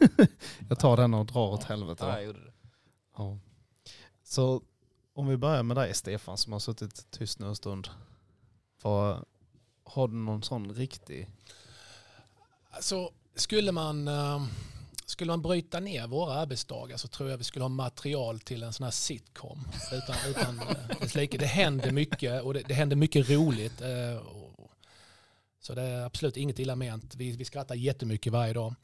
Jag 0.68 0.78
tar 0.78 0.96
den 0.96 1.14
och 1.14 1.26
drar 1.26 1.48
åt 1.52 1.64
helvete. 1.64 2.04
Ja, 2.04 2.12
jag 2.14 2.24
gjorde 2.24 2.44
det. 2.44 2.52
Ja. 3.16 3.38
Så 4.24 4.62
om 5.14 5.26
vi 5.26 5.36
börjar 5.36 5.62
med 5.62 5.76
dig 5.76 5.94
Stefan 5.94 6.38
som 6.38 6.52
har 6.52 6.60
suttit 6.60 7.10
tyst 7.10 7.38
nu 7.38 7.46
en 7.46 7.56
stund. 7.56 7.88
För, 8.78 9.24
har 9.84 10.08
du 10.08 10.14
någon 10.14 10.42
sån 10.42 10.74
riktig? 10.74 11.28
Alltså, 12.70 13.10
skulle 13.34 13.72
man, 13.72 14.08
eh, 14.08 14.46
skulle 15.06 15.30
man 15.32 15.42
bryta 15.42 15.80
ner 15.80 16.06
våra 16.06 16.34
arbetsdagar 16.34 16.96
så 16.96 17.08
tror 17.08 17.30
jag 17.30 17.36
vi 17.38 17.44
skulle 17.44 17.64
ha 17.64 17.68
material 17.68 18.40
till 18.40 18.62
en 18.62 18.72
sån 18.72 18.84
här 18.84 18.90
sitcom. 18.90 19.68
Utan, 19.92 20.16
utan 20.30 20.60
eh, 20.60 20.98
dess 21.00 21.14
like. 21.14 21.38
Det 21.38 21.46
händer 21.46 21.90
mycket 21.90 22.42
och 22.42 22.54
det, 22.54 22.62
det 22.68 22.74
händer 22.74 22.96
mycket 22.96 23.30
roligt. 23.30 23.80
Så 25.62 25.74
det 25.74 25.82
är 25.82 26.04
absolut 26.04 26.36
inget 26.36 26.58
illa 26.58 26.76
ment. 26.76 27.14
Vi, 27.14 27.36
vi 27.36 27.44
skrattar 27.44 27.74
jättemycket 27.74 28.32
varje 28.32 28.52
dag. 28.52 28.74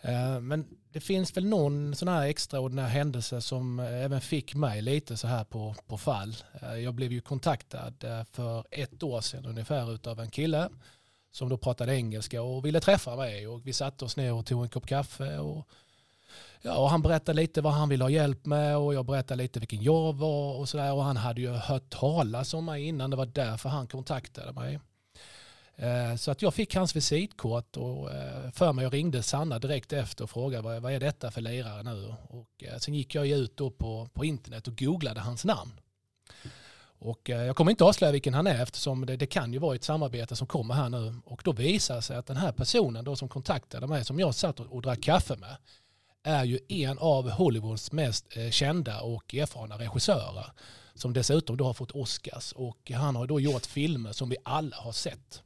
Eh, 0.00 0.40
men 0.40 0.66
det 0.92 1.00
finns 1.00 1.36
väl 1.36 1.46
någon 1.46 1.94
sån 1.94 2.08
här 2.08 2.26
extraordinär 2.26 2.88
händelse 2.88 3.40
som 3.40 3.80
eh, 3.80 4.04
även 4.04 4.20
fick 4.20 4.54
mig 4.54 4.82
lite 4.82 5.16
så 5.16 5.26
här 5.26 5.44
på, 5.44 5.74
på 5.86 5.98
fall. 5.98 6.36
Eh, 6.62 6.74
jag 6.74 6.94
blev 6.94 7.12
ju 7.12 7.20
kontaktad 7.20 7.94
för 8.32 8.64
ett 8.70 9.02
år 9.02 9.20
sedan 9.20 9.46
ungefär 9.46 10.08
av 10.08 10.20
en 10.20 10.30
kille 10.30 10.68
som 11.30 11.48
då 11.48 11.56
pratade 11.56 11.96
engelska 11.96 12.42
och 12.42 12.66
ville 12.66 12.80
träffa 12.80 13.16
mig 13.16 13.48
och 13.48 13.66
vi 13.66 13.72
satte 13.72 14.04
oss 14.04 14.16
ner 14.16 14.32
och 14.32 14.46
tog 14.46 14.62
en 14.62 14.68
kopp 14.68 14.86
kaffe 14.86 15.38
och, 15.38 15.68
ja, 16.62 16.76
och 16.76 16.90
han 16.90 17.02
berättade 17.02 17.36
lite 17.36 17.60
vad 17.60 17.72
han 17.72 17.88
ville 17.88 18.04
ha 18.04 18.10
hjälp 18.10 18.46
med 18.46 18.76
och 18.76 18.94
jag 18.94 19.06
berättade 19.06 19.42
lite 19.42 19.60
vilken 19.60 19.82
jag 19.82 20.12
var 20.12 20.54
och 20.54 20.68
sådär 20.68 20.92
och 20.92 21.04
han 21.04 21.16
hade 21.16 21.40
ju 21.40 21.50
hört 21.50 21.90
talas 21.90 22.54
om 22.54 22.64
mig 22.64 22.84
innan 22.84 23.10
det 23.10 23.16
var 23.16 23.26
därför 23.26 23.68
han 23.68 23.86
kontaktade 23.86 24.52
mig. 24.52 24.80
Eh, 25.76 26.16
så 26.16 26.30
att 26.30 26.42
jag 26.42 26.54
fick 26.54 26.74
hans 26.74 26.96
visitkort 26.96 27.76
och 27.76 28.12
eh, 28.12 28.50
för 28.50 28.72
mig 28.72 28.82
jag 28.82 28.94
ringde 28.94 29.22
Sanna 29.22 29.58
direkt 29.58 29.92
efter 29.92 30.24
och 30.24 30.30
frågade 30.30 30.80
vad, 30.80 30.92
är 30.92 31.00
detta 31.00 31.30
för 31.30 31.40
lirare 31.40 31.82
nu? 31.82 32.14
Och 32.28 32.64
eh, 32.64 32.78
sen 32.78 32.94
gick 32.94 33.14
jag 33.14 33.26
ut 33.26 33.56
då 33.56 33.70
på, 33.70 34.08
på 34.12 34.24
internet 34.24 34.68
och 34.68 34.78
googlade 34.78 35.20
hans 35.20 35.44
namn. 35.44 35.72
Och 36.98 37.28
jag 37.28 37.56
kommer 37.56 37.70
inte 37.70 37.84
avslöja 37.84 38.12
vilken 38.12 38.34
han 38.34 38.46
är 38.46 38.62
eftersom 38.62 39.06
det, 39.06 39.16
det 39.16 39.26
kan 39.26 39.52
ju 39.52 39.58
vara 39.58 39.74
ett 39.74 39.84
samarbete 39.84 40.36
som 40.36 40.46
kommer 40.46 40.74
här 40.74 40.88
nu. 40.88 41.14
Och 41.24 41.40
då 41.44 41.52
visar 41.52 41.96
det 41.96 42.02
sig 42.02 42.16
att 42.16 42.26
den 42.26 42.36
här 42.36 42.52
personen 42.52 43.04
då 43.04 43.16
som 43.16 43.28
kontaktade 43.28 43.86
mig, 43.86 44.04
som 44.04 44.20
jag 44.20 44.34
satt 44.34 44.60
och, 44.60 44.66
och 44.66 44.82
drack 44.82 45.00
kaffe 45.00 45.36
med, 45.36 45.56
är 46.22 46.44
ju 46.44 46.58
en 46.68 46.98
av 46.98 47.30
Hollywoods 47.30 47.92
mest 47.92 48.26
kända 48.50 49.00
och 49.00 49.34
erfarna 49.34 49.78
regissörer. 49.78 50.46
Som 50.94 51.12
dessutom 51.12 51.56
då 51.56 51.64
har 51.64 51.74
fått 51.74 51.90
Oscars. 51.90 52.52
Och 52.52 52.90
han 52.94 53.16
har 53.16 53.26
då 53.26 53.40
gjort 53.40 53.66
filmer 53.66 54.12
som 54.12 54.28
vi 54.28 54.36
alla 54.44 54.76
har 54.76 54.92
sett. 54.92 55.42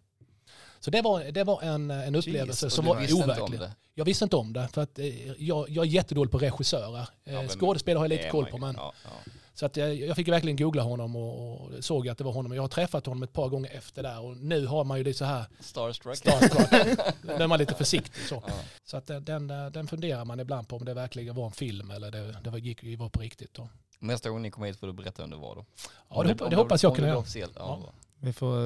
Så 0.81 0.91
det 0.91 1.03
var, 1.03 1.25
det 1.25 1.45
var 1.45 1.63
en, 1.63 1.91
en 1.91 2.15
upplevelse 2.15 2.67
Och 2.67 2.73
som 2.73 2.85
var 2.85 2.97
om 2.97 3.03
overklig. 3.03 3.61
det? 3.61 3.73
Jag 3.95 4.05
visste 4.05 4.25
inte 4.25 4.37
om 4.37 4.53
det. 4.53 4.69
För 4.73 4.83
att 4.83 4.99
eh, 4.99 5.33
jag, 5.43 5.69
jag 5.69 5.87
är 5.87 5.91
jättedålig 5.91 6.33
på 6.33 6.39
regissörer. 6.39 7.09
Eh, 7.25 7.35
Ja, 7.35 7.49
Skådespelare 7.49 7.99
har 7.99 8.05
jag 8.05 8.11
det 8.11 8.17
lite 8.17 8.29
koll 8.29 8.47
på. 8.47 8.59
Men 8.59 8.75
Ja, 8.79 8.93
ja. 9.05 9.11
så 9.55 9.67
att 9.67 9.77
jag, 9.77 9.95
jag 9.95 10.17
fick 10.17 10.29
verkligen 10.29 10.57
googla 10.57 10.83
honom 10.83 11.17
och, 11.17 11.61
och 11.61 11.85
såg 11.85 12.09
att 12.09 12.19
det 12.19 12.25
var 12.25 12.33
honom. 12.33 12.53
Jag 12.53 12.63
har 12.63 12.69
träffat 12.69 13.07
honom 13.07 13.23
ett 13.23 13.33
par 13.33 13.49
gånger 13.49 13.71
efter 13.71 14.03
där 14.03 14.21
och 14.21 14.37
nu 14.37 14.67
har 14.67 14.85
man 14.85 14.99
ju 14.99 15.05
lite 15.05 15.19
så 15.19 15.25
här 15.25 15.45
Starstruck. 15.61 16.17
starstruck. 16.17 16.99
Nu 17.23 17.33
är 17.33 17.47
man 17.47 17.59
lite 17.59 17.75
försiktig 17.75 18.23
så. 18.23 18.43
Så 18.85 18.97
att 18.97 19.07
den, 19.07 19.47
den, 19.47 19.89
funderar 19.89 20.25
man 20.25 20.41
ibland 20.41 20.69
på 20.69 20.77
om 20.77 20.85
det 20.85 20.95
verkligen 20.95 21.35
var 21.35 21.47
en 21.47 21.53
film 21.53 21.91
eller 21.91 22.11
det, 22.11 22.37
det 22.45 22.51
var, 22.51 22.59
gick, 22.59 22.99
var 22.99 23.09
på 23.09 23.21
riktigt. 23.21 23.55
Då. 23.55 23.69
Nästa 23.99 24.31
gång 24.31 24.43
ni 24.43 24.51
kommer 24.51 24.67
hit 24.67 24.81
får 24.81 24.87
du 24.87 24.93
berätta 24.93 25.23
vem 25.23 25.31
det 25.31 25.37
var 25.37 25.55
då. 25.57 25.65
Ja, 26.09 26.23
det, 26.23 26.41
om 26.41 26.51
det 26.51 26.57
hoppas 26.57 26.83
jag 26.83 26.91
om 26.91 26.97
kunna 26.97 27.23
det 27.23 27.39
göra. 27.39 27.51
Ja. 27.55 27.93
Vi 28.21 28.33
får, 28.33 28.57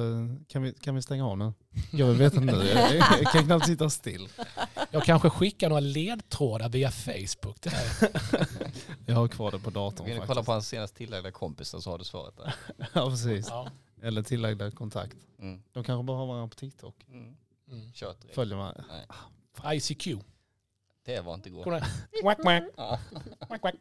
kan, 0.47 0.61
vi, 0.63 0.73
kan 0.73 0.95
vi 0.95 1.01
stänga 1.01 1.27
av 1.27 1.37
nu? 1.37 1.53
Jag 1.91 2.07
vill 2.07 2.17
veta 2.17 2.39
nu. 2.39 2.51
Jag, 2.51 2.95
jag 2.95 3.31
kan 3.31 3.45
knappt 3.45 3.65
sitta 3.65 3.89
still. 3.89 4.29
Jag 4.91 5.03
kanske 5.03 5.29
skickar 5.29 5.69
några 5.69 5.79
ledtrådar 5.79 6.69
via 6.69 6.91
Facebook 6.91 7.59
till 7.59 7.71
dig. 7.71 8.11
Jag 9.05 9.15
har 9.15 9.27
kvar 9.27 9.51
det 9.51 9.59
på 9.59 9.69
datorn 9.69 10.05
Vill 10.05 10.13
ni 10.15 10.19
faktiskt. 10.19 10.27
kolla 10.27 10.43
på 10.43 10.51
hans 10.51 10.67
senast 10.67 10.95
tillagda 10.95 11.31
kompisar 11.31 11.79
så 11.79 11.91
har 11.91 11.97
du 11.97 12.03
svaret 12.03 12.37
där. 12.37 12.55
Ja 12.93 13.09
precis. 13.09 13.47
Ja. 13.49 13.67
Eller 14.01 14.23
tillagda 14.23 14.71
kontakt. 14.71 15.17
Mm. 15.39 15.63
De 15.73 15.83
kanske 15.83 16.03
bara 16.03 16.17
har 16.17 16.25
varandra 16.25 16.47
på 16.47 16.55
TikTok. 16.55 16.95
Mm. 17.07 17.35
Mm. 17.71 17.91
Följer 18.33 18.57
man. 18.57 18.83
Nej, 19.63 19.77
ICQ. 19.77 20.07
det 21.05 21.21
var 21.21 21.33
inte 21.33 21.49
igår. 21.49 21.63
Kolla. 21.63 21.79
Quack, 22.21 22.41
quack. 22.41 22.63
Ja. 22.77 22.99
Quack, 23.47 23.61
quack. 23.61 23.75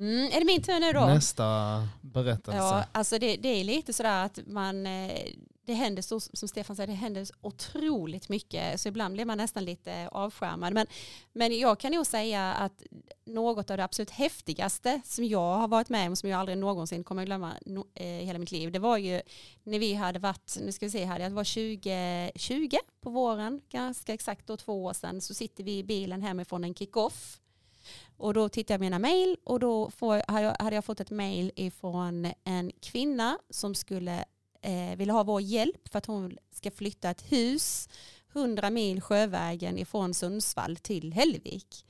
Mm, 0.00 0.32
är 0.32 0.38
det 0.38 0.44
min 0.46 0.62
tur 0.62 0.80
nu 0.80 0.92
då? 0.92 1.06
Nästa 1.06 1.88
berättelse. 2.00 2.58
Ja, 2.58 2.84
alltså 2.92 3.18
det, 3.18 3.36
det 3.36 3.48
är 3.48 3.64
lite 3.64 3.92
sådär 3.92 4.24
att 4.24 4.38
man, 4.46 4.86
eh, 4.86 5.26
det 5.64 5.74
händer 5.74 6.02
så, 6.02 6.20
som 6.20 6.48
Stefan 6.48 6.76
säger, 6.76 6.86
det 6.86 6.92
händer 6.92 7.26
otroligt 7.40 8.28
mycket 8.28 8.80
så 8.80 8.88
ibland 8.88 9.14
blir 9.14 9.24
man 9.24 9.38
nästan 9.38 9.64
lite 9.64 10.08
avskärmad. 10.12 10.72
Men, 10.72 10.86
men 11.32 11.58
jag 11.58 11.80
kan 11.80 11.92
nog 11.92 12.06
säga 12.06 12.52
att 12.52 12.82
något 13.26 13.70
av 13.70 13.76
det 13.76 13.84
absolut 13.84 14.10
häftigaste 14.10 15.00
som 15.04 15.24
jag 15.24 15.56
har 15.56 15.68
varit 15.68 15.88
med 15.88 16.08
om, 16.08 16.16
som 16.16 16.28
jag 16.28 16.40
aldrig 16.40 16.58
någonsin 16.58 17.04
kommer 17.04 17.22
att 17.22 17.26
glömma 17.26 17.52
no, 17.66 17.86
eh, 17.94 18.06
hela 18.06 18.38
mitt 18.38 18.52
liv, 18.52 18.72
det 18.72 18.78
var 18.78 18.96
ju 18.96 19.20
när 19.62 19.78
vi 19.78 19.94
hade 19.94 20.18
varit, 20.18 20.56
nu 20.60 20.72
ska 20.72 20.86
vi 20.86 20.90
se 20.90 21.04
här, 21.04 21.18
det 21.18 21.28
var 21.28 21.44
2020 22.34 22.76
på 23.00 23.10
våren, 23.10 23.60
ganska 23.68 24.14
exakt 24.14 24.46
då 24.46 24.56
två 24.56 24.84
år 24.84 24.92
sedan, 24.92 25.20
så 25.20 25.34
sitter 25.34 25.64
vi 25.64 25.78
i 25.78 25.84
bilen 25.84 26.22
hemifrån 26.22 26.64
en 26.64 26.74
kick-off 26.74 27.39
och 28.20 28.34
då 28.34 28.48
tittade 28.48 28.74
jag 28.74 28.80
mina 28.80 28.98
mejl 28.98 29.36
och 29.44 29.60
då 29.60 29.90
får, 29.90 30.22
hade, 30.28 30.42
jag, 30.44 30.56
hade 30.58 30.74
jag 30.76 30.84
fått 30.84 31.00
ett 31.00 31.10
mejl 31.10 31.52
ifrån 31.56 32.32
en 32.44 32.72
kvinna 32.80 33.38
som 33.50 33.74
skulle 33.74 34.24
eh, 34.62 34.96
vilja 34.96 35.14
ha 35.14 35.22
vår 35.22 35.40
hjälp 35.40 35.88
för 35.88 35.98
att 35.98 36.06
hon 36.06 36.36
ska 36.52 36.70
flytta 36.70 37.10
ett 37.10 37.32
hus 37.32 37.88
100 38.32 38.70
mil 38.70 39.00
sjövägen 39.00 39.78
ifrån 39.78 40.14
Sundsvall 40.14 40.76
till 40.76 41.12
Hällevik. 41.12 41.86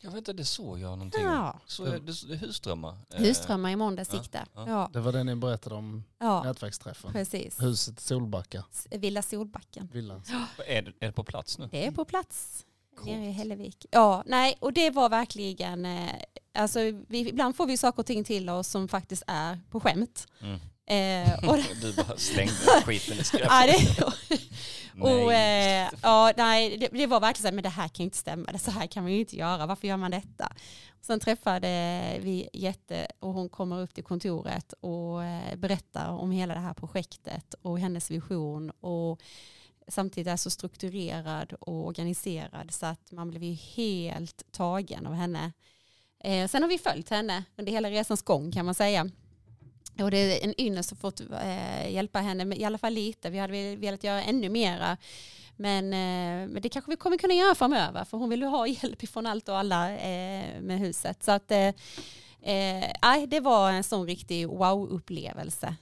Jag 0.00 0.10
vet 0.10 0.18
inte, 0.18 0.32
det 0.32 0.44
såg 0.44 0.78
jag 0.78 0.90
någonting. 0.90 1.22
Ja. 1.24 1.60
Så 1.66 1.84
är 1.84 1.90
det, 1.98 1.98
det 2.28 2.34
är 2.34 2.38
husdrömmar. 2.38 2.98
Eh, 3.10 3.18
Husströmmar 3.20 3.70
i 3.70 3.76
måndags 3.76 4.10
ja, 4.12 4.18
gick 4.18 4.32
det. 4.32 4.46
ja. 4.54 4.64
Ja, 4.68 4.90
Det 4.92 5.00
var 5.00 5.12
det 5.12 5.24
ni 5.24 5.36
berättade 5.36 5.74
om 5.76 6.04
ja, 6.18 6.42
nätverksträffen. 6.42 7.12
precis. 7.12 7.62
Huset 7.62 8.00
Solbacka. 8.00 8.64
Villa 8.90 9.22
Solbacken. 9.22 9.88
Villan. 9.92 10.22
Är 10.66 10.82
det, 10.82 10.92
är 11.00 11.06
det 11.06 11.12
på 11.12 11.24
plats 11.24 11.58
nu? 11.58 11.68
Det 11.72 11.86
är 11.86 11.90
på 11.90 12.04
plats. 12.04 12.64
Nere 13.04 13.24
i. 13.24 13.30
Hällevik. 13.30 13.86
Ja, 13.90 14.22
nej, 14.26 14.56
och 14.60 14.72
det 14.72 14.90
var 14.90 15.08
verkligen, 15.08 15.86
eh, 15.86 16.10
alltså 16.54 16.80
vi, 17.08 17.28
ibland 17.28 17.56
får 17.56 17.66
vi 17.66 17.76
saker 17.76 17.98
och 17.98 18.06
ting 18.06 18.24
till 18.24 18.48
oss 18.48 18.68
som 18.68 18.88
faktiskt 18.88 19.22
är 19.26 19.60
på 19.70 19.80
skämt. 19.80 20.26
Mm. 20.40 20.60
Eh, 20.88 21.48
och, 21.48 21.58
Du 21.82 21.92
bara 21.92 22.16
slängde 22.16 22.52
skiten 22.84 23.18
i 23.18 23.24
skräpet. 23.24 23.48
ja, 23.50 23.66
det, 23.66 24.04
och, 25.00 25.26
Nej. 25.26 25.82
eh, 25.84 25.90
ja, 26.02 26.32
nej, 26.36 26.76
det, 26.76 26.88
det 26.92 27.06
var 27.06 27.20
verkligen 27.20 27.42
så 27.42 27.46
här, 27.48 27.54
men 27.54 27.62
det 27.62 27.68
här 27.68 27.88
kan 27.88 28.02
ju 28.02 28.04
inte 28.04 28.16
stämma, 28.16 28.52
det 28.52 28.58
så 28.58 28.70
här 28.70 28.86
kan 28.86 29.02
man 29.02 29.12
ju 29.12 29.20
inte 29.20 29.36
göra, 29.36 29.66
varför 29.66 29.88
gör 29.88 29.96
man 29.96 30.10
detta? 30.10 30.52
Sen 31.00 31.20
träffade 31.20 31.68
vi 32.20 32.48
Jette 32.52 33.06
och 33.18 33.32
hon 33.32 33.48
kommer 33.48 33.80
upp 33.82 33.94
till 33.94 34.04
kontoret 34.04 34.72
och 34.80 35.24
eh, 35.24 35.56
berättar 35.56 36.08
om 36.08 36.30
hela 36.30 36.54
det 36.54 36.60
här 36.60 36.74
projektet 36.74 37.54
och 37.62 37.78
hennes 37.80 38.10
vision 38.10 38.70
och 38.70 39.20
samtidigt 39.88 40.32
är 40.32 40.36
så 40.36 40.50
strukturerad 40.50 41.52
och 41.52 41.86
organiserad 41.86 42.70
så 42.70 42.86
att 42.86 43.12
man 43.12 43.30
blev 43.30 43.42
ju 43.42 43.52
helt 43.52 44.52
tagen 44.52 45.06
av 45.06 45.14
henne. 45.14 45.52
Eh, 46.20 46.48
sen 46.48 46.62
har 46.62 46.68
vi 46.68 46.78
följt 46.78 47.10
henne 47.10 47.44
under 47.56 47.72
hela 47.72 47.90
resans 47.90 48.22
gång 48.22 48.52
kan 48.52 48.64
man 48.64 48.74
säga. 48.74 49.10
Och 50.02 50.10
det 50.10 50.16
är 50.16 50.44
en 50.44 50.60
ynnest 50.60 50.92
att 50.92 50.98
fått 50.98 51.20
eh, 51.20 51.92
hjälpa 51.92 52.18
henne, 52.18 52.44
med, 52.44 52.58
i 52.58 52.64
alla 52.64 52.78
fall 52.78 52.92
lite. 52.92 53.30
Vi 53.30 53.38
hade 53.38 53.76
velat 53.76 54.04
göra 54.04 54.22
ännu 54.22 54.48
mera. 54.48 54.96
Men, 55.56 55.84
eh, 55.84 56.52
men 56.52 56.62
det 56.62 56.68
kanske 56.68 56.90
vi 56.90 56.96
kommer 56.96 57.18
kunna 57.18 57.34
göra 57.34 57.54
framöver, 57.54 58.04
för 58.04 58.18
hon 58.18 58.30
vill 58.30 58.40
ju 58.40 58.46
ha 58.46 58.66
hjälp 58.66 59.08
från 59.08 59.26
allt 59.26 59.48
och 59.48 59.58
alla 59.58 59.90
eh, 59.90 60.60
med 60.60 60.78
huset. 60.78 61.22
Så 61.22 61.32
att, 61.32 61.50
eh, 61.50 61.68
eh, 62.42 63.22
det 63.28 63.40
var 63.40 63.70
en 63.70 63.84
sån 63.84 64.06
riktig 64.06 64.48
wow-upplevelse. 64.48 65.76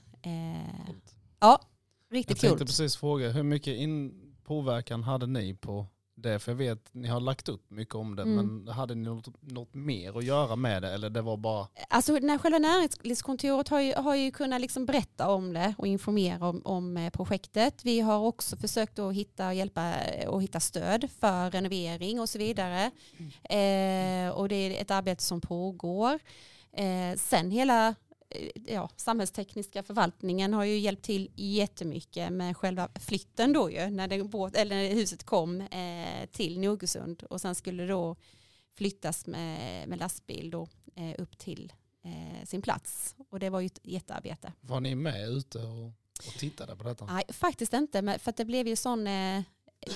Eh, 2.14 2.18
ja, 2.18 2.18
Jag 2.18 2.30
riktigt 2.30 2.40
tänkte 2.40 2.58
kul. 2.58 2.66
precis 2.66 2.96
fråga, 2.96 3.30
hur 3.30 3.42
mycket 3.42 3.76
in 3.76 4.12
påverkan 4.44 5.02
hade 5.02 5.26
ni 5.26 5.54
på 5.54 5.86
det? 6.16 6.38
För 6.38 6.52
jag 6.52 6.56
vet, 6.56 6.88
ni 6.94 7.08
har 7.08 7.20
lagt 7.20 7.48
upp 7.48 7.70
mycket 7.70 7.94
om 7.94 8.16
det, 8.16 8.22
Mm. 8.22 8.34
men 8.64 8.74
hade 8.74 8.94
ni 8.94 9.02
något, 9.04 9.28
något 9.42 9.74
mer 9.74 10.18
att 10.18 10.24
göra 10.24 10.56
med 10.56 10.82
det? 10.82 10.92
Eller 10.94 11.10
det 11.10 11.22
var 11.22 11.36
bara, 11.36 11.68
Alltså 11.88 12.12
när 12.12 12.38
själva 12.38 12.58
näringslivskontoret 12.58 13.68
har 13.68 13.80
ju, 13.80 13.94
har 13.94 14.14
ju 14.14 14.30
kunnat 14.30 14.60
liksom 14.60 14.86
berätta 14.86 15.28
om 15.30 15.52
det 15.52 15.74
och 15.78 15.86
informera 15.86 16.48
om, 16.48 16.62
om 16.64 16.96
eh, 16.96 17.10
projektet. 17.10 17.84
Vi 17.84 18.00
har 18.00 18.18
också 18.18 18.56
försökt 18.56 18.98
att 18.98 19.14
hitta, 19.14 19.54
hjälpa 19.54 19.94
och 20.26 20.42
hitta 20.42 20.60
stöd 20.60 21.10
för 21.20 21.50
renovering 21.50 22.20
och 22.20 22.28
så 22.28 22.38
vidare. 22.38 22.90
Eh, 23.42 24.28
och 24.30 24.48
det 24.48 24.54
är 24.56 24.82
ett 24.82 24.90
arbete 24.90 25.22
som 25.22 25.40
pågår. 25.40 26.18
Eh, 26.76 27.18
sen 27.18 27.50
hela 27.50 27.88
eh, 27.88 27.94
ja, 28.66 28.90
samhällstekniska 28.96 29.82
förvaltningen 29.82 30.54
har 30.54 30.64
ju 30.64 30.78
hjälpt 30.78 31.04
till 31.04 31.30
jättemycket 31.34 32.32
med 32.32 32.56
själva 32.56 32.88
flytten 32.94 33.52
då 33.52 33.70
ju, 33.70 33.90
när, 33.90 34.08
det 34.08 34.24
båt, 34.24 34.56
eller 34.56 34.76
när 34.76 34.94
huset 34.94 35.24
kom 35.24 35.60
eh, 35.60 36.26
till 36.32 36.60
Nogersund 36.60 37.22
och 37.22 37.40
sen 37.40 37.54
skulle 37.54 37.86
då 37.86 38.16
flyttas 38.74 39.26
med, 39.26 39.88
med 39.88 39.98
lastbil 39.98 40.50
då, 40.50 40.68
eh, 40.94 41.14
upp 41.18 41.38
till 41.38 41.72
eh, 42.04 42.46
sin 42.46 42.62
plats. 42.62 43.16
Och 43.30 43.38
det 43.38 43.50
var 43.50 43.60
ju 43.60 43.66
ett 43.66 43.78
jättearbete. 43.82 44.52
var 44.60 44.80
ni 44.80 44.94
med 44.94 45.28
ute 45.28 45.58
och, 45.58 45.86
och 46.26 46.34
tittade 46.38 46.76
på 46.76 46.84
detta? 46.84 47.04
Nej, 47.04 47.24
faktiskt 47.28 47.72
inte, 47.72 48.02
men 48.02 48.18
för 48.18 48.30
att 48.30 48.36
det 48.36 48.44
blev 48.44 48.68
ju 48.68 48.76
sån 48.76 49.06
eh, 49.06 49.42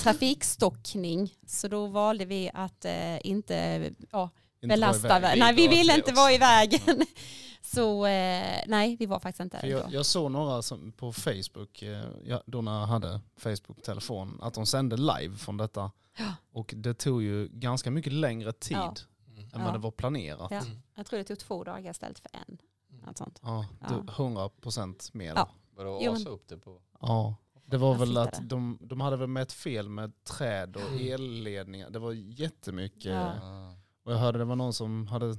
trafikstockning 0.03 1.34
så 1.47 1.68
då 1.68 1.86
valde 1.86 2.24
vi 2.24 2.51
att 2.55 2.84
eh, 2.84 3.26
inte 3.26 3.91
ja, 4.11 4.30
belasta. 4.61 5.16
iväg. 5.18 5.34
Vi 5.34 5.40
Nej, 5.40 5.54
vi 5.54 5.68
ville 5.68 5.94
inte 5.96 6.12
vara 6.12 6.32
i 6.32 6.38
vägen. 6.38 7.06
Så 7.62 8.06
eh, 8.06 8.61
nej, 8.66 8.96
vi 8.98 9.06
var 9.06 9.18
faktiskt 9.20 9.40
inte 9.40 9.61
där. 9.61 9.68
jag, 9.68 9.92
jag 9.92 10.06
såg 10.06 10.30
några 10.30 10.62
som, 10.62 10.92
på 10.92 11.12
Facebook, 11.12 11.82
eh, 11.82 12.38
då 12.46 12.62
när 12.62 12.80
jag 12.80 12.86
hade 12.86 13.20
Facebook-telefon, 13.36 14.38
att 14.42 14.54
de 14.54 14.66
sände 14.66 14.96
live 14.96 15.36
från 15.36 15.56
detta. 15.56 15.90
Ja. 16.18 16.24
Och 16.52 16.74
det 16.76 16.94
tog 16.94 17.22
ju 17.22 17.48
ganska 17.52 17.90
mycket 17.90 18.12
längre 18.12 18.52
tid 18.52 18.76
Ja. 18.76 18.94
än 19.36 19.48
Ja. 19.52 19.59
vad 19.64 19.72
det 19.72 19.78
var 19.78 19.90
planerat. 19.90 20.50
Ja. 20.50 20.56
Ja. 20.64 20.70
Jag 20.94 21.06
tror 21.06 21.18
det 21.18 21.24
tog 21.24 21.38
två 21.38 21.64
dagar 21.64 21.90
istället 21.90 22.18
för 22.18 22.30
en. 22.48 22.59
Något 23.06 23.18
sånt. 23.18 23.40
Ja, 23.42 23.66
Ja. 23.80 24.04
100 24.16 24.48
procent 24.48 25.14
mer. 25.14 25.32
Ja. 25.36 25.48
Vadå, 25.76 26.12
asa 26.12 26.28
upp 26.28 26.48
det 26.48 26.59
på? 26.59 26.80
Ja, 27.00 27.34
det 27.64 27.76
var 27.76 27.92
Jag 27.92 27.98
väl 27.98 28.16
att 28.16 28.38
de, 28.48 28.78
de 28.80 29.00
hade 29.00 29.16
väl 29.16 29.28
med 29.28 29.42
ett 29.42 29.52
fel 29.52 29.88
med 29.88 30.24
träd 30.24 30.76
och 30.76 30.82
Mm. 30.82 31.12
elledningar. 31.14 31.90
Det 31.90 31.98
var 31.98 32.12
jättemycket. 32.12 33.04
Ja. 33.12 33.74
Och 34.09 34.14
jag 34.14 34.18
hörde 34.18 34.38
det 34.38 34.44
var 34.44 34.56
någon 34.56 34.72
som 34.72 35.06
hade, 35.06 35.36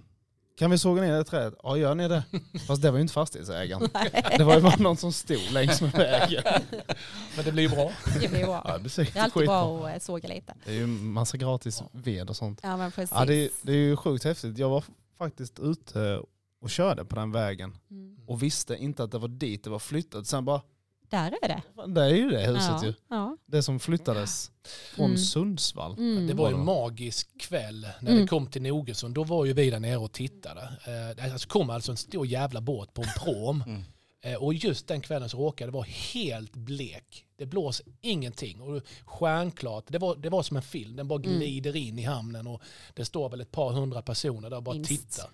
kan 0.58 0.72
vi 0.72 0.78
såga 0.78 1.02
ner 1.02 1.12
det 1.18 1.24
trädet? 1.24 1.54
Ja 1.64 1.78
gör 1.78 1.96
ni 1.96 2.08
det? 2.08 2.24
Fast 2.68 2.82
det 2.82 2.92
var 2.92 2.98
ju 2.98 3.02
inte 3.02 3.14
fastighetsägaren. 3.14 3.90
Det 4.38 4.44
var 4.44 4.56
ju 4.56 4.62
bara 4.62 4.76
någon 4.76 4.98
som 4.98 5.14
stod 5.14 5.52
längs 5.52 5.82
med 5.82 5.92
vägen. 5.92 6.44
Men 7.36 7.46
det 7.46 7.52
blir 7.52 7.64
ju 7.64 7.70
bra. 7.70 7.92
Det 8.22 8.28
blir 8.30 8.46
bra. 8.46 8.62
Ja, 8.68 8.78
det, 8.78 8.96
Det 8.96 9.00
är 9.16 9.22
alltid 9.22 9.34
skitbra. 9.34 9.46
bra 9.46 9.88
att 9.88 9.94
eh, 9.96 10.00
såga 10.00 10.30
lite. 10.30 10.54
det 10.66 10.72
är 10.72 10.76
ju 10.76 10.88
massa 10.88 11.38
gratis 11.38 11.84
ved 11.92 12.30
och 12.30 12.36
sånt. 12.36 12.60
Ja, 12.64 12.78
men 12.78 12.92
precis. 12.92 13.16
Ja, 13.20 13.26
det, 13.26 13.34
är- 13.36 13.50
det 13.62 13.72
är 13.72 13.76
ju 13.78 13.96
sjukt 13.96 14.24
häftigt. 14.24 14.58
Jag 14.58 14.70
var 14.70 14.84
faktiskt 15.18 15.60
ute 15.60 16.22
och 16.62 16.70
körde 16.70 17.06
på 17.06 17.16
den 17.16 17.32
vägen 17.32 17.78
Mm. 17.92 18.16
och 18.28 18.44
visste 18.44 18.76
inte 18.76 19.04
att 19.04 19.12
det 19.12 19.18
var 19.20 19.28
dit 19.28 19.64
det 19.64 19.70
var 19.70 19.80
flyttat. 19.80 20.28
Sen 20.28 20.46
bara, 20.46 20.62
Där 21.10 21.34
är 21.42 21.48
det. 21.48 21.62
"Fan, 21.76 21.94
det 21.94 22.02
är 22.04 22.10
ju 22.10 22.30
det 22.30 22.40
huset 22.48 22.70
ja. 22.70 22.86
ju. 22.86 22.94
Ja. 23.10 23.38
Det 23.46 23.64
som 23.64 23.80
flyttades 23.80 24.52
från 24.96 25.06
Mm. 25.06 25.18
Sundsvall. 25.18 25.94
Mm. 25.98 26.28
Det 26.28 26.34
var 26.34 26.50
ju 26.50 26.54
en 26.56 26.66
Var 26.66 26.76
magisk 26.82 27.42
kväll 27.42 27.88
när 28.02 28.12
Mm. 28.12 28.22
det 28.22 28.28
kom 28.28 28.48
till 28.48 28.62
Nogersund. 28.62 29.16
Då 29.16 29.24
var 29.24 29.46
ju 29.46 29.54
vi 29.54 29.70
där 29.70 29.80
nere 29.80 29.98
och 29.98 30.12
tittade. 30.12 30.62
Eh, 30.62 31.16
Det 31.16 31.32
alltså 31.34 31.48
kom 31.48 31.70
alltså 31.70 31.92
en 31.92 31.98
stor 31.98 32.28
jävla 32.28 32.62
båt 32.62 32.94
på 32.94 33.02
en 33.02 33.08
prom. 33.24 33.64
Mm. 33.68 33.84
Eh, 34.22 34.36
Och 34.44 34.54
just 34.54 34.88
den 34.88 35.02
kvällen 35.02 35.30
så 35.30 35.38
råkade 35.38 35.72
det 35.72 35.74
vara 35.74 35.88
helt 36.14 36.54
blek. 36.56 37.26
Det 37.38 37.46
blåser 37.46 37.86
ingenting. 38.02 38.62
Och 38.62 38.82
stjärnklart. 39.06 39.84
Det 39.88 39.98
var, 39.98 40.16
det 40.16 40.30
var 40.30 40.44
som 40.44 40.58
en 40.58 40.64
film. 40.64 40.96
Den 40.96 41.08
bara 41.08 41.20
Mm. 41.20 41.38
glider 41.38 41.76
in 41.76 42.00
i 42.00 42.04
hamnen 42.04 42.48
och 42.48 42.62
det 42.94 43.06
står 43.06 43.30
väl 43.30 43.42
ett 43.42 43.52
par 43.52 43.70
hundra 43.72 44.02
personer 44.02 44.50
där 44.50 44.58
och 44.58 44.64
bara 44.64 44.76
Minst. 44.76 44.90
tittar. 44.90 45.30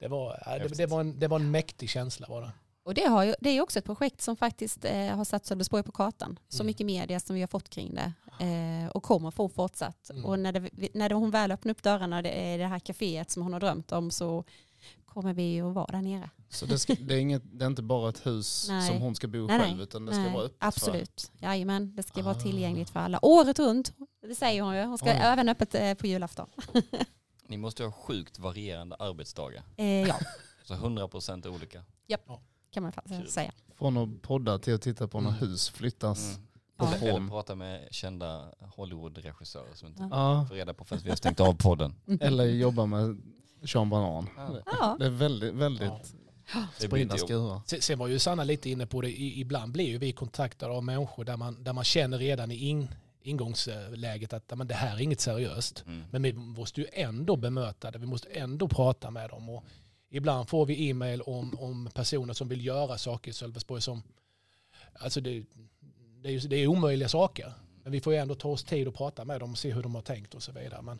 Det 0.00 0.08
var, 0.08 0.42
ja, 0.46 0.58
det, 0.58 0.68
det, 0.68 0.86
var 0.86 1.00
en, 1.00 1.18
det 1.18 1.28
var 1.28 1.38
en 1.40 1.50
mäktig 1.50 1.90
känsla 1.90 2.26
var 2.30 2.40
det. 2.42 2.50
Och 2.90 2.94
det, 2.94 3.04
har 3.06 3.24
ju, 3.24 3.34
det 3.40 3.50
är 3.50 3.60
också 3.60 3.78
ett 3.78 3.84
projekt 3.84 4.20
som 4.20 4.36
faktiskt 4.36 4.84
eh, 4.84 5.16
har 5.16 5.24
satt 5.24 5.46
Sölvesborg 5.46 5.82
på 5.82 5.92
kartan. 5.92 6.38
Så 6.48 6.56
Mm. 6.62 6.66
mycket 6.66 6.86
media 6.86 7.20
som 7.20 7.34
vi 7.34 7.40
har 7.42 7.48
fått 7.48 7.68
kring 7.68 7.94
det. 7.94 8.12
Eh, 8.44 8.88
och 8.90 9.02
kommer 9.02 9.30
få 9.30 9.48
fortsatt. 9.48 10.10
Mm. 10.10 10.24
Och 10.24 10.38
när, 10.38 10.52
det, 10.52 10.88
när 10.94 11.08
det, 11.08 11.14
hon 11.14 11.30
väl 11.30 11.52
öppnar 11.52 11.70
upp 11.70 11.82
dörrarna 11.82 12.22
det 12.22 12.30
är 12.30 12.58
det 12.58 12.66
här 12.66 12.78
kaféet 12.78 13.30
som 13.30 13.42
hon 13.42 13.52
har 13.52 13.60
drömt 13.60 13.92
om 13.92 14.10
så 14.10 14.44
kommer 15.06 15.32
vi 15.32 15.42
ju 15.42 15.68
att 15.68 15.74
vara 15.74 15.86
där 15.86 16.02
nere. 16.02 16.30
Så 16.48 16.66
det, 16.66 16.78
ska, 16.78 16.94
det, 17.00 17.14
är 17.14 17.18
inget, 17.18 17.42
det 17.58 17.64
är 17.64 17.66
inte 17.66 17.82
bara 17.82 18.08
ett 18.08 18.26
hus 18.26 18.66
Nej. 18.68 18.88
som 18.88 18.98
hon 19.00 19.14
ska 19.14 19.28
bo 19.28 19.46
Nej, 19.46 19.60
själv 19.60 19.74
nej. 19.76 19.82
utan 19.82 20.06
det 20.06 20.12
ska 20.12 20.22
Nej, 20.22 20.32
vara 20.32 20.44
öppet 20.44 20.56
Absolut. 20.60 21.30
Jajamän, 21.38 21.96
det 21.96 22.02
ska 22.02 22.22
vara 22.22 22.36
Ah. 22.36 22.40
tillgängligt 22.40 22.90
för 22.90 23.00
alla. 23.00 23.18
Året 23.22 23.58
runt, 23.58 23.92
det 24.28 24.34
säger 24.34 24.62
hon 24.62 24.76
ju. 24.76 24.84
Hon 24.84 24.98
ska 24.98 25.06
Oj. 25.10 25.18
även 25.22 25.48
öppet 25.48 25.74
eh, 25.74 25.94
på 25.94 26.06
julafton. 26.06 26.48
Ni 27.46 27.56
måste 27.56 27.84
ha 27.84 27.92
sjukt 27.92 28.38
varierande 28.38 28.96
arbetsdagar. 28.98 29.62
Eh, 29.76 29.86
ja, 29.86 30.18
Så 30.64 30.74
100% 30.74 31.46
olika. 31.48 31.84
Kan 32.70 32.82
man 32.82 32.92
faktiskt 32.92 33.30
säga. 33.32 33.52
Från 33.78 33.96
att 33.96 34.22
podda 34.22 34.58
till 34.58 34.74
att 34.74 34.82
titta 34.82 35.08
på 35.08 35.20
när 35.20 35.30
Mm. 35.30 35.40
hus 35.40 35.68
flyttas. 35.68 36.36
Mm. 36.36 36.92
Eller, 36.94 37.08
eller 37.16 37.28
prata 37.28 37.54
med 37.54 37.88
kända 37.90 38.44
Hollywood-regissörer 38.76 39.74
som 39.74 39.88
inte 39.88 40.02
Ja. 40.10 40.46
Får 40.48 40.54
reda 40.54 40.74
på 40.74 40.84
förrän 40.84 41.02
vi 41.04 41.08
har 41.08 41.16
stängt 41.16 41.40
av 41.40 41.54
podden. 41.54 41.94
eller 42.20 42.44
jobba 42.44 42.86
med 42.86 43.20
Sean 43.64 43.90
Banan. 43.90 44.26
Ja. 44.66 44.96
Det 44.98 45.06
är 45.06 45.10
väldigt, 45.10 45.54
väldigt 45.54 46.14
Ja. 46.54 46.66
Spridda 46.78 47.16
skurar. 47.18 47.60
Sen, 47.66 47.80
sen 47.82 47.98
var 47.98 48.06
ju 48.08 48.18
Sanna 48.18 48.44
lite 48.44 48.70
inne 48.70 48.86
på 48.86 49.00
det, 49.00 49.10
ibland 49.20 49.72
blir 49.72 49.84
ju 49.88 49.98
vi 49.98 50.12
kontaktade 50.12 50.72
av 50.72 50.84
människor 50.84 51.24
där 51.24 51.36
man, 51.36 51.64
där 51.64 51.72
man 51.72 51.84
känner 51.84 52.18
redan 52.18 52.50
i 52.50 52.54
in, 52.54 52.88
ingångsläget 53.22 54.32
att 54.32 54.52
men 54.58 54.66
det 54.68 54.74
här 54.74 54.96
är 54.96 55.00
inget 55.00 55.20
seriöst. 55.20 55.84
Mm. 55.86 56.04
Men 56.10 56.22
vi 56.22 56.32
måste 56.32 56.80
ju 56.80 56.86
ändå 56.92 57.36
bemöta 57.36 57.90
det, 57.90 57.98
vi 57.98 58.06
måste 58.06 58.28
ändå 58.28 58.68
prata 58.68 59.10
med 59.10 59.30
dem. 59.30 59.48
Och 59.48 59.64
ibland 60.10 60.48
får 60.48 60.66
vi 60.66 60.88
e-mail 60.90 61.22
om, 61.22 61.58
om 61.60 61.90
personer 61.94 62.32
som 62.34 62.48
vill 62.48 62.64
göra 62.66 62.98
saker 62.98 63.30
i 63.30 63.34
Sölvesborg 63.34 63.82
som, 63.82 64.02
alltså 64.94 65.20
det, 65.20 65.44
det, 66.22 66.28
är, 66.28 66.32
ju- 66.32 66.48
det 66.48 66.56
är 66.56 66.66
omöjliga 66.66 67.08
saker. 67.08 67.52
Men 67.82 67.92
vi 67.92 68.00
får 68.00 68.12
ju 68.12 68.18
ändå 68.18 68.34
ta 68.34 68.48
oss 68.48 68.64
tid 68.64 68.88
att 68.88 68.94
prata 68.94 69.24
med 69.24 69.40
dem 69.40 69.50
och 69.52 69.58
se 69.58 69.72
hur 69.72 69.82
de 69.82 69.94
har 69.94 70.02
tänkt 70.02 70.34
och 70.34 70.42
så 70.42 70.52
vidare. 70.52 70.82
Men 70.82 70.98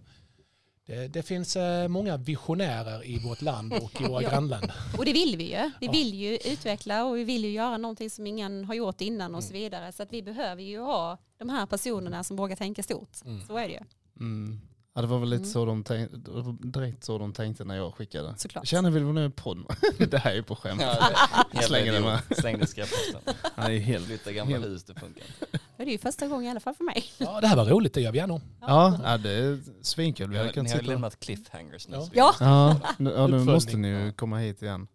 det, 0.86 1.08
det 1.08 1.22
finns 1.22 1.56
eh, 1.56 1.88
många 1.88 2.16
visionärer 2.16 3.06
i 3.06 3.18
vårt 3.18 3.42
land 3.42 3.72
och 3.72 4.00
i 4.00 4.04
våra 4.04 4.22
Ja. 4.22 4.30
grannländer. 4.30 4.74
Och 4.98 5.04
det 5.04 5.12
vill 5.12 5.36
vi 5.36 5.44
ju. 5.44 5.70
Vi 5.80 5.86
Ja. 5.86 5.92
vill 5.92 6.14
ju 6.14 6.34
utveckla 6.36 7.04
och 7.04 7.16
vi 7.16 7.24
vill 7.24 7.44
ju 7.44 7.50
göra 7.50 7.76
någonting 7.78 8.10
som 8.10 8.26
ingen 8.26 8.64
har 8.64 8.74
gjort 8.74 9.00
innan 9.00 9.34
och 9.34 9.44
så 9.44 9.50
Mm. 9.50 9.60
vidare. 9.62 9.92
Så 9.92 10.02
att 10.02 10.12
vi 10.12 10.22
behöver 10.22 10.62
ju 10.62 10.78
ha 10.80 11.18
de 11.38 11.48
här 11.48 11.66
personerna 11.66 12.24
som 12.24 12.36
vågar 12.36 12.56
tänka 12.56 12.82
stort. 12.82 13.16
Mm. 13.24 13.46
Så 13.46 13.56
är 13.56 13.68
det 13.68 13.74
ju, 13.74 13.80
Mm. 14.20 14.60
Ja, 14.94 15.00
det 15.00 15.06
var 15.06 15.18
väl 15.18 15.28
lite 15.28 15.40
Mm. 15.42 15.50
så 15.52 15.64
de 15.64 15.84
tänkte, 15.84 16.16
det 16.16 16.30
var 16.30 16.56
direkt 16.72 17.04
så 17.04 17.18
de 17.18 17.32
tänkte 17.32 17.64
när 17.64 17.76
jag 17.76 17.94
skickade. 17.94 18.34
såklart. 18.36 18.66
Känner 18.66 18.90
du 18.90 19.00
nu 19.12 19.30
podd? 19.30 19.64
det 20.10 20.18
här 20.18 20.30
är 20.30 20.34
ju 20.34 20.42
på 20.42 20.56
skämt. 20.56 20.80
Ja, 20.82 21.10
det- 21.52 21.62
Slänger 21.62 21.92
jävla 21.92 22.10
med. 22.10 22.20
idiot. 22.28 22.38
Släng 22.40 22.58
det 22.58 22.64
i 22.64 22.66
skräpposten. 22.66 23.20
Han 23.54 23.72
är 23.72 23.78
helt... 23.78 24.06
Flytta 24.06 24.32
gamla 24.32 24.56
helt- 24.56 24.66
hus, 24.66 24.84
det 24.84 24.94
funkar. 24.94 25.24
Det 25.76 25.82
är 25.82 25.90
ju 25.90 25.98
första 25.98 26.26
gången 26.28 26.44
i 26.46 26.50
alla 26.50 26.60
fall 26.60 26.74
för 26.74 26.84
mig. 26.84 27.04
Ja, 27.18 27.40
det 27.40 27.46
här 27.46 27.56
var 27.56 27.64
roligt, 27.66 27.94
det 27.94 28.00
gör 28.00 28.12
vi 28.12 28.18
gärna 28.18 28.34
om. 28.34 28.40
Ja, 28.60 28.98
ja, 29.04 29.18
det 29.18 29.30
är 29.30 29.60
svinkul. 29.82 30.26
Vi 30.28 30.32
Ni 30.32 30.36
hade 30.38 30.48
har, 30.48 30.54
kunnat 30.54 30.70
ni 30.72 30.76
har 30.76 30.82
lämnat 30.82 31.20
cliffhangers 31.20 31.88
nu. 31.88 31.96
Ja. 31.96 32.08
vi- 32.12 32.18
Ja. 32.18 32.34
Ja, 32.40 32.80
nu, 32.98 33.10
ja, 33.10 33.28
måste 33.28 33.76
ni 33.76 33.88
ju 33.88 34.06
Ja. 34.06 34.12
komma 34.12 34.38
hit 34.38 34.62
igen. 34.62 34.88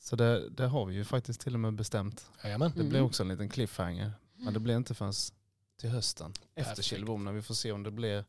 Så 0.00 0.16
det, 0.16 0.48
det 0.48 0.66
har 0.66 0.86
vi 0.86 0.94
ju 0.94 1.04
faktiskt 1.04 1.40
till 1.40 1.54
och 1.54 1.60
med 1.60 1.74
bestämt. 1.74 2.26
Jajamän. 2.44 2.70
Det 2.74 2.80
Mm. 2.80 2.90
blir 2.90 3.00
också 3.02 3.22
en 3.22 3.28
liten 3.28 3.48
cliffhanger. 3.48 4.12
Men 4.36 4.54
det 4.54 4.60
blir 4.60 4.76
inte 4.76 4.94
förrän 4.94 5.12
till 5.80 5.90
hösten. 5.90 6.32
Efter. 6.54 6.82
Killebom 6.82 7.24
när 7.24 7.32
vi 7.32 7.42
får 7.42 7.54
se 7.54 7.72
om 7.72 7.82
det 7.82 7.90
blir 7.90 8.24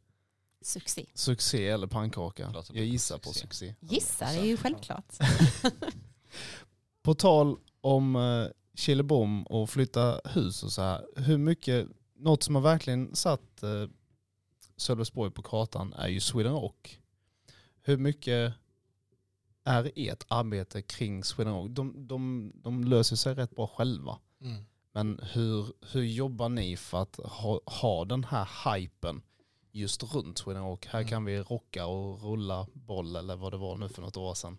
Succé. 0.65 1.05
Succé 1.13 1.67
eller 1.67 1.87
pannkaka? 1.87 2.53
Jag 2.73 2.85
gissar 2.85 3.17
på 3.17 3.33
succé. 3.33 3.41
succé. 3.41 3.75
Gissa, 3.79 4.25
det 4.25 4.39
är 4.39 4.45
ju 4.45 4.57
självklart. 4.57 5.15
På 7.03 7.13
tal 7.13 7.57
om 7.81 8.15
eh, 8.15 8.47
Killebom 8.75 9.43
och 9.43 9.69
flytta 9.69 10.21
hus 10.25 10.63
och 10.63 10.71
så 10.71 10.81
här. 10.81 11.05
Hur 11.15 11.37
mycket, 11.37 11.87
något 12.15 12.43
som 12.43 12.55
har 12.55 12.61
verkligen 12.61 13.15
satt 13.15 13.63
eh, 13.63 13.87
Sölvesborg 14.77 15.31
på 15.31 15.41
kartan 15.41 15.93
är 15.93 16.07
ju 16.07 16.19
Sweden 16.19 16.53
Rock. 16.53 16.99
Hur 17.81 17.97
mycket 17.97 18.53
är 19.63 19.91
ert 19.95 20.25
arbete 20.27 20.81
kring 20.81 21.23
Sweden 21.23 21.53
Rock? 21.53 21.69
De, 21.69 22.07
de, 22.07 22.51
de 22.55 22.83
löser 22.83 23.15
sig 23.15 23.35
rätt 23.35 23.55
bra 23.55 23.67
själva. 23.67 24.19
Mm. 24.41 24.65
Men 24.91 25.19
hur, 25.33 25.73
hur 25.91 26.03
jobbar 26.03 26.49
ni 26.49 26.77
för 26.77 27.01
att 27.01 27.15
ha, 27.15 27.61
ha 27.65 28.05
den 28.05 28.23
här 28.23 28.73
hypen 28.73 29.21
just 29.75 30.03
runt 30.15 30.37
Sweden 30.37 30.63
Rock? 30.63 30.85
Här 30.85 30.99
Mm. 30.99 31.09
kan 31.09 31.25
vi 31.25 31.39
rocka 31.39 31.85
och 31.85 32.23
rulla 32.23 32.67
boll 32.73 33.15
eller 33.15 33.35
vad 33.35 33.53
det 33.53 33.57
var 33.57 33.77
nu 33.77 33.89
för 33.89 34.01
något 34.01 34.17
år 34.17 34.33
sedan. 34.33 34.57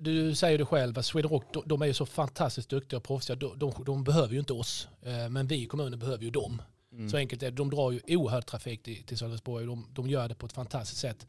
Du 0.00 0.34
säger 0.34 0.58
det 0.58 0.64
själv, 0.64 0.98
att 0.98 1.04
Sweden 1.06 1.30
Rock 1.30 1.44
de, 1.52 1.62
de 1.66 1.82
är 1.82 1.86
ju 1.86 1.94
så 1.94 2.06
fantastiskt 2.06 2.68
duktiga 2.68 2.96
och 2.96 3.04
proffsiga. 3.04 3.36
De, 3.36 3.58
de, 3.58 3.84
de 3.84 4.04
behöver 4.04 4.32
ju 4.32 4.38
inte 4.38 4.52
oss, 4.52 4.88
eh, 5.02 5.28
men 5.28 5.46
vi 5.46 5.62
i 5.62 5.66
kommunen 5.66 5.98
behöver 5.98 6.24
ju 6.24 6.30
dem. 6.30 6.62
Mm. 6.92 7.10
Så 7.10 7.16
enkelt 7.16 7.42
är 7.42 7.50
det. 7.50 7.56
De 7.56 7.70
drar 7.70 7.90
ju 7.90 8.00
oerhörd 8.16 8.46
trafik 8.46 8.82
till, 8.82 9.02
till 9.02 9.18
Sölvesborg 9.18 9.68
och 9.68 9.76
de, 9.76 9.86
de 9.92 10.06
gör 10.10 10.28
det 10.28 10.34
på 10.34 10.46
ett 10.46 10.52
fantastiskt 10.52 11.00
sätt. 11.00 11.26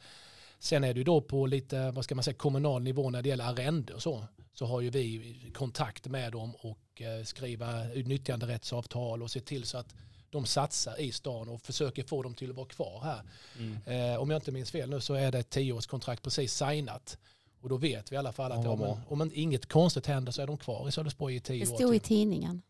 Sen 0.60 0.84
är 0.84 0.94
det 0.94 0.98
ju 0.98 1.04
då 1.04 1.22
på 1.22 1.46
lite, 1.46 1.92
vad 1.92 2.04
ska 2.04 2.16
man 2.16 2.24
säga, 2.24 2.34
kommunal 2.38 2.82
nivå 2.84 3.10
när 3.10 3.22
det 3.22 3.30
gäller 3.30 3.46
arrende 3.46 3.94
och 3.94 4.02
så. 4.02 4.24
Så 4.54 4.66
har 4.66 4.82
ju 4.82 4.90
vi 4.90 5.36
kontakt 5.54 6.08
med 6.08 6.32
dem 6.32 6.56
och 6.56 7.02
eh, 7.02 7.24
skriva 7.24 7.84
nyttjanderättsavtal 7.84 9.24
och 9.24 9.32
se 9.32 9.40
till 9.40 9.64
så 9.66 9.78
att 9.78 9.96
de 10.34 10.46
satsar 10.46 11.00
i 11.00 11.12
stan 11.12 11.50
och 11.50 11.62
försöker 11.62 12.04
få 12.04 12.24
dem 12.24 12.34
till 12.34 12.50
att 12.50 12.56
vara 12.56 12.68
kvar 12.68 13.02
här. 13.04 13.22
Mm. 13.60 14.12
Eh, 14.14 14.22
om 14.22 14.30
jag 14.30 14.38
inte 14.38 14.52
minns 14.52 14.72
fel 14.72 14.90
nu 14.90 15.02
så 15.02 15.14
är 15.14 15.32
det 15.32 15.40
ett 15.40 15.50
tioårskontrakt 15.50 16.24
precis 16.24 16.54
signat. 16.54 17.18
Och 17.62 17.70
då 17.70 17.78
vet 17.78 18.12
vi 18.12 18.16
i 18.16 18.18
alla 18.18 18.32
fall 18.32 18.52
att 18.52 18.64
Ja, 18.66 18.70
om, 18.72 19.22
om 19.22 19.32
inget 19.34 19.66
konstigt 19.66 20.06
händer 20.08 20.32
så 20.32 20.42
är 20.42 20.48
de 20.48 20.58
kvar 20.58 20.88
i 20.88 20.92
Sölvesborg 20.92 21.36
i 21.36 21.40
tio 21.40 21.66
Det 21.66 21.72
år. 21.72 21.76
stod 21.76 21.96
i 21.96 22.00
till. 22.00 22.08
tidningen. 22.08 22.62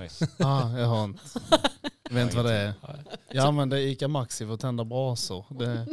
Nice. 0.00 0.28
Ah, 0.38 0.78
jag 0.78 0.86
har 0.86 1.04
inte. 1.04 1.20
Jag 2.02 2.14
vet 2.14 2.22
inte 2.22 2.36
vad 2.36 2.44
det 2.44 2.52
är. 2.52 2.72
Ja. 2.82 2.94
Jag 3.30 3.44
använder 3.46 3.76
ICA 3.76 4.08
Maxi 4.08 4.46
för 4.46 4.54
att 4.54 4.60
tända 4.60 4.84
brasor. 4.84 5.44
Det, 5.50 5.86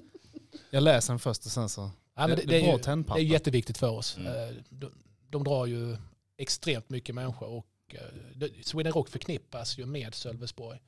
jag 0.70 0.84
läser 0.84 1.14
den 1.14 1.20
först 1.20 1.46
och 1.46 1.52
sen 1.52 1.70
så. 1.70 1.82
Ja, 2.16 2.28
men 2.28 2.30
det, 2.30 2.36
det, 2.36 2.42
det, 2.42 2.48
det, 2.48 2.58
är 2.58 2.64
bra 2.64 2.78
ju, 2.78 2.84
tändpapper. 2.84 3.20
det 3.22 3.28
är 3.28 3.32
jätteviktigt 3.32 3.78
för 3.78 3.90
oss. 3.90 4.18
Mm. 4.18 4.28
Eh, 4.50 4.56
De, 4.70 4.92
de 5.30 5.44
drar 5.44 5.66
ju 5.66 5.98
extremt 6.38 6.90
mycket 6.90 7.16
människor 7.16 7.48
och 7.48 7.66
eh, 7.94 8.00
det- 8.36 8.66
Sweden 8.66 8.94
Rock 8.94 9.10
förknippas 9.10 9.78
ju 9.78 9.86
med 9.86 10.16
Sölvesborg. 10.16 10.80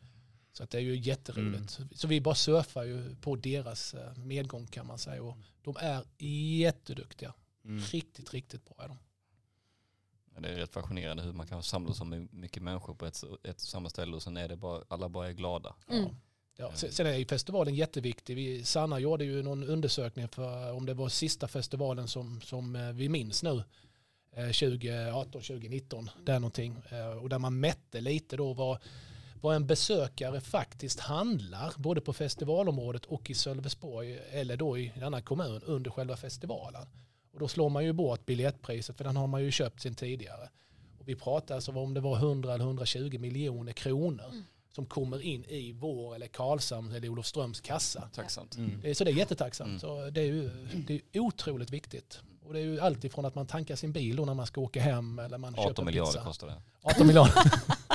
Så 0.58 0.64
att 0.64 0.70
det 0.70 0.78
är 0.78 0.82
ju 0.82 0.98
jätteroligt. 0.98 1.78
Mm. 1.80 1.90
Så 1.96 2.08
vi 2.08 2.22
bara 2.22 2.36
surfar 2.36 2.84
ju 2.84 3.16
på 3.16 3.36
deras 3.36 3.94
eh, 3.94 4.16
medgång 4.16 4.68
kan 4.68 4.88
man 4.88 4.98
säga. 4.98 5.24
Och 5.24 5.38
de 5.62 5.76
är 5.80 6.04
jätteduktiga. 6.60 7.34
Mm. 7.66 7.80
Riktigt, 7.84 8.34
riktigt 8.34 8.66
bra 8.66 8.76
är 8.84 8.88
de. 8.88 8.98
Det 10.42 10.50
är 10.50 10.56
rätt 10.56 10.74
fascinerande 10.74 11.24
hur 11.24 11.34
man 11.34 11.48
kan 11.48 11.64
samla 11.64 11.94
så 11.94 12.06
mycket 12.32 12.64
människor 12.64 12.94
på 12.94 13.06
ett, 13.06 13.24
ett 13.44 13.60
samma 13.60 13.90
ställe 13.90 14.16
och 14.16 14.24
sen 14.24 14.38
är 14.38 14.48
det 14.48 14.56
bara, 14.56 14.84
alla 14.88 15.10
bara 15.10 15.28
är 15.28 15.32
glada. 15.34 15.76
Mm. 15.90 16.10
Ja. 16.56 16.72
Sen 16.74 17.08
är 17.08 17.14
ju 17.16 17.26
festivalen 17.26 17.76
jätteviktig. 17.76 18.36
Vi, 18.36 18.64
Sanna 18.64 19.00
gjorde 19.00 19.26
ju 19.26 19.44
någon 19.44 19.64
undersökning 19.64 20.28
för 20.28 20.72
om 20.74 20.86
det 20.86 20.94
var 20.94 21.10
sista 21.10 21.48
festivalen 21.48 22.08
som, 22.08 22.42
som 22.42 22.76
eh, 22.76 22.92
vi 22.92 23.10
minns 23.10 23.44
nu. 23.44 23.64
eh, 24.32 24.46
2018, 24.46 25.32
2019, 25.32 26.10
där 26.26 26.40
någonting. 26.40 26.76
Eh, 26.90 27.08
Och 27.18 27.30
där 27.30 27.40
man 27.40 27.60
mätte 27.60 28.02
lite 28.02 28.38
då 28.38 28.54
vad, 28.54 28.78
vad 29.48 29.56
en 29.56 29.68
besökare 29.68 30.42
faktiskt 30.42 31.00
handlar 31.00 31.74
både 31.78 32.02
på 32.02 32.14
festivalområdet 32.14 33.06
och 33.06 33.30
i 33.30 33.34
Sölvesborg 33.34 34.20
eller 34.32 34.58
då 34.58 34.78
i 34.78 34.92
en 34.96 35.04
annan 35.04 35.22
kommun 35.22 35.62
under 35.66 35.92
själva 35.92 36.18
festivalen. 36.18 36.88
Och 37.34 37.40
då 37.40 37.48
slår 37.48 37.70
man 37.70 37.84
ju 37.86 37.94
bort 37.94 38.26
biljettpriset 38.26 38.98
för 38.98 39.04
den 39.04 39.16
har 39.16 39.28
man 39.28 39.44
ju 39.44 39.52
köpt 39.52 39.82
sin 39.82 39.96
tidigare. 39.96 40.50
Och 41.00 41.08
vi 41.08 41.16
pratar 41.16 41.56
alltså 41.56 41.72
om 41.72 41.94
det 41.94 42.00
var 42.02 42.16
100 42.18 42.54
eller 42.54 42.66
120 42.66 43.18
miljoner 43.20 43.72
kronor 43.74 44.44
som 44.76 44.86
kommer 44.86 45.22
in 45.22 45.46
i 45.46 45.72
vår 45.72 46.16
eller 46.16 46.28
Karlshamns 46.28 46.94
eller 46.96 47.10
Olofströms 47.10 47.62
kassa. 47.62 48.10
Tacksamt. 48.16 48.56
Mm. 48.58 48.80
Det 48.82 48.90
är- 48.90 48.94
Så 48.94 49.04
det 49.04 49.12
är 49.12 49.16
jättetacksamt. 49.16 49.68
Mm. 49.68 49.80
Så 49.80 50.10
det 50.10 50.22
är 50.22 50.26
ju 50.26 50.50
det 50.88 51.02
är 51.14 51.20
otroligt 51.20 51.70
viktigt. 51.70 52.20
Och 52.44 52.54
det 52.54 52.60
är 52.60 52.64
ju 52.64 52.80
alltid 52.80 53.12
från 53.12 53.26
att 53.26 53.36
man 53.36 53.48
tankar 53.48 53.76
sin 53.76 53.92
bil 53.92 54.16
då 54.16 54.26
när 54.26 54.34
man 54.34 54.48
ska 54.48 54.62
åka 54.62 54.82
hem 54.82 55.20
eller 55.20 55.38
man 55.38 55.54
18 55.54 55.68
köper 55.68 55.84
miljarder 55.84 56.12
pizza. 56.12 56.24
kostar 56.26 56.48
det. 56.48 56.62
18 56.82 57.08
miljarder. 57.08 57.34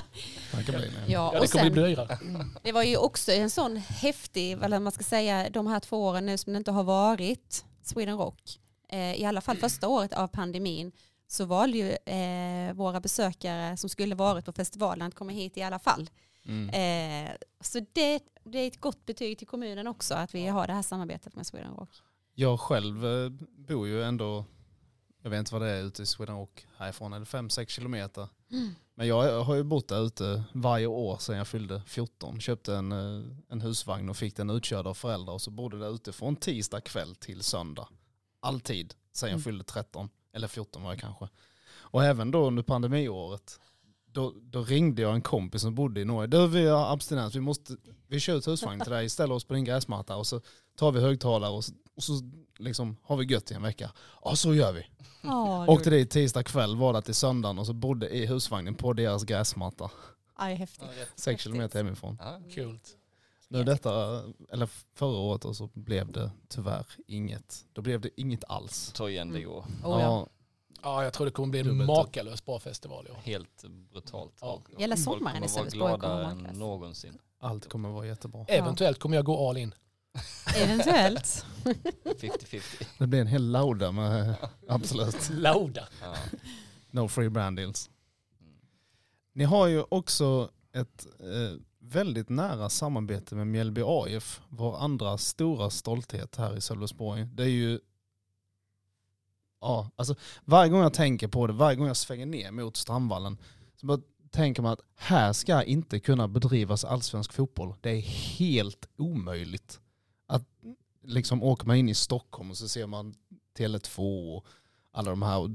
Det 0.57 0.65
kan 0.65 0.75
bli 0.75 0.89
det. 0.89 0.95
Ja, 0.95 1.03
Ja, 1.13 1.27
och 1.27 1.33
det 1.33 1.53
kommer 1.53 1.65
sen, 1.65 1.73
bli 1.73 1.83
dyrare. 1.83 2.19
det 2.63 2.73
var 2.73 2.83
ju 2.83 2.97
också 2.97 3.33
en 3.33 3.51
sån 3.51 3.77
häftig, 3.77 4.53
eller 4.53 4.79
man 4.81 4.93
ska 4.93 5.05
säga, 5.05 5.51
de 5.51 5.67
här 5.67 5.81
två 5.81 6.05
åren 6.07 6.27
nu 6.27 6.39
som 6.39 6.53
det 6.53 6.57
inte 6.57 6.71
har 6.71 6.85
varit 6.85 7.65
Sweden 7.83 8.19
Rock. 8.19 8.59
Eh, 8.89 9.15
I 9.15 9.25
alla 9.25 9.41
fall 9.41 9.57
första 9.57 9.89
året 9.89 10.13
av 10.13 10.29
pandemin 10.29 10.93
så 11.27 11.45
valde 11.45 11.79
ju 11.79 11.91
eh, 12.15 12.75
våra 12.75 13.01
besökare 13.01 13.77
som 13.77 13.91
skulle 13.91 14.15
varit 14.15 14.45
på 14.45 14.53
festivalen 14.53 15.09
att 15.09 15.15
komma 15.15 15.33
hit 15.33 15.57
i 15.57 15.63
alla 15.63 15.79
fall. 15.79 16.11
Mm. 16.47 16.69
Eh, 16.69 17.31
så 17.61 17.81
det, 17.93 18.21
det 18.45 18.59
är 18.59 18.67
ett 18.67 18.81
gott 18.81 19.07
betyg 19.07 19.39
till 19.39 19.47
kommunen 19.47 19.87
också 19.87 20.15
att 20.15 20.35
vi 20.35 20.47
har 20.47 20.67
det 20.67 20.73
här 20.73 20.83
samarbetet 20.83 21.37
med 21.37 21.47
Sweden 21.47 21.75
Rock. 21.75 21.91
Jag 22.35 22.61
själv 22.61 23.01
bor 23.69 23.89
ju 23.89 24.03
ändå, 24.03 24.45
jag 25.23 25.31
vet 25.31 25.39
inte 25.39 25.53
vad 25.55 25.63
det 25.63 25.69
är 25.69 25.83
ute 25.83 26.03
i 26.03 26.07
Sweden 26.07 26.37
Rock 26.37 26.67
härifrån, 26.77 27.13
är 27.13 27.19
det 27.19 27.25
5-6 27.25 27.67
kilometer? 27.69 28.29
Men 28.95 29.07
jag 29.09 29.45
har 29.45 29.55
ju 29.55 29.63
bott 29.63 29.89
där 29.89 30.07
ute 30.07 30.43
varje 30.53 30.87
år 30.87 31.17
sedan 31.19 31.37
jag 31.37 31.47
fyllde 31.49 31.83
14. 31.87 32.41
Köpte 32.41 32.75
en, 32.75 32.93
eh, 32.93 33.25
en 33.49 33.61
husvagn 33.61 34.09
och 34.09 34.17
fick 34.17 34.37
den 34.37 34.51
utkörd 34.51 34.87
av 34.87 34.95
föräldrar 34.95 35.35
och 35.35 35.43
så 35.43 35.51
bodde 35.51 35.79
där 35.79 35.95
ute 35.95 36.13
från 36.13 36.37
tisdag 36.37 36.81
kväll 36.81 37.15
till 37.15 37.43
söndag. 37.43 37.89
Alltid 38.41 38.95
sedan 39.13 39.29
jag 39.29 39.35
Mm. 39.35 39.43
fyllde 39.45 39.65
13, 39.65 40.09
eller 40.33 40.49
14 40.49 40.83
var 40.83 40.91
jag 40.93 41.01
kanske. 41.01 41.29
Och 41.75 42.05
även 42.05 42.31
då 42.31 42.47
under 42.47 42.63
pandemiåret, 42.63 43.61
då, 44.07 44.35
då 44.43 44.63
ringde 44.63 45.03
jag 45.03 45.15
en 45.15 45.23
kompis 45.23 45.63
som 45.63 45.75
bodde 45.75 46.01
i 46.01 46.05
Norge. 46.05 46.27
Du 46.27 46.47
vi 46.49 46.67
har 46.67 46.93
abstinens, 46.93 47.35
vi, 47.35 47.41
måste, 47.41 47.77
vi 48.07 48.21
kör 48.21 48.37
ut 48.37 48.47
husvagn 48.49 48.81
till 48.81 48.93
dig, 48.93 49.09
ställer 49.09 49.35
oss 49.35 49.45
på 49.45 49.55
din 49.55 49.65
gräsmatta 49.65 50.17
och 50.17 50.27
så 50.27 50.41
tar 50.77 50.93
vi 50.93 51.01
högtalare 51.01 51.51
och 51.51 51.65
så, 51.65 51.73
och 51.97 52.03
så 52.03 52.13
liksom 52.63 52.97
har 53.03 53.17
vi 53.17 53.25
gött 53.25 53.51
i 53.51 53.55
en 53.55 53.63
vecka. 53.63 53.93
Ja 54.25 54.37
så 54.37 54.55
gör 54.55 54.73
vi. 54.73 54.87
Ja, 55.23 55.67
Åkte 55.69 55.91
dit 55.91 56.11
tisdag 56.11 56.43
kväll, 56.43 56.77
var 56.77 56.93
där 56.93 57.01
till 57.01 57.15
söndagen 57.15 57.59
och 57.59 57.67
så 57.67 57.73
bodde 57.73 58.09
i 58.09 58.27
husvagnen 58.27 58.75
på 58.75 58.93
deras 58.93 59.25
gräsmatta. 59.25 59.91
Är 60.39 60.55
häftigt. 60.55 60.89
Sex 61.15 61.43
kilometer 61.43 61.79
hemifrån. 61.79 62.19
Ja, 62.21 62.41
Kul. 62.55 62.79
Nu 63.49 63.65
detta, 63.65 64.23
eller 64.53 64.69
förra 64.95 65.17
året 65.19 65.45
och 65.45 65.57
så 65.57 65.71
blev 65.73 66.13
det 66.13 66.31
tyvärr 66.49 66.87
inget. 67.07 67.65
Då 67.73 67.83
blev 67.83 68.01
det 68.01 68.11
inget 68.17 68.45
alls. 68.49 68.93
ta 68.93 69.09
igen 69.11 69.33
det 69.33 69.41
i 69.41 69.47
år. 69.47 69.65
Oh, 69.85 70.01
ja. 70.01 70.27
Ja, 70.83 71.05
jag 71.05 71.13
tror 71.13 71.27
det 71.27 71.33
kommer 71.33 71.49
bli 71.49 71.61
en 71.61 71.87
makalöst 71.87 72.47
bra 72.47 72.59
festival 72.59 73.07
i 73.09 73.11
år. 73.11 73.17
Helt 73.23 73.65
brutalt. 73.93 74.33
Ja. 74.41 74.63
Hela 74.79 74.97
sommaren 74.97 75.45
i 75.45 75.49
Sölvesborg 75.49 75.91
kommer 75.91 75.99
gladare 75.99 76.23
vara 76.23 76.31
än 76.33 76.45
klass. 76.45 76.57
någonsin. 76.57 77.19
allt 77.39 77.69
kommer 77.69 77.89
vara 77.89 78.07
jättebra. 78.07 78.45
Eventuellt 78.49 78.99
kommer 78.99 79.17
jag 79.17 79.25
gå 79.25 79.49
all 79.49 79.57
in. 79.57 79.75
Eventuellt. 80.57 81.47
50-50. 82.05 82.87
Det 82.99 83.07
blir 83.07 83.21
en 83.21 83.27
hel 83.27 83.51
lauda 83.51 83.93
med 83.93 84.35
absolut 84.69 85.31
Lauda. 85.31 85.89
Ja. 86.01 86.15
no 86.91 87.09
free 87.09 87.29
brand 87.31 87.57
deals. 87.57 87.91
Ni 89.33 89.45
har 89.45 89.67
ju 89.67 89.85
också 89.89 90.51
ett 90.73 91.07
eh, 91.21 91.61
väldigt 91.79 92.29
nära 92.29 92.69
samarbete 92.69 93.35
med 93.35 93.47
Mjällby 93.47 93.83
AIF, 93.85 94.41
vår 94.49 94.79
andra 94.79 95.19
stora 95.19 95.71
stolthet 95.71 96.37
här 96.37 96.57
i 96.57 96.61
Sölvesborg. 96.61 97.25
Det 97.33 97.43
är 97.43 97.49
ju, 97.49 97.81
ja, 99.61 99.91
alltså 99.97 100.15
varje 100.45 100.71
gång 100.71 100.83
jag 100.83 100.95
tänker 100.95 101.29
på 101.29 101.47
det, 101.47 101.53
varje 101.53 101.77
gång 101.77 101.87
jag 101.87 101.97
svänger 101.97 102.27
ner 102.27 102.51
mot 102.51 102.77
Strandvallen, 102.77 103.39
så 103.77 103.87
bara 103.87 104.01
tänker 104.31 104.63
man 104.63 104.73
att 104.73 104.81
här 104.97 105.33
ska 105.33 105.63
inte 105.63 106.01
kunna 106.01 106.29
bedrivas 106.29 106.85
allsvensk 106.85 107.33
fotboll. 107.33 107.75
Det 107.81 107.91
är 107.91 108.01
helt 108.39 108.89
omöjligt. 108.97 109.81
Att 110.33 110.49
liksom 111.03 111.43
åker 111.43 111.67
man 111.67 111.77
in 111.77 111.89
i 111.89 111.95
Stockholm 111.95 112.51
och 112.51 112.57
så 112.57 112.69
ser 112.69 112.87
man 112.87 113.15
Tele2 113.57 114.37
och 114.37 114.47
alla 114.93 115.11
de 115.11 115.23
här 115.23 115.39
och 115.39 115.51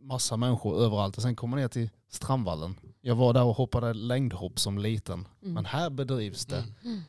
massa 0.00 0.36
människor 0.36 0.80
överallt 0.80 1.16
och 1.16 1.22
sen 1.22 1.36
kommer 1.36 1.50
man 1.50 1.60
ner 1.60 1.68
till 1.68 1.90
Strandvallen. 2.08 2.74
Jag 3.00 3.14
var 3.14 3.32
där 3.32 3.44
och 3.44 3.54
hoppade 3.54 3.94
längdhopp 3.94 4.58
som 4.60 4.78
liten. 4.78 5.28
Mm. 5.42 5.54
Men 5.54 5.64
här 5.64 5.90
bedrivs 5.90 6.46
det 6.46 6.64
Mm. 6.84 7.00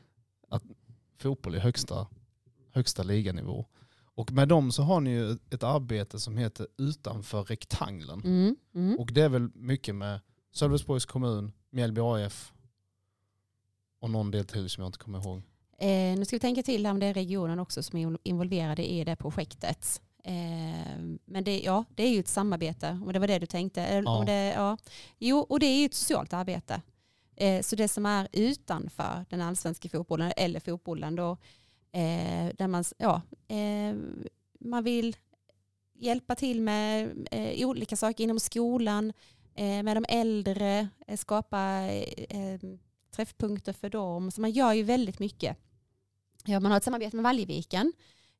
fotboll 1.17 1.55
i 1.55 1.59
högsta, 1.59 2.07
högsta 2.71 3.03
liganivå. 3.03 3.65
Och 4.15 4.31
med 4.31 4.47
dem 4.47 4.71
så 4.71 4.83
har 4.83 5.01
ni 5.01 5.09
ju 5.09 5.31
ett 5.49 5.63
arbete 5.63 6.19
som 6.19 6.37
heter 6.37 6.67
Utanför 6.77 7.43
rektanglen. 7.43 8.21
Mm. 8.23 8.55
Mm. 8.75 8.99
Och 8.99 9.13
det 9.13 9.21
är 9.21 9.29
väl 9.29 9.49
mycket 9.55 9.95
med 9.95 10.19
Sölvesborgs 10.51 11.05
kommun, 11.05 11.51
Mjällby 11.69 12.01
AF 12.01 12.53
och 13.99 14.09
någon 14.09 14.31
del 14.31 14.45
till 14.45 14.69
som 14.69 14.81
jag 14.81 14.87
inte 14.89 14.99
kommer 14.99 15.19
ihåg. 15.19 15.41
Eh, 15.77 16.17
nu 16.17 16.25
ska 16.25 16.35
vi 16.35 16.39
tänka 16.39 16.63
till 16.63 16.87
om 16.87 16.99
det 16.99 17.05
är 17.05 17.13
regionen 17.13 17.59
också 17.59 17.83
som 17.83 17.99
är 17.99 18.17
involverade 18.23 18.91
i 18.91 19.03
det 19.03 19.15
projektet. 19.15 20.01
Eh, 20.23 20.99
men 21.25 21.43
det, 21.43 21.61
ja, 21.61 21.85
det 21.95 22.03
är 22.03 22.09
ju 22.09 22.19
ett 22.19 22.27
samarbete, 22.27 22.99
om 23.05 23.13
det 23.13 23.19
var 23.19 23.27
det 23.27 23.39
du 23.39 23.45
tänkte. 23.45 23.81
Ja. 23.81 24.17
Om 24.17 24.25
det, 24.25 24.53
ja. 24.55 24.77
Jo, 25.19 25.39
och 25.39 25.59
det 25.59 25.65
är 25.65 25.79
ju 25.79 25.85
ett 25.85 25.93
socialt 25.93 26.33
arbete. 26.33 26.81
Eh, 27.35 27.61
så 27.61 27.75
det 27.75 27.87
som 27.87 28.05
är 28.05 28.27
utanför 28.31 29.25
den 29.29 29.41
allsvenska 29.41 29.89
fotbollen 29.89 30.33
eller 30.37 30.59
fotbollen 30.59 31.15
då, 31.15 31.37
Eh, 31.95 32.53
där 32.57 32.67
man, 32.67 32.83
ja, 32.97 33.21
eh, 33.47 33.95
man 34.59 34.83
vill 34.83 35.15
hjälpa 35.93 36.35
till 36.35 36.61
med 36.61 37.27
eh, 37.31 37.67
olika 37.67 37.95
saker 37.95 38.23
inom 38.23 38.39
skolan, 38.39 39.13
med 39.55 39.97
de 39.97 40.05
äldre, 40.09 40.87
skapa 41.15 41.79
träffpunkter 43.13 43.73
för 43.73 43.89
dem. 43.89 44.31
Så 44.31 44.41
man 44.41 44.51
gör 44.51 44.73
ju 44.73 44.83
väldigt 44.83 45.19
mycket. 45.19 45.57
Ja, 46.45 46.59
man 46.59 46.71
har 46.71 46.77
ett 46.77 46.83
samarbete 46.83 47.15
med 47.15 47.23
Valjeviken 47.23 47.93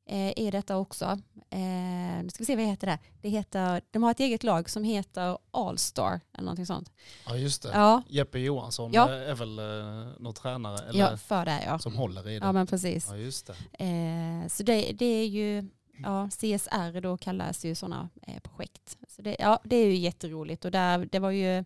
eh, 0.06 0.38
i 0.38 0.50
detta 0.50 0.76
också. 0.76 1.04
Eh, 1.50 2.22
nu 2.22 2.26
ska 2.28 2.38
vi 2.38 2.44
se 2.44 2.56
vad 2.56 2.64
heter 2.64 2.86
det. 2.86 2.98
det 3.22 3.28
heter, 3.28 3.80
de 3.90 4.02
har 4.02 4.10
ett 4.10 4.20
eget 4.20 4.42
lag 4.42 4.70
som 4.70 4.84
heter 4.84 5.38
Allstar 5.50 6.20
eller 6.32 6.44
någonting 6.44 6.66
sånt. 6.66 6.92
Ja 7.26 7.36
just 7.36 7.62
det. 7.62 7.70
Ja, 7.72 8.02
Jeppe 8.08 8.38
Johansson 8.38 8.92
Ja. 8.92 9.08
är 9.08 9.34
väl 9.34 9.58
eh, 9.58 10.12
någon 10.18 10.34
tränare 10.34 10.88
eller, 10.88 11.00
ja 11.00 11.16
för 11.16 11.44
det 11.44 11.62
ja. 11.66 11.78
som 11.78 11.94
håller 11.96 12.28
i 12.28 12.38
det. 12.38 12.46
Ja 12.46 12.52
men 12.52 12.66
precis. 12.66 13.06
Ja 13.10 13.16
just 13.16 13.46
det. 13.46 13.84
Eh, 13.84 14.48
så 14.48 14.62
det, 14.62 14.92
det 14.92 15.06
är 15.06 15.26
ju, 15.26 15.68
ja, 16.02 16.28
CSR 16.30 17.00
då 17.00 17.16
kallas 17.16 17.64
ju 17.64 17.74
sådana 17.74 18.08
eh, 18.22 18.40
projekt. 18.40 18.96
Så 19.08 19.22
det, 19.22 19.36
ja, 19.38 19.60
det 19.64 19.76
är 19.76 19.86
ju 19.86 19.96
jätteroligt 19.96 20.64
och 20.64 20.70
där, 20.70 21.08
det 21.12 21.18
var 21.18 21.30
ju, 21.30 21.64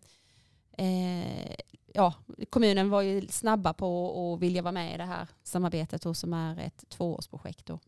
eh, 0.79 1.55
ja, 1.95 2.15
kommunen 2.51 2.91
var 2.91 3.03
ju 3.03 3.29
snabba 3.29 3.73
på 3.73 4.33
att 4.35 4.41
vilja 4.43 4.63
vara 4.63 4.73
med 4.73 4.95
i 4.95 4.97
det 4.97 5.05
här 5.05 5.27
samarbetet 5.43 6.03
då, 6.03 6.15
som 6.15 6.33
är 6.33 6.59
ett 6.61 6.85
tvåårsprojekt. 6.89 7.67
Då. 7.67 7.79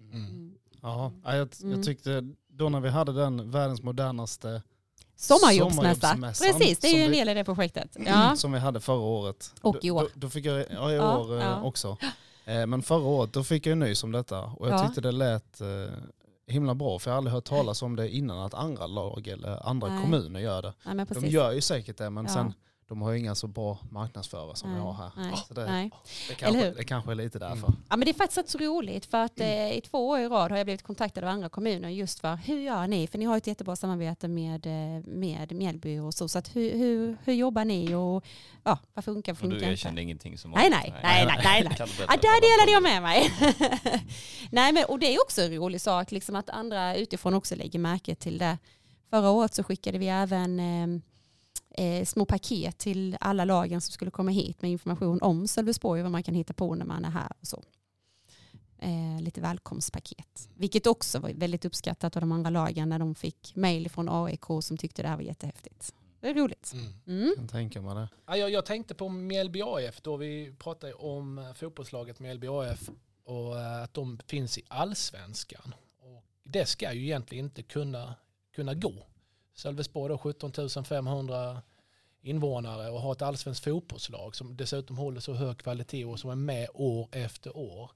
Mm. 0.00 0.14
Mm. 0.26 0.54
Ja, 0.82 1.12
ja, 1.24 1.36
jag, 1.36 1.48
Mm. 1.62 1.72
jag 1.76 1.84
tyckte 1.84 2.28
då 2.48 2.68
när 2.68 2.80
vi 2.80 2.88
hade 2.88 3.12
den 3.12 3.50
världens 3.50 3.82
modernaste 3.82 4.62
Sommarjobbsmässa. 5.16 5.94
Sommarjobbsmässan 6.08 6.52
Precis, 6.58 6.78
det 6.78 6.86
är 6.88 6.90
ju 6.92 7.04
som 7.04 7.12
en 7.12 7.18
del 7.18 7.28
i 7.28 7.34
det 7.34 7.44
projektet. 7.44 7.96
Ja. 8.06 8.36
som 8.36 8.52
vi 8.52 8.58
hade 8.58 8.80
förra 8.80 8.98
året. 9.00 9.52
Och 9.60 9.74
Då- 9.74 9.80
i 9.82 9.90
år. 9.90 10.00
Då, 10.02 10.08
då 10.14 10.28
fick 10.30 10.44
jag, 10.44 10.64
ja 10.70 10.90
i 10.92 10.94
Ja, 10.94 11.18
år 11.18 11.36
eh, 11.38 11.42
ja. 11.44 11.62
också. 11.62 11.96
Eh, 12.44 12.66
Men 12.66 12.82
förra 12.82 13.04
året 13.04 13.32
då 13.32 13.44
fick 13.44 13.66
jag 13.66 13.70
ju 13.70 13.74
nys 13.74 14.04
om 14.04 14.12
detta 14.12 14.40
och 14.44 14.68
jag 14.68 14.74
Ja. 14.80 14.86
tyckte 14.86 15.00
det 15.00 15.12
lät 15.12 15.60
eh, 15.60 15.66
himla 16.50 16.74
bra 16.74 16.98
för 16.98 17.10
jag 17.10 17.14
har 17.14 17.18
aldrig 17.18 17.34
hört 17.34 17.44
talas 17.44 17.82
om 17.82 17.96
det 17.96 18.08
innan 18.08 18.38
att 18.38 18.54
andra 18.54 18.86
lag 18.86 19.28
eller 19.28 19.68
andra 19.68 19.88
Nej. 19.88 20.02
kommuner 20.02 20.40
gör 20.40 20.62
det. 20.62 20.72
Nej, 20.94 21.06
De 21.10 21.26
gör 21.26 21.52
ju 21.52 21.60
säkert 21.60 21.96
det 21.98 22.10
men 22.10 22.24
Ja. 22.24 22.30
sen 22.32 22.54
de 22.90 23.02
har 23.02 23.12
ju 23.12 23.18
inga 23.18 23.34
så 23.34 23.46
bra 23.46 23.78
marknadsförare 23.90 24.56
som 24.56 24.68
vi 24.70 24.74
Nej, 24.74 24.84
har 24.84 24.92
här. 24.92 25.10
nej, 25.16 25.32
Så 25.48 25.54
det, 25.54 25.66
nej. 25.66 25.90
det, 26.28 26.34
kanske, 26.34 26.70
det 26.70 26.84
kanske 26.84 27.10
är 27.10 27.14
lite 27.14 27.38
därför. 27.38 27.66
Mm. 27.68 27.76
Ja, 27.88 27.96
men 27.96 28.00
det 28.00 28.10
är 28.10 28.14
faktiskt 28.14 28.38
rätt 28.38 28.48
så 28.48 28.58
roligt 28.58 29.06
för 29.06 29.18
att 29.18 29.40
eh, 29.40 29.72
i 29.72 29.80
två 29.90 30.08
år 30.08 30.18
i 30.18 30.28
rad 30.28 30.50
har 30.50 30.58
jag 30.58 30.66
blivit 30.66 30.82
kontaktad 30.82 31.24
av 31.24 31.30
andra 31.30 31.48
kommuner 31.48 31.88
just 31.88 32.20
för 32.20 32.36
hur 32.36 32.60
gör 32.60 32.86
ni? 32.86 33.06
För 33.06 33.18
ni 33.18 33.24
har 33.24 33.36
ett 33.36 33.46
jättebra 33.46 33.76
samarbete 33.76 34.28
med, 34.28 34.66
eh, 34.66 35.04
med 35.06 35.52
Mjällby 35.52 35.98
och 35.98 36.14
så. 36.14 36.28
Så 36.28 36.38
att 36.38 36.56
hur, 36.56 36.70
hur, 36.78 37.16
hur 37.24 37.32
jobbar 37.32 37.64
ni 37.64 37.94
och 37.94 38.24
ja, 38.64 38.78
vad 38.94 39.04
funkar, 39.04 39.32
Och 39.32 39.38
funkar 39.38 39.56
du 39.56 39.62
inte? 39.62 39.72
erkände 39.72 40.02
ingenting 40.02 40.38
som 40.38 40.50
Nej, 40.50 40.70
nej, 40.70 40.94
nej, 41.02 41.26
nej, 41.26 41.40
nej, 41.44 41.62
nej. 41.64 41.76
Ja, 42.08 42.16
där 42.16 42.40
delade 42.40 42.72
jag 42.72 42.82
med 42.82 43.02
mig. 43.02 43.30
Nej, 44.50 44.72
men, 44.72 44.84
och 44.84 44.98
det 44.98 45.14
är 45.14 45.22
också 45.22 45.42
en 45.42 45.54
rolig 45.54 45.80
sak, 45.80 46.10
liksom 46.10 46.36
att 46.36 46.50
andra 46.50 46.96
utifrån 46.96 47.34
också 47.34 47.54
lägger 47.54 47.78
märke 47.78 48.14
till 48.14 48.38
det. 48.38 48.58
Förra 49.10 49.30
året 49.30 49.54
så 49.54 49.62
skickade 49.64 49.98
vi 49.98 50.08
även 50.08 50.60
eh, 50.60 51.00
eh, 51.80 52.04
små 52.04 52.24
paket 52.24 52.78
till 52.78 53.16
alla 53.20 53.44
lagen 53.44 53.80
som 53.80 53.92
skulle 53.92 54.10
komma 54.10 54.30
hit 54.30 54.62
med 54.62 54.70
information 54.70 55.22
om 55.22 55.48
Sölvesborg 55.48 56.00
och 56.00 56.04
vad 56.04 56.12
man 56.12 56.22
kan 56.22 56.34
hitta 56.34 56.52
på 56.52 56.74
när 56.74 56.86
man 56.86 57.04
är 57.04 57.10
här 57.10 57.32
och 57.40 57.46
så. 57.46 57.62
Eh, 58.78 59.22
lite 59.22 59.40
välkomstpaket. 59.40 60.48
Vilket 60.54 60.86
också 60.86 61.18
var 61.18 61.30
väldigt 61.30 61.64
uppskattat 61.64 62.16
av 62.16 62.20
de 62.20 62.32
andra 62.32 62.50
lagen 62.50 62.88
när 62.88 62.98
de 62.98 63.14
fick 63.14 63.56
mejl 63.56 63.90
från 63.90 64.08
AIK 64.08 64.44
som 64.60 64.76
tyckte 64.76 65.02
det 65.02 65.08
här 65.08 65.16
var 65.16 65.22
jättehäftigt. 65.22 65.94
Det 66.20 66.28
är 66.28 66.34
roligt. 66.34 66.72
Mm. 66.72 66.92
Mm. 67.06 67.34
Jag 67.36 67.50
tänka 67.50 67.80
mig 67.80 67.94
det. 67.94 68.08
Ja, 68.26 68.36
jag, 68.36 68.50
jag 68.50 68.66
tänkte 68.66 68.94
på 68.94 69.08
Mjällby 69.08 69.62
AF 69.62 70.00
då 70.00 70.16
vi 70.16 70.54
pratade 70.58 70.92
om 70.94 71.38
eh, 71.38 71.52
fotbollslaget 71.52 72.20
Mjällby 72.20 72.46
AF 72.46 72.90
och 73.24 73.60
eh, 73.60 73.82
att 73.82 73.94
de 73.94 74.18
finns 74.26 74.58
i 74.58 74.62
allsvenskan. 74.68 75.74
Och 76.00 76.24
det 76.42 76.66
ska 76.66 76.92
ju 76.92 77.02
egentligen 77.02 77.44
inte 77.44 77.62
kunna, 77.62 78.14
kunna 78.54 78.74
gå. 78.74 79.06
Sölvesborg 79.54 80.08
då 80.08 80.18
17 80.18 80.52
500 80.84 81.62
invånare 82.22 82.90
och 82.90 83.00
har 83.00 83.12
ett 83.12 83.22
allsvenskt 83.22 83.64
fotbollslag 83.64 84.36
som 84.36 84.56
dessutom 84.56 84.98
håller 84.98 85.20
så 85.20 85.32
hög 85.32 85.58
kvalitet 85.58 86.04
och 86.04 86.20
som 86.20 86.30
är 86.30 86.34
med 86.34 86.68
år 86.74 87.08
efter 87.12 87.56
år. 87.56 87.90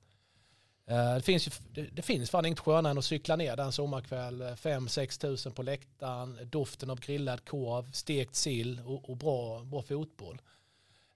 Eh, 0.86 1.14
det 1.14 1.22
finns, 1.22 1.46
ju, 1.46 1.86
det, 1.92 2.02
finns 2.02 2.30
fan 2.30 2.46
inget 2.46 2.60
skönare 2.60 2.90
än 2.90 2.98
att 2.98 3.04
cykla 3.04 3.36
ner 3.36 3.56
den 3.56 3.72
sommarkväll, 3.72 4.40
eh, 4.40 4.46
5-6 4.46 5.20
tusen 5.20 5.52
på 5.52 5.62
läktaren, 5.62 6.38
doften 6.42 6.90
av 6.90 7.00
grillad 7.00 7.44
korv, 7.44 7.90
stekt 7.92 8.36
sill 8.36 8.80
och, 8.86 9.10
och 9.10 9.16
bra, 9.16 9.60
bra 9.60 9.82
fotboll. 9.82 10.40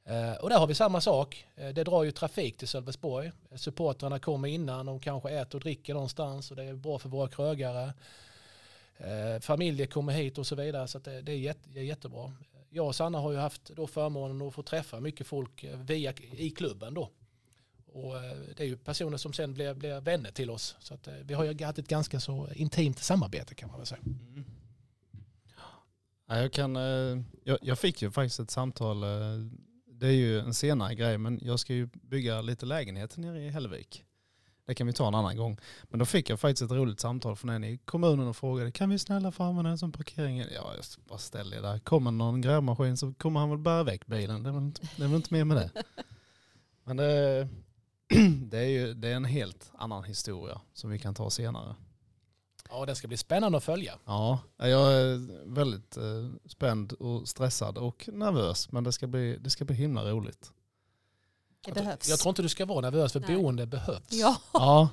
Eh, 0.04 0.32
och 0.32 0.50
där 0.50 0.58
har 0.58 0.66
vi 0.66 0.74
samma 0.74 1.00
sak. 1.00 1.46
Det 1.54 1.84
drar 1.84 2.04
ju 2.04 2.10
trafik 2.10 2.56
till 2.56 2.68
Sölvesborg. 2.68 3.32
Supportrarna 3.56 4.18
kommer 4.18 4.48
innan, 4.48 4.86
de 4.86 5.00
kanske 5.00 5.30
äter 5.30 5.54
och 5.58 5.60
dricker 5.60 5.94
någonstans 5.94 6.50
och 6.50 6.56
det 6.56 6.64
är 6.64 6.74
bra 6.74 6.98
för 6.98 7.08
våra 7.08 7.28
krögare. 7.28 7.92
Familjer 9.40 9.86
kommer 9.86 10.12
hit 10.12 10.38
och 10.38 10.46
så 10.46 10.54
vidare 10.54 10.88
så 10.88 10.98
att 10.98 11.04
det, 11.04 11.22
det, 11.22 11.32
är 11.32 11.36
jätte, 11.36 11.68
det 11.68 11.80
är 11.80 11.84
jättebra. 11.84 12.32
Jag 12.70 12.86
och 12.86 12.94
Sanna 12.94 13.18
har 13.18 13.32
ju 13.32 13.38
haft 13.38 13.70
då 13.76 13.86
förmånen 13.86 14.48
att 14.48 14.54
få 14.54 14.62
träffa 14.62 15.00
mycket 15.00 15.26
folk 15.26 15.64
eh, 15.64 15.78
via, 15.78 16.12
i 16.32 16.50
klubben 16.50 16.94
då. 16.94 17.10
Och 17.86 18.16
eh, 18.16 18.38
det 18.56 18.62
är 18.62 18.66
ju 18.66 18.76
personer 18.76 19.16
som 19.16 19.32
sen 19.32 19.54
blir, 19.54 19.74
blir 19.74 20.00
vänner 20.00 20.30
till 20.30 20.50
oss. 20.50 20.76
Så 20.80 20.94
att 20.94 21.08
eh, 21.08 21.14
vi 21.14 21.34
har 21.34 21.44
ju 21.44 21.64
haft 21.64 21.78
ett 21.78 21.88
ganska 21.88 22.20
så 22.20 22.48
intimt 22.54 22.98
samarbete 22.98 23.54
kan 23.54 23.68
man 23.68 23.78
väl 23.78 23.86
säga. 23.86 24.02
Ja, 26.26 26.38
jag, 26.38 26.52
kan, 26.52 26.74
jag, 27.44 27.58
jag 27.62 27.78
fick 27.78 28.02
ju 28.02 28.10
faktiskt 28.10 28.40
ett 28.40 28.50
samtal, 28.50 29.00
det 29.86 30.06
är 30.06 30.12
ju 30.12 30.40
en 30.40 30.54
senare 30.54 30.94
grej, 30.94 31.18
men 31.18 31.40
jag 31.42 31.60
ska 31.60 31.74
ju 31.74 31.88
bygga 31.92 32.40
lite 32.40 32.66
lägenheter 32.66 33.20
nere 33.20 33.42
i 33.42 33.50
Hällevik. 33.50 34.04
Det 34.68 34.74
kan 34.74 34.86
vi 34.86 34.92
ta 34.92 35.08
en 35.08 35.14
annan 35.14 35.36
gång. 35.36 35.58
Men 35.82 35.98
då 35.98 36.04
fick 36.04 36.30
jag 36.30 36.40
faktiskt 36.40 36.62
ett 36.62 36.76
roligt 36.76 37.00
samtal 37.00 37.36
från 37.36 37.50
en 37.50 37.64
i 37.64 37.78
kommunen 37.78 38.28
och 38.28 38.36
frågade 38.36 38.72
kan 38.72 38.90
vi 38.90 38.98
snälla 38.98 39.32
få 39.32 39.42
använda 39.42 39.68
den 39.68 39.78
som 39.78 39.92
parkering? 39.92 40.38
Ja, 40.38 40.46
jag 40.50 40.84
bara 41.08 41.18
ställer 41.18 41.56
det 41.56 41.62
där. 41.62 41.78
Kommer 41.78 42.10
någon 42.10 42.40
grävmaskin 42.40 42.96
så 42.96 43.14
kommer 43.14 43.40
han 43.40 43.50
väl 43.50 43.58
bära 43.58 43.82
väck 43.82 44.06
bilen. 44.06 44.42
Det 44.42 44.48
är 44.48 44.52
väl 44.52 44.62
inte, 44.62 44.88
det 44.96 45.04
är 45.04 45.08
väl 45.08 45.16
inte 45.16 45.34
mer 45.34 45.44
med 45.44 45.56
det. 45.56 45.70
Men 46.84 46.96
det, 46.96 47.48
det, 48.50 48.58
är 48.58 48.68
ju 48.68 48.94
det 48.94 49.08
är 49.08 49.14
en 49.14 49.24
helt 49.24 49.72
annan 49.78 50.04
historia 50.04 50.60
som 50.72 50.90
vi 50.90 50.98
kan 50.98 51.14
ta 51.14 51.30
senare. 51.30 51.74
Ja, 52.70 52.86
det 52.86 52.94
ska 52.94 53.08
bli 53.08 53.16
spännande 53.16 53.58
att 53.58 53.64
följa. 53.64 53.98
Ja, 54.04 54.38
jag 54.56 54.92
är 54.92 55.44
väldigt 55.54 55.96
eh, 55.96 56.30
spänd 56.46 56.92
och 56.92 57.28
stressad 57.28 57.78
och 57.78 58.08
nervös. 58.12 58.72
Men 58.72 58.84
det 58.84 58.92
ska 58.92 59.06
bli, 59.06 59.38
det 59.38 59.50
ska 59.50 59.64
bli 59.64 59.76
himla 59.76 60.10
roligt. 60.10 60.52
Det 61.60 61.68
Jag 61.68 61.74
tror- 61.74 61.84
behövs. 61.84 62.08
Jag 62.08 62.18
tror 62.18 62.30
inte 62.30 62.42
du 62.42 62.48
ska 62.48 62.66
vara 62.66 62.80
nervös 62.80 63.12
för 63.12 63.20
Nej. 63.20 63.36
boende 63.36 63.66
behövs. 63.66 64.06
Ja. 64.10 64.40
Ja, 64.52 64.88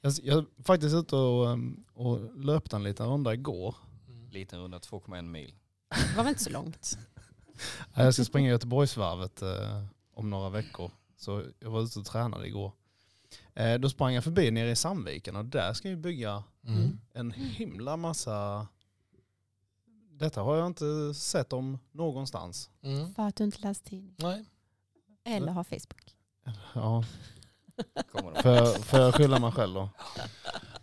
jag, 0.00 0.12
jag 0.22 0.38
är 0.38 0.62
faktiskt 0.62 0.94
ute 0.94 1.16
och, 1.16 1.46
um, 1.46 1.84
och 1.94 2.44
löpte 2.44 2.76
en 2.76 2.82
liten 2.82 3.06
runda 3.08 3.34
igår. 3.34 3.74
Mm. 4.08 4.30
Liten 4.30 4.60
runda 4.60 4.78
2,1 4.78 5.22
mil. 5.22 5.54
Det 5.90 6.16
var 6.16 6.24
väl 6.24 6.30
inte 6.32 6.44
så 6.44 6.50
långt. 6.50 6.98
Jag 7.94 8.14
ska 8.14 8.24
springa 8.24 8.48
Göteborgsvarvet 8.50 9.42
eh, 9.42 9.84
om 10.14 10.30
några 10.30 10.48
veckor. 10.50 10.90
Så 11.16 11.42
jag 11.60 11.70
var 11.70 11.82
ute 11.82 11.98
och 11.98 12.06
tränade 12.06 12.46
igår. 12.46 12.72
Eh, 13.54 13.74
då 13.78 13.88
sprang 13.90 14.14
jag 14.14 14.24
förbi 14.24 14.50
nere 14.50 14.70
i 14.70 14.76
Sandviken 14.76 15.36
och 15.36 15.44
där 15.44 15.72
ska 15.72 15.88
jag 15.88 15.98
bygga 15.98 16.44
Mm. 16.66 16.98
en 17.12 17.30
himla 17.32 17.96
massa... 17.96 18.66
Detta 20.10 20.42
har 20.42 20.56
jag 20.56 20.66
inte 20.66 21.14
sett 21.14 21.52
om 21.52 21.78
någonstans. 21.92 22.70
Mm. 22.82 23.14
För 23.14 23.22
att 23.22 23.36
du 23.36 23.44
inte 23.44 23.58
läst 23.60 23.84
tidning. 23.84 24.14
Nej. 24.18 24.44
Eller 25.26 25.52
har 25.52 25.64
Facebook. 25.64 26.14
Ja, 26.74 27.04
Kommer 28.12 28.32
de. 28.34 28.82
får 28.82 29.00
jag, 29.00 29.14
skylla 29.14 29.38
mig 29.38 29.52
själv 29.52 29.74
då? 29.74 29.88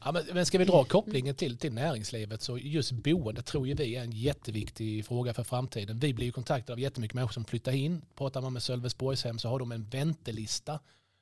Ja, 0.05 0.11
men, 0.11 0.23
men 0.33 0.45
ska 0.45 0.57
vi 0.57 0.65
dra 0.65 0.83
kopplingen 0.83 1.35
till, 1.35 1.57
till 1.57 1.73
näringslivet 1.73 2.41
så 2.41 2.57
just 2.57 2.91
boende 2.91 3.41
tror 3.41 3.67
ju 3.67 3.73
vi 3.73 3.95
är 3.95 4.03
en 4.03 4.11
jätteviktig 4.11 5.05
fråga 5.05 5.33
för 5.33 5.43
framtiden. 5.43 5.99
Vi 5.99 6.13
blir 6.13 6.25
ju 6.25 6.31
kontaktade 6.31 6.73
av 6.73 6.79
jättemycket 6.79 7.15
människor 7.15 7.33
som 7.33 7.45
flyttar 7.45 7.71
in. 7.71 8.01
Pratar 8.15 8.41
man 8.41 8.53
med 8.53 8.63
Sölvesborgshem 8.63 9.39
så 9.39 9.49
har 9.49 9.59
de 9.59 9.71
en 9.71 9.83
väntelista 9.83 10.79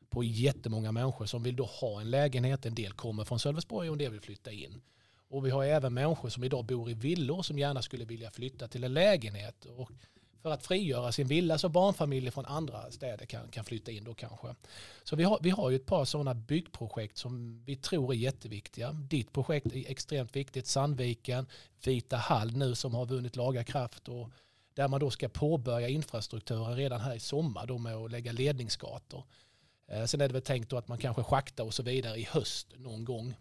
på 0.09 0.23
jättemånga 0.23 0.91
människor 0.91 1.25
som 1.25 1.43
vill 1.43 1.55
då 1.55 1.65
ha 1.65 2.01
en 2.01 2.09
lägenhet. 2.09 2.65
En 2.65 2.75
del 2.75 2.91
kommer 2.91 3.23
från 3.23 3.39
Sölvesborg 3.39 3.89
och 3.89 3.93
en 3.93 3.99
del 3.99 4.11
vill 4.11 4.21
flytta 4.21 4.51
in. 4.51 4.81
Och 5.29 5.45
vi 5.45 5.49
har 5.49 5.63
även 5.63 5.93
människor 5.93 6.29
som 6.29 6.43
idag 6.43 6.65
bor 6.65 6.89
i 6.89 6.93
villor 6.93 7.41
som 7.41 7.59
gärna 7.59 7.81
skulle 7.81 8.05
vilja 8.05 8.31
flytta 8.31 8.67
till 8.67 8.83
en 8.83 8.93
lägenhet. 8.93 9.65
Och 9.65 9.91
för 10.41 10.51
att 10.51 10.65
frigöra 10.65 11.11
sin 11.11 11.27
villa 11.27 11.57
så 11.57 11.69
barnfamiljer 11.69 12.31
från 12.31 12.45
andra 12.45 12.91
städer 12.91 13.25
kan, 13.25 13.47
kan 13.47 13.65
flytta 13.65 13.91
in 13.91 14.03
då 14.03 14.13
kanske. 14.13 14.55
Så 15.03 15.15
vi 15.15 15.23
har, 15.23 15.39
vi 15.41 15.49
har 15.49 15.69
ju 15.69 15.75
ett 15.75 15.85
par 15.85 16.05
sådana 16.05 16.33
byggprojekt 16.33 17.17
som 17.17 17.63
vi 17.65 17.75
tror 17.75 18.13
är 18.13 18.17
jätteviktiga. 18.17 18.91
Ditt 18.91 19.33
projekt 19.33 19.65
är 19.65 19.91
extremt 19.91 20.35
viktigt, 20.35 20.67
Sandviken, 20.67 21.45
Vita 21.85 22.17
Hall 22.17 22.51
nu 22.51 22.75
som 22.75 22.93
har 22.93 23.05
vunnit 23.05 23.35
laga 23.35 23.63
kraft 23.63 24.07
och 24.07 24.29
där 24.73 24.87
man 24.87 24.99
då 24.99 25.09
ska 25.09 25.29
påbörja 25.29 25.87
infrastrukturen 25.87 26.75
redan 26.75 27.01
här 27.01 27.15
i 27.15 27.19
sommar 27.19 27.65
då 27.65 27.77
med 27.77 27.95
att 27.95 28.11
lägga 28.11 28.31
ledningsgator. 28.31 29.23
Eh, 29.87 30.05
Sen 30.05 30.21
är 30.21 30.27
det 30.27 30.33
väl 30.33 30.41
tänkt 30.41 30.69
då 30.69 30.77
att 30.77 30.87
man 30.87 30.97
kanske 30.97 31.23
schaktar 31.23 31.63
och 31.63 31.73
så 31.73 31.83
vidare 31.83 32.17
i 32.17 32.23
höst 32.31 32.67
någon 32.77 33.05
gång. 33.05 33.33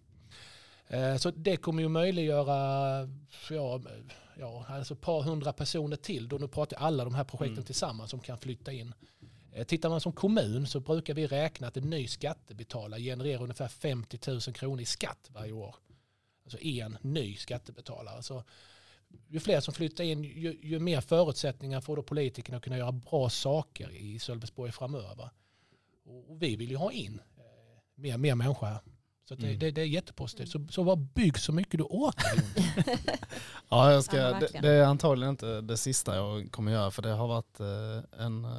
Eh, 0.88 1.16
Så 1.16 1.30
det 1.30 1.57
kommer 1.57 1.82
ju 1.82 1.88
möjliggöra 1.88 3.09
ja, 3.51 3.80
ja, 4.41 4.66
alltså 4.68 4.95
ett 4.95 5.01
par 5.01 5.22
hundra 5.22 5.53
personer 5.53 5.97
till. 5.97 6.28
Då 6.28 6.36
nu 6.38 6.49
pratar 6.49 6.76
jag 6.76 6.82
alla 6.86 7.05
de 7.05 7.14
här 7.14 7.24
projekten 7.24 7.53
Mm. 7.53 7.64
tillsammans 7.64 8.11
som 8.11 8.20
kan 8.20 8.38
flytta 8.38 8.72
in. 8.72 8.95
Eh, 9.53 9.64
Tittar 9.66 9.88
man 9.88 10.01
som 10.01 10.12
kommun 10.12 10.66
så 10.66 10.80
brukar 10.80 11.14
vi 11.14 11.26
räkna 11.26 11.66
att 11.68 11.76
en 11.76 11.91
ny 11.91 12.07
skattebetalare 12.09 13.01
genererar 13.01 13.43
ungefär 13.43 13.68
50 13.68 14.30
000 14.30 14.41
kronor 14.41 14.80
i 14.80 14.84
skatt 14.84 15.30
varje 15.32 15.53
år. 15.53 15.74
Alltså 16.45 16.59
en 16.62 16.99
ny 17.03 17.36
skattebetalare. 17.36 18.22
Så 18.22 18.45
ju 19.28 19.41
fler 19.41 19.61
som 19.61 19.74
flyttar 19.74 20.05
in, 20.05 20.24
ju, 20.24 20.59
ju 20.62 20.78
mer 20.78 21.01
förutsättningar 21.01 21.80
får 21.80 21.97
då 21.97 22.03
politikerna 22.03 22.57
att 22.57 22.64
kunna 22.64 22.78
göra 22.78 22.93
bra 22.93 23.30
saker 23.30 23.91
i 23.91 24.18
Sölvesborg 24.18 24.72
framöver. 24.72 25.30
Och, 26.05 26.30
och 26.30 26.43
vi 26.43 26.57
vill 26.57 26.70
ju 26.70 26.76
ha 26.76 26.93
in 26.93 27.20
eh, 27.36 27.43
mer, 27.95 28.16
mer 28.18 28.34
människor 28.34 28.66
här. 28.66 28.78
Så 29.31 29.35
att 29.35 29.41
det, 29.41 29.47
Mm. 29.47 29.59
det, 29.59 29.70
det 29.70 29.81
är 29.81 29.85
jättepositivt. 29.87 30.49
Så, 30.49 30.66
så 30.70 30.85
bara 30.85 30.97
bygg 30.97 31.39
så 31.39 31.53
mycket 31.53 31.78
du 31.78 31.85
orkar. 31.85 32.43
Ja, 33.68 33.93
jag 33.93 34.05
ska, 34.05 34.16
Ja, 34.16 34.41
det, 34.41 34.61
det 34.62 34.68
är 34.70 34.85
antagligen 34.85 35.31
inte 35.31 35.61
det 35.61 35.76
sista 35.76 36.16
jag 36.16 36.53
kommer 36.53 36.72
göra 36.72 36.91
för 36.91 37.03
det 37.03 37.09
har 37.09 37.28
varit 37.28 37.61
eh, 37.61 38.24
en 38.24 38.45
eh, 38.45 38.51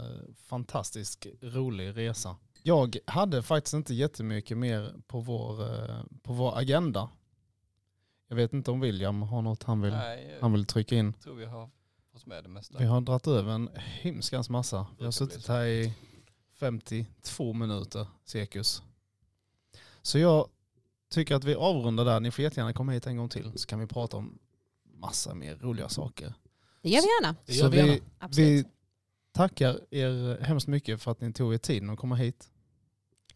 fantastisk 0.45 1.27
rolig 1.41 1.97
resa. 1.97 2.35
Jag 2.63 2.97
hade 3.05 3.43
faktiskt 3.43 3.73
inte 3.73 3.93
jättemycket 3.93 4.57
mer 4.57 4.93
på 5.07 5.19
vår, 5.19 5.61
eh, 5.89 5.95
på 6.23 6.33
vår 6.33 6.57
agenda. 6.57 7.09
Jag 8.27 8.35
vet 8.35 8.53
inte 8.53 8.71
om 8.71 8.79
William 8.79 9.21
har 9.21 9.41
något 9.41 9.63
han 9.63 9.81
vill, 9.81 9.93
Nej, 9.93 10.37
han 10.41 10.51
vill 10.53 10.65
trycka 10.65 10.95
in. 10.95 11.05
jag 11.05 11.21
tror 11.23 11.35
vi 11.35 11.45
har 11.45 11.69
fått 12.13 12.25
med 12.25 12.43
det 12.43 12.49
mesta. 12.49 12.77
Vi 12.79 12.85
har 12.85 13.01
dragit 13.01 13.27
över 13.27 13.51
en 13.51 13.69
himskans 14.01 14.49
massa. 14.49 14.87
Vi 14.99 15.05
har 15.05 15.11
suttit 15.11 15.47
här 15.47 15.65
i 15.65 15.93
52 16.59 17.53
minuter 17.53 18.07
cirkus. 18.25 18.83
Så 20.01 20.19
jag 20.19 20.47
tycker 21.11 21.35
att 21.35 21.43
vi 21.43 21.55
avrundar 21.55 22.05
där. 22.05 22.19
Ni 22.19 22.31
får 22.31 22.43
jättegärna 22.43 22.73
komma 22.73 22.91
hit 22.91 23.07
en 23.07 23.17
gång 23.17 23.29
till 23.29 23.51
så 23.55 23.67
kan 23.67 23.79
vi 23.79 23.87
prata 23.87 24.17
om 24.17 24.39
massa 24.83 25.33
mer 25.33 25.55
roliga 25.55 25.89
saker. 25.89 26.33
Det 26.81 26.89
gör 26.89 27.01
vi 27.01 27.07
gärna. 27.07 27.35
Så 27.45 27.53
gör 27.53 27.69
vi 27.69 27.77
gärna. 27.77 28.27
vi 28.35 28.65
tackar 29.31 29.79
er 29.91 30.41
hemskt 30.41 30.67
mycket 30.67 31.01
för 31.01 31.11
att 31.11 31.21
ni 31.21 31.33
tog 31.33 31.53
er 31.53 31.57
tiden 31.57 31.89
att 31.89 31.99
komma 31.99 32.15
hit. 32.15 32.49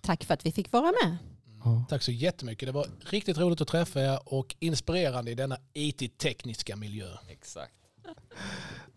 Tack 0.01 0.23
för 0.23 0.33
att 0.33 0.45
vi 0.45 0.51
fick 0.51 0.71
vara 0.71 0.93
med. 1.03 1.17
Ja. 1.63 1.85
Tack 1.89 2.03
så 2.03 2.11
jättemycket. 2.11 2.67
Det 2.67 2.71
var 2.71 2.87
riktigt 2.99 3.37
roligt 3.37 3.61
att 3.61 3.67
träffa 3.67 4.01
er 4.01 4.19
och 4.25 4.55
inspirerande 4.59 5.31
i 5.31 5.35
denna 5.35 5.57
IT-tekniska 5.73 6.75
miljö. 6.75 7.07
Exakt. 7.27 7.73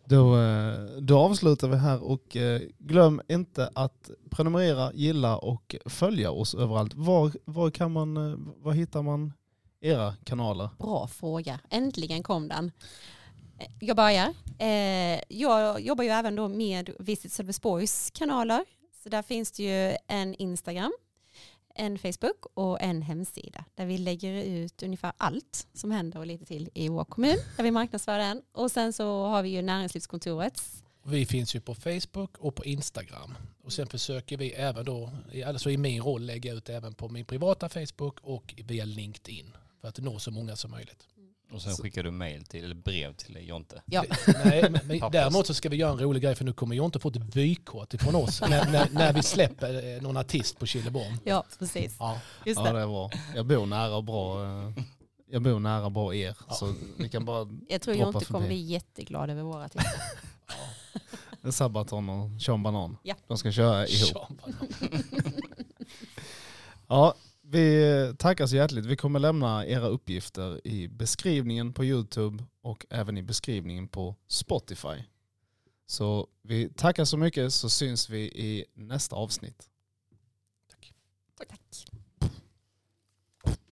Då, 0.08 0.36
eh, 0.36 0.74
då 1.00 1.18
avslutar 1.18 1.68
vi 1.68 1.76
här 1.76 2.02
och 2.02 2.36
eh, 2.36 2.60
glöm 2.78 3.20
inte 3.28 3.70
att 3.74 4.10
prenumerera, 4.30 4.92
gilla 4.94 5.36
och 5.36 5.76
följa 5.86 6.30
oss 6.30 6.54
överallt. 6.54 6.94
Var, 6.94 7.32
var, 7.44 7.70
kan 7.70 7.92
man, 7.92 8.16
eh, 8.16 8.38
var 8.56 8.72
hittar 8.72 9.02
man 9.02 9.32
era 9.80 10.14
kanaler? 10.24 10.68
Bra 10.78 11.06
fråga. 11.06 11.60
Äntligen 11.70 12.22
kom 12.22 12.48
den. 12.48 12.72
Jag 13.80 13.96
börjar. 13.96 14.34
Jag 15.28 15.80
jobbar 15.80 16.04
ju 16.04 16.10
även 16.10 16.36
då 16.36 16.48
med 16.48 16.90
Visit 16.98 17.32
Sölvesborgs 17.32 18.10
kanaler. 18.14 18.64
Så 19.02 19.08
där 19.08 19.22
finns 19.22 19.52
det 19.52 19.62
ju 19.62 19.96
en 20.06 20.34
Instagram, 20.34 20.92
en 21.78 21.98
Facebook 21.98 22.46
och 22.54 22.82
en 22.82 23.02
hemsida 23.02 23.64
där 23.74 23.86
vi 23.86 23.98
lägger 23.98 24.44
ut 24.44 24.82
ungefär 24.82 25.12
allt 25.16 25.66
som 25.74 25.90
händer 25.90 26.18
och 26.18 26.26
lite 26.26 26.44
till 26.44 26.70
i 26.74 26.88
vår 26.88 27.04
kommun 27.04 27.36
där 27.56 27.64
vi 27.64 27.70
marknadsför 27.70 28.18
den. 28.18 28.42
Och 28.52 28.70
sen 28.70 28.92
så 28.92 29.26
har 29.26 29.42
vi 29.42 29.48
ju 29.48 29.62
näringslivskontorets. 29.62 30.82
Vi 31.02 31.26
finns 31.26 31.54
ju 31.54 31.60
på 31.60 31.74
Facebook 31.74 32.38
och 32.38 32.54
på 32.54 32.64
Instagram. 32.64 33.34
Och 33.62 33.72
sen 33.72 33.86
försöker 33.86 34.36
vi 34.36 34.50
även 34.50 34.84
då, 34.84 35.10
alltså 35.46 35.70
i 35.70 35.76
min 35.76 36.02
roll, 36.02 36.22
lägga 36.22 36.52
ut 36.52 36.68
även 36.68 36.94
på 36.94 37.08
min 37.08 37.24
privata 37.24 37.68
Facebook 37.68 38.20
och 38.20 38.54
via 38.66 38.84
LinkedIn. 38.84 39.52
För 39.80 39.88
att 39.88 39.98
nå 39.98 40.18
så 40.18 40.30
många 40.30 40.56
som 40.56 40.70
möjligt. 40.70 41.06
Och 41.52 41.62
sen 41.62 41.72
skickar 41.76 42.02
du 42.02 42.10
mail 42.10 42.44
till, 42.44 42.64
eller 42.64 42.74
brev 42.74 43.14
till 43.14 43.48
Jonte. 43.48 43.82
Ja. 43.86 44.04
Nej, 44.44 44.70
men, 44.70 44.80
men 44.84 45.10
däremot 45.12 45.46
så 45.46 45.54
ska 45.54 45.68
vi 45.68 45.76
göra 45.76 45.92
en 45.92 45.98
rolig 45.98 46.22
grej 46.22 46.34
för 46.34 46.44
nu 46.44 46.52
kommer 46.52 46.76
jag 46.76 46.84
inte 46.84 46.98
få 46.98 47.08
ett 47.08 47.16
vykort 47.16 47.94
ifrån 47.94 48.14
oss 48.14 48.40
när, 48.48 48.70
när, 48.72 48.88
när 48.90 49.12
vi 49.12 49.22
släpper 49.22 49.96
eh, 49.96 50.02
någon 50.02 50.16
artist 50.16 50.58
på 50.58 50.66
Killeborn. 50.66 51.18
Ja, 51.24 51.44
precis. 51.58 51.96
Ja, 51.98 52.20
Just 52.44 52.60
Ja 52.60 52.66
det. 52.66 52.72
det 52.72 52.82
är 52.82 52.86
bra. 52.86 53.10
Jag 53.34 53.46
bor 53.46 53.66
nära 53.66 54.02
bra, 54.02 54.44
eh, 54.44 54.72
jag 55.30 55.42
bor 55.42 55.58
nära 55.60 55.90
bra 55.90 56.14
er. 56.14 56.36
Ja. 56.48 56.54
Så 56.54 56.74
ni 56.96 57.08
kan 57.08 57.24
bara, 57.24 57.48
Jag 57.68 57.82
tror 57.82 57.96
Jonte 57.96 58.24
kommer 58.24 58.46
bli 58.46 58.60
jätteglad 58.60 59.30
över 59.30 59.42
våra 59.42 59.68
tips. 59.68 59.84
Sabaton 61.56 62.08
och 62.08 62.42
Sean 62.42 62.62
Banan. 62.62 62.96
Ja. 63.02 63.14
De 63.26 63.38
ska 63.38 63.52
köra 63.52 63.86
ihop. 63.88 64.32
Ja, 66.88 67.14
vi 67.50 68.14
tackar 68.18 68.46
så 68.46 68.56
hjärtligt. 68.56 68.86
Vi 68.86 68.96
kommer 68.96 69.18
lämna 69.18 69.66
era 69.66 69.86
uppgifter 69.86 70.66
i 70.66 70.88
beskrivningen 70.88 71.72
på 71.72 71.84
YouTube 71.84 72.44
och 72.60 72.86
även 72.90 73.18
i 73.18 73.22
beskrivningen 73.22 73.88
på 73.88 74.16
Spotify. 74.26 75.02
Så 75.86 76.28
vi 76.42 76.68
tackar 76.68 77.04
så 77.04 77.16
mycket 77.16 77.52
så 77.52 77.70
syns 77.70 78.10
vi 78.10 78.20
i 78.20 78.64
nästa 78.74 79.16
avsnitt. 79.16 79.70
Tack. 80.70 80.94